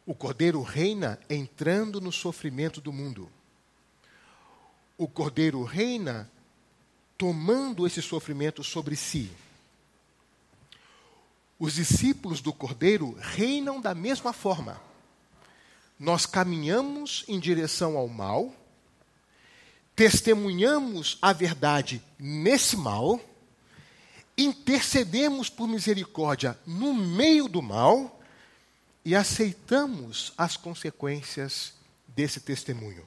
O 0.04 0.14
cordeiro 0.14 0.60
reina 0.62 1.20
entrando 1.30 2.00
no 2.00 2.10
sofrimento 2.10 2.80
do 2.80 2.92
mundo. 2.92 3.30
O 4.98 5.06
cordeiro 5.06 5.62
reina 5.62 6.28
tomando 7.16 7.86
esse 7.86 8.02
sofrimento 8.02 8.64
sobre 8.64 8.96
si. 8.96 9.30
Os 11.56 11.74
discípulos 11.74 12.40
do 12.40 12.52
Cordeiro 12.52 13.16
reinam 13.20 13.80
da 13.80 13.94
mesma 13.94 14.32
forma. 14.32 14.80
Nós 15.96 16.26
caminhamos 16.26 17.24
em 17.28 17.38
direção 17.38 17.96
ao 17.96 18.08
mal, 18.08 18.52
testemunhamos 19.94 21.18
a 21.22 21.32
verdade 21.32 22.02
nesse 22.18 22.76
mal, 22.76 23.20
intercedemos 24.36 25.48
por 25.48 25.68
misericórdia 25.68 26.58
no 26.66 26.94
meio 26.94 27.48
do 27.48 27.60
mal 27.62 28.20
e 29.04 29.14
aceitamos 29.14 30.32
as 30.36 30.56
consequências 30.56 31.74
desse 32.08 32.40
testemunho. 32.40 33.06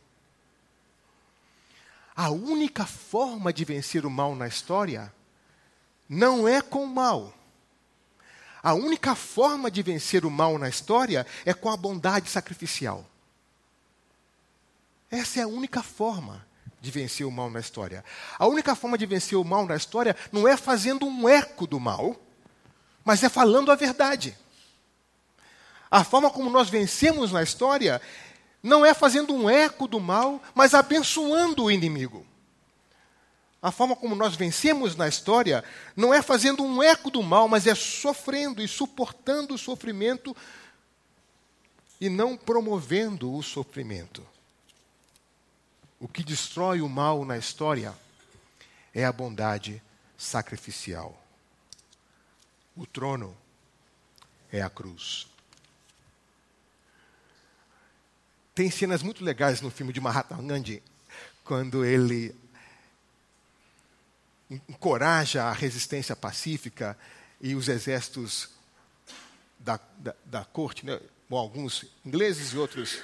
A 2.16 2.30
única 2.30 2.86
forma 2.86 3.52
de 3.52 3.66
vencer 3.66 4.06
o 4.06 4.10
mal 4.10 4.36
na 4.36 4.48
história 4.48 5.14
não 6.08 6.48
é 6.48 6.62
com 6.62 6.84
o 6.84 6.88
mal 6.88 7.34
a 8.66 8.74
única 8.74 9.14
forma 9.14 9.70
de 9.70 9.84
vencer 9.84 10.26
o 10.26 10.32
mal 10.32 10.58
na 10.58 10.68
história 10.68 11.24
é 11.46 11.54
com 11.54 11.70
a 11.70 11.78
bondade 11.78 12.28
sacrificial. 12.32 13.06
Essa 15.12 15.42
é 15.42 15.44
a 15.44 15.48
única 15.48 15.84
forma 15.84 16.44
de 16.86 16.92
vencer 16.92 17.26
o 17.26 17.32
mal 17.32 17.50
na 17.50 17.60
história. 17.60 18.06
A 18.38 18.46
única 18.46 18.76
forma 18.76 18.96
de 18.96 19.08
vencer 19.08 19.38
o 19.38 19.44
mal 19.44 19.66
na 19.66 19.76
história 19.76 20.16
não 20.32 20.48
é 20.48 20.56
fazendo 20.56 21.08
um 21.08 21.28
eco 21.28 21.66
do 21.66 21.80
mal, 21.80 22.16
mas 23.04 23.24
é 23.24 23.30
falando 23.30 23.72
a 23.72 23.76
verdade. 23.76 24.38
A 25.90 26.04
forma 26.04 26.30
como 26.30 26.50
nós 26.50 26.70
vencemos 26.70 27.32
na 27.32 27.42
história 27.42 28.00
não 28.62 28.86
é 28.86 28.94
fazendo 28.94 29.34
um 29.34 29.50
eco 29.50 29.88
do 29.88 30.00
mal, 30.00 30.42
mas 30.54 30.76
abençoando 30.76 31.64
o 31.64 31.72
inimigo. 31.72 32.26
A 33.62 33.72
forma 33.72 33.96
como 33.96 34.16
nós 34.16 34.36
vencemos 34.36 34.96
na 34.96 35.08
história 35.08 35.64
não 35.96 36.14
é 36.14 36.22
fazendo 36.22 36.64
um 36.64 36.84
eco 36.84 37.10
do 37.10 37.24
mal, 37.24 37.48
mas 37.48 37.66
é 37.66 37.74
sofrendo 37.74 38.62
e 38.62 38.68
suportando 38.68 39.56
o 39.56 39.58
sofrimento 39.58 40.38
e 42.00 42.10
não 42.10 42.38
promovendo 42.38 43.34
o 43.34 43.42
sofrimento. 43.42 44.35
O 46.06 46.08
que 46.08 46.24
destrói 46.24 46.82
o 46.82 46.88
mal 46.88 47.26
na 47.26 47.36
história 47.36 47.92
é 48.94 49.04
a 49.04 49.12
bondade 49.12 49.82
sacrificial. 50.16 51.20
O 52.76 52.86
trono 52.86 53.36
é 54.52 54.62
a 54.62 54.70
cruz. 54.70 55.26
Tem 58.54 58.70
cenas 58.70 59.02
muito 59.02 59.24
legais 59.24 59.62
no 59.62 59.72
filme 59.72 59.92
de 59.92 60.00
Mahatma 60.00 60.44
Gandhi, 60.44 60.84
quando 61.44 61.84
ele 61.84 62.36
encoraja 64.70 65.46
a 65.46 65.54
resistência 65.54 66.16
pacífica 66.16 66.96
e 67.42 67.56
os 67.56 67.68
exércitos 67.68 68.50
da, 69.58 69.80
da, 69.98 70.16
da 70.24 70.46
corte, 70.46 70.86
né? 70.86 71.02
Bom, 71.28 71.38
alguns 71.38 71.84
ingleses 72.06 72.54
e 72.54 72.58
outros 72.60 73.02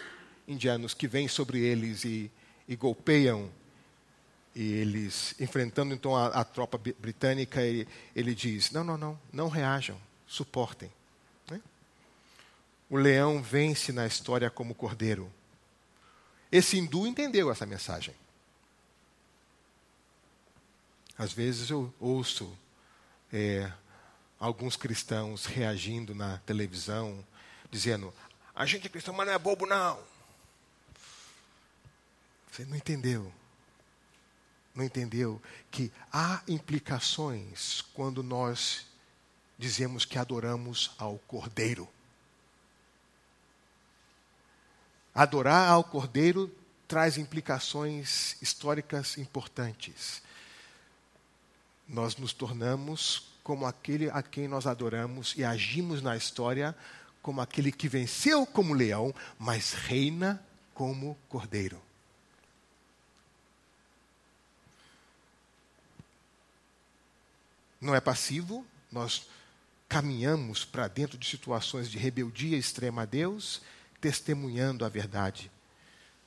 indianos 0.47 0.93
que 0.93 1.07
vêm 1.07 1.27
sobre 1.27 1.61
eles 1.61 2.05
e, 2.05 2.31
e 2.67 2.75
golpeiam 2.75 3.49
e 4.55 4.73
eles 4.73 5.33
enfrentando 5.39 5.93
então 5.93 6.15
a, 6.15 6.27
a 6.27 6.43
tropa 6.43 6.77
britânica 6.77 7.61
ele, 7.61 7.87
ele, 8.15 8.35
diz 8.35 8.71
não 8.71 8.83
não 8.83 8.97
não 8.97 9.19
não 9.31 9.47
reajam 9.47 9.97
suportem 10.27 10.91
né? 11.49 11.61
o 12.89 12.97
leão 12.97 13.41
vence 13.41 13.91
na 13.91 14.05
história 14.05 14.49
como 14.49 14.75
cordeiro 14.75 15.31
esse 16.51 16.77
hindu 16.77 17.07
entendeu 17.07 17.49
essa 17.51 17.65
mensagem 17.65 18.13
às 21.17 21.31
vezes 21.31 21.69
eu 21.69 21.93
ouço 21.99 22.51
é, 23.31 23.71
alguns 24.39 24.75
cristãos 24.75 25.45
reagindo 25.45 26.15
na 26.15 26.39
televisão, 26.39 27.23
dizendo: 27.69 28.13
a 28.55 28.65
gente 28.65 28.87
é 28.87 28.89
cristão, 28.89 29.13
mas 29.13 29.27
não 29.27 29.33
é 29.33 29.37
bobo, 29.37 29.65
não. 29.65 29.99
Você 32.51 32.65
não 32.65 32.75
entendeu. 32.75 33.31
Não 34.75 34.83
entendeu 34.83 35.41
que 35.69 35.91
há 36.11 36.41
implicações 36.47 37.81
quando 37.93 38.21
nós 38.21 38.85
dizemos 39.57 40.05
que 40.05 40.17
adoramos 40.17 40.91
ao 40.97 41.17
Cordeiro. 41.19 41.87
Adorar 45.13 45.69
ao 45.69 45.83
Cordeiro 45.83 46.53
traz 46.87 47.17
implicações 47.17 48.41
históricas 48.41 49.17
importantes 49.17 50.21
nós 51.91 52.15
nos 52.15 52.31
tornamos 52.31 53.27
como 53.43 53.65
aquele 53.65 54.09
a 54.09 54.23
quem 54.23 54.47
nós 54.47 54.65
adoramos 54.65 55.33
e 55.35 55.43
agimos 55.43 56.01
na 56.01 56.15
história 56.15 56.75
como 57.21 57.41
aquele 57.41 57.71
que 57.71 57.87
venceu 57.87 58.45
como 58.45 58.73
leão, 58.73 59.13
mas 59.37 59.73
reina 59.73 60.41
como 60.73 61.17
cordeiro. 61.27 61.79
Não 67.81 67.95
é 67.95 67.99
passivo, 67.99 68.65
nós 68.91 69.25
caminhamos 69.89 70.63
para 70.63 70.87
dentro 70.87 71.17
de 71.17 71.27
situações 71.27 71.89
de 71.89 71.97
rebeldia 71.97 72.57
extrema 72.57 73.01
a 73.01 73.05
Deus, 73.05 73.61
testemunhando 73.99 74.85
a 74.85 74.89
verdade. 74.89 75.51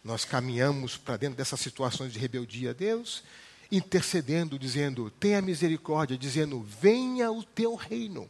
Nós 0.03 0.25
caminhamos 0.25 0.99
para 0.99 1.17
dentro 1.17 1.37
dessas 1.37 1.61
situações 1.61 2.13
de 2.13 2.19
rebeldia 2.19 2.71
a 2.71 2.73
Deus, 2.75 3.23
intercedendo, 3.71 4.59
dizendo: 4.59 5.11
tenha 5.11 5.41
misericórdia, 5.41 6.19
dizendo: 6.19 6.61
venha 6.61 7.31
o 7.31 7.43
teu 7.43 7.75
reino. 7.75 8.29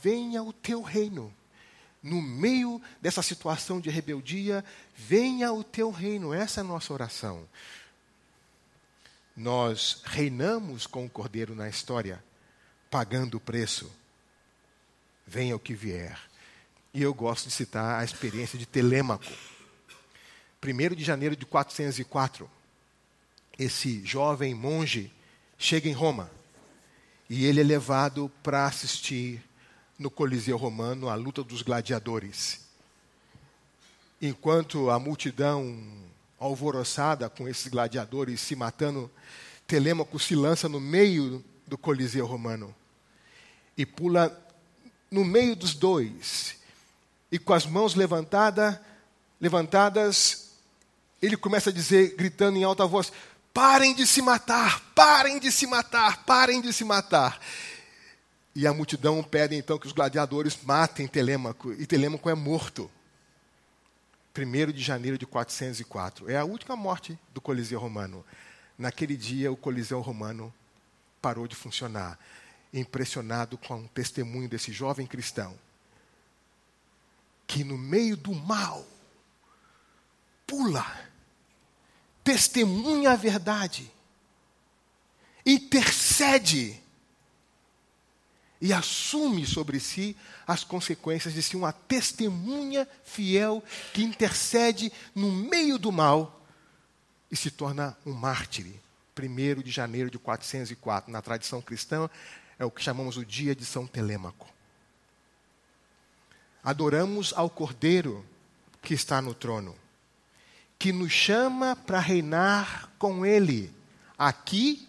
Venha 0.00 0.42
o 0.42 0.52
teu 0.52 0.82
reino. 0.82 1.34
No 2.00 2.22
meio 2.22 2.80
dessa 3.02 3.22
situação 3.22 3.80
de 3.80 3.90
rebeldia, 3.90 4.64
venha 4.94 5.52
o 5.52 5.64
teu 5.64 5.90
reino. 5.90 6.32
Essa 6.32 6.60
é 6.60 6.62
a 6.62 6.64
nossa 6.64 6.92
oração. 6.92 7.48
Nós 9.38 10.02
reinamos 10.04 10.86
com 10.86 11.06
o 11.06 11.10
Cordeiro 11.10 11.54
na 11.54 11.68
história, 11.68 12.22
pagando 12.90 13.36
o 13.36 13.40
preço. 13.40 13.90
Venha 15.26 15.56
o 15.56 15.60
que 15.60 15.72
vier. 15.72 16.18
E 16.92 17.02
eu 17.02 17.14
gosto 17.14 17.46
de 17.46 17.54
citar 17.54 18.00
a 18.00 18.04
experiência 18.04 18.58
de 18.58 18.66
Telêmaco. 18.66 19.24
1 20.62 20.94
de 20.94 21.04
janeiro 21.04 21.36
de 21.36 21.46
404 21.46 22.50
esse 23.58 24.04
jovem 24.06 24.54
monge 24.54 25.12
chega 25.58 25.88
em 25.88 25.92
Roma 25.92 26.30
e 27.28 27.44
ele 27.44 27.60
é 27.60 27.64
levado 27.64 28.30
para 28.42 28.66
assistir 28.66 29.42
no 29.98 30.10
Coliseu 30.10 30.56
Romano 30.56 31.08
a 31.08 31.16
luta 31.16 31.42
dos 31.42 31.60
gladiadores. 31.62 32.60
Enquanto 34.22 34.90
a 34.90 34.98
multidão 34.98 35.76
alvoroçada 36.38 37.28
com 37.28 37.48
esses 37.48 37.68
gladiadores 37.68 38.40
se 38.40 38.54
matando, 38.54 39.10
Telêmaco 39.66 40.18
se 40.18 40.34
lança 40.34 40.68
no 40.68 40.80
meio 40.80 41.44
do 41.66 41.76
Coliseu 41.76 42.26
Romano 42.26 42.74
e 43.76 43.84
pula 43.84 44.36
no 45.10 45.24
meio 45.24 45.54
dos 45.54 45.74
dois. 45.74 46.56
E 47.30 47.38
com 47.38 47.52
as 47.52 47.66
mãos 47.66 47.94
levantada, 47.94 48.80
levantadas, 49.40 50.50
ele 51.20 51.36
começa 51.36 51.70
a 51.70 51.72
dizer, 51.72 52.14
gritando 52.16 52.56
em 52.56 52.64
alta 52.64 52.86
voz: 52.86 53.12
Parem 53.52 53.94
de 53.94 54.06
se 54.06 54.22
matar, 54.22 54.80
parem 54.94 55.38
de 55.38 55.52
se 55.52 55.66
matar, 55.66 56.24
parem 56.24 56.60
de 56.60 56.72
se 56.72 56.84
matar. 56.84 57.40
E 58.54 58.66
a 58.66 58.72
multidão 58.72 59.22
pede 59.22 59.54
então 59.54 59.78
que 59.78 59.86
os 59.86 59.92
gladiadores 59.92 60.58
matem 60.62 61.06
Telêmaco, 61.06 61.72
e 61.72 61.86
Telêmaco 61.86 62.28
é 62.28 62.34
morto. 62.34 62.90
1 64.38 64.72
de 64.72 64.82
janeiro 64.82 65.18
de 65.18 65.26
404. 65.26 66.30
É 66.30 66.36
a 66.36 66.44
última 66.44 66.76
morte 66.76 67.18
do 67.32 67.40
Coliseu 67.40 67.78
Romano. 67.80 68.24
Naquele 68.76 69.16
dia, 69.16 69.50
o 69.50 69.56
Coliseu 69.56 70.00
Romano 70.00 70.52
parou 71.20 71.48
de 71.48 71.56
funcionar, 71.56 72.18
impressionado 72.72 73.58
com 73.58 73.80
o 73.84 73.88
testemunho 73.88 74.48
desse 74.48 74.72
jovem 74.72 75.06
cristão, 75.06 75.58
que 77.46 77.64
no 77.64 77.76
meio 77.76 78.16
do 78.16 78.34
mal 78.34 78.86
pula 80.46 80.86
testemunha 82.22 83.12
a 83.12 83.16
verdade, 83.16 83.90
intercede 85.46 86.78
e 88.60 88.72
assume 88.72 89.46
sobre 89.46 89.78
si 89.78 90.16
as 90.46 90.64
consequências 90.64 91.34
de 91.34 91.42
ser 91.42 91.56
uma 91.56 91.72
testemunha 91.72 92.88
fiel 93.04 93.62
que 93.92 94.02
intercede 94.02 94.92
no 95.14 95.30
meio 95.30 95.78
do 95.78 95.92
mal 95.92 96.44
e 97.30 97.36
se 97.36 97.50
torna 97.50 97.96
um 98.04 98.12
mártir. 98.12 98.66
1 99.18 99.62
de 99.62 99.70
janeiro 99.70 100.10
de 100.10 100.18
404, 100.18 101.10
na 101.10 101.20
tradição 101.20 101.60
cristã, 101.60 102.08
é 102.58 102.64
o 102.64 102.70
que 102.70 102.82
chamamos 102.82 103.16
o 103.16 103.24
dia 103.24 103.54
de 103.54 103.64
São 103.64 103.86
Telêmaco. 103.86 104.48
Adoramos 106.62 107.32
ao 107.34 107.50
Cordeiro 107.50 108.24
que 108.80 108.94
está 108.94 109.20
no 109.20 109.34
trono 109.34 109.76
que 110.78 110.92
nos 110.92 111.10
chama 111.10 111.74
para 111.74 111.98
reinar 111.98 112.88
com 112.98 113.26
Ele, 113.26 113.74
aqui 114.16 114.88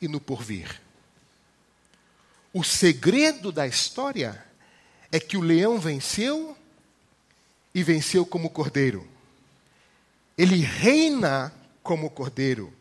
e 0.00 0.08
no 0.08 0.20
porvir. 0.20 0.80
O 2.52 2.64
segredo 2.64 3.52
da 3.52 3.66
história 3.66 4.44
é 5.12 5.20
que 5.20 5.36
o 5.36 5.40
leão 5.40 5.78
venceu 5.78 6.56
e 7.74 7.82
venceu 7.82 8.24
como 8.24 8.50
cordeiro. 8.50 9.06
Ele 10.36 10.56
reina 10.56 11.52
como 11.82 12.10
cordeiro. 12.10 12.72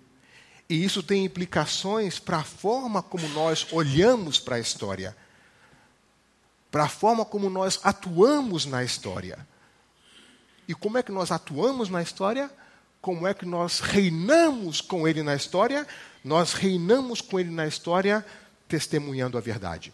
E 0.69 0.83
isso 0.83 1.01
tem 1.01 1.25
implicações 1.25 2.19
para 2.19 2.37
a 2.37 2.43
forma 2.43 3.01
como 3.01 3.27
nós 3.29 3.67
olhamos 3.71 4.37
para 4.37 4.57
a 4.57 4.59
história, 4.59 5.15
para 6.69 6.83
a 6.83 6.89
forma 6.89 7.23
como 7.23 7.49
nós 7.49 7.79
atuamos 7.83 8.65
na 8.65 8.83
história. 8.83 9.47
E 10.67 10.75
como 10.75 10.97
é 10.97 11.03
que 11.03 11.11
nós 11.11 11.31
atuamos 11.31 11.89
na 11.89 12.01
história? 12.01 12.51
Como 13.01 13.25
é 13.25 13.33
que 13.33 13.45
nós 13.45 13.79
reinamos 13.79 14.81
com 14.81 15.07
Ele 15.07 15.23
na 15.23 15.35
história? 15.35 15.87
Nós 16.23 16.51
reinamos 16.51 17.21
com 17.21 17.39
Ele 17.39 17.51
na 17.51 17.65
história 17.65 18.25
testemunhando 18.67 19.37
a 19.37 19.41
verdade. 19.41 19.93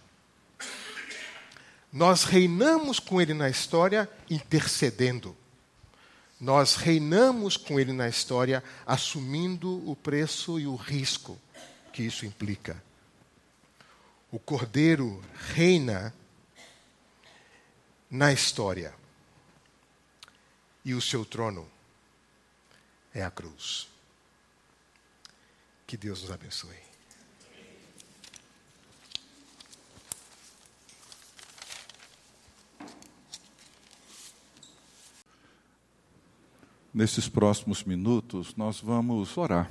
Nós 1.92 2.24
reinamos 2.24 3.00
com 3.00 3.22
Ele 3.22 3.34
na 3.34 3.50
história 3.50 4.10
intercedendo. 4.30 5.38
Nós 6.42 6.76
reinamos 6.76 7.56
com 7.56 7.80
Ele 7.80 7.94
na 7.94 8.10
história, 8.10 8.64
assumindo 8.86 9.90
o 9.90 9.96
preço 9.96 10.60
e 10.60 10.66
o 10.66 10.76
risco 10.76 11.40
que 11.94 12.02
isso 12.02 12.26
implica. 12.26 12.84
O 14.32 14.40
Cordeiro 14.40 15.24
reina 15.54 16.14
na 18.10 18.34
história. 18.34 18.94
E 20.84 20.94
o 20.94 21.02
seu 21.02 21.24
trono 21.24 21.70
é 23.14 23.24
a 23.24 23.32
cruz. 23.32 23.88
Que 25.86 25.96
Deus 25.96 26.24
nos 26.24 26.32
abençoe. 26.32 26.83
Nesses 36.96 37.28
próximos 37.28 37.84
minutos, 37.84 38.56
nós 38.56 38.80
vamos 38.80 39.36
orar. 39.36 39.68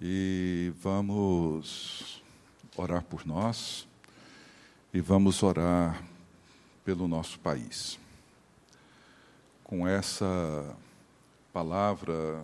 E 0.00 0.72
vamos 0.80 2.22
orar 2.74 3.04
por 3.04 3.26
nós 3.26 3.86
e 4.94 5.02
vamos 5.02 5.42
orar 5.42 6.02
pelo 6.86 7.06
nosso 7.06 7.38
país. 7.38 7.98
Com 9.62 9.86
essa 9.86 10.74
palavra 11.52 12.42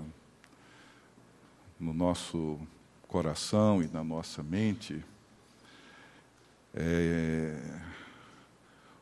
no 1.79 1.95
nosso 1.95 2.61
coração 3.09 3.83
e 3.83 3.89
na 3.89 4.05
nossa 4.05 4.43
mente, 4.43 5.03
é, 6.75 7.59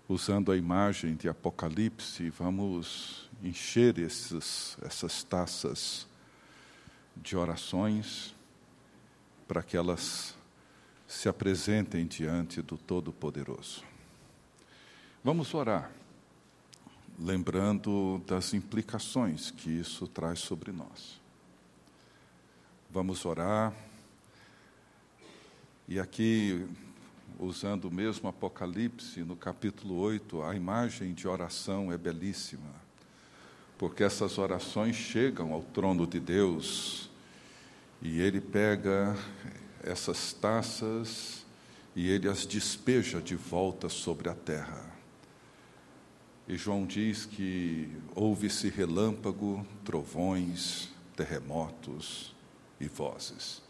usando 0.09 0.53
a 0.53 0.57
imagem 0.57 1.17
de 1.17 1.29
Apocalipse, 1.29 2.31
vamos 2.31 3.28
encher 3.43 3.99
esses, 3.99 4.77
essas 4.83 5.23
taças 5.23 6.07
de 7.17 7.37
orações 7.37 8.35
para 9.47 9.63
que 9.63 9.77
elas 9.77 10.35
se 11.07 11.29
apresentem 11.29 12.07
diante 12.07 12.61
do 12.61 12.77
Todo-Poderoso. 12.77 13.83
Vamos 15.25 15.55
orar, 15.55 15.91
lembrando 17.19 18.23
das 18.27 18.55
implicações 18.55 19.51
que 19.51 19.71
isso 19.71 20.07
traz 20.07 20.39
sobre 20.41 20.71
nós. 20.71 21.21
Vamos 22.91 23.25
orar, 23.25 23.75
e 25.91 25.99
aqui, 25.99 26.67
usando 27.39 27.87
o 27.87 27.91
mesmo 27.91 28.29
Apocalipse, 28.29 29.25
no 29.25 29.35
capítulo 29.35 29.97
8, 29.97 30.43
a 30.43 30.55
imagem 30.55 31.15
de 31.15 31.27
oração 31.27 31.91
é 31.91 31.97
belíssima, 31.97 32.88
porque 33.79 34.03
essas 34.03 34.37
orações 34.39 34.97
chegam 34.97 35.53
ao 35.53 35.63
trono 35.63 36.05
de 36.05 36.19
Deus 36.19 37.09
e 38.03 38.21
ele 38.21 38.41
pega 38.41 39.17
essas 39.83 40.33
taças 40.33 41.47
e 41.95 42.09
ele 42.09 42.29
as 42.29 42.45
despeja 42.45 43.23
de 43.23 43.37
volta 43.37 43.89
sobre 43.89 44.29
a 44.29 44.35
terra. 44.35 44.85
E 46.49 46.57
João 46.57 46.85
diz 46.87 47.25
que 47.25 47.89
houve-se 48.17 48.69
relâmpago, 48.69 49.65
trovões, 49.85 50.89
terremotos 51.15 52.35
e 52.81 52.89
vozes. 52.89 53.63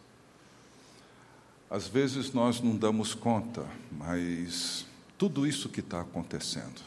Às 1.69 1.87
vezes 1.87 2.33
nós 2.33 2.63
não 2.63 2.75
damos 2.75 3.15
conta, 3.15 3.67
mas 3.93 4.87
tudo 5.19 5.47
isso 5.47 5.69
que 5.69 5.81
está 5.81 6.01
acontecendo 6.01 6.81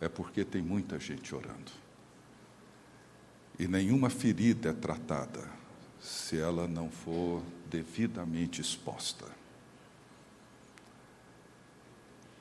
é 0.00 0.08
porque 0.08 0.44
tem 0.44 0.62
muita 0.62 0.98
gente 1.00 1.34
orando. 1.34 1.79
E 3.60 3.68
nenhuma 3.68 4.08
ferida 4.08 4.70
é 4.70 4.72
tratada 4.72 5.46
se 6.00 6.40
ela 6.40 6.66
não 6.66 6.88
for 6.90 7.42
devidamente 7.68 8.58
exposta. 8.58 9.26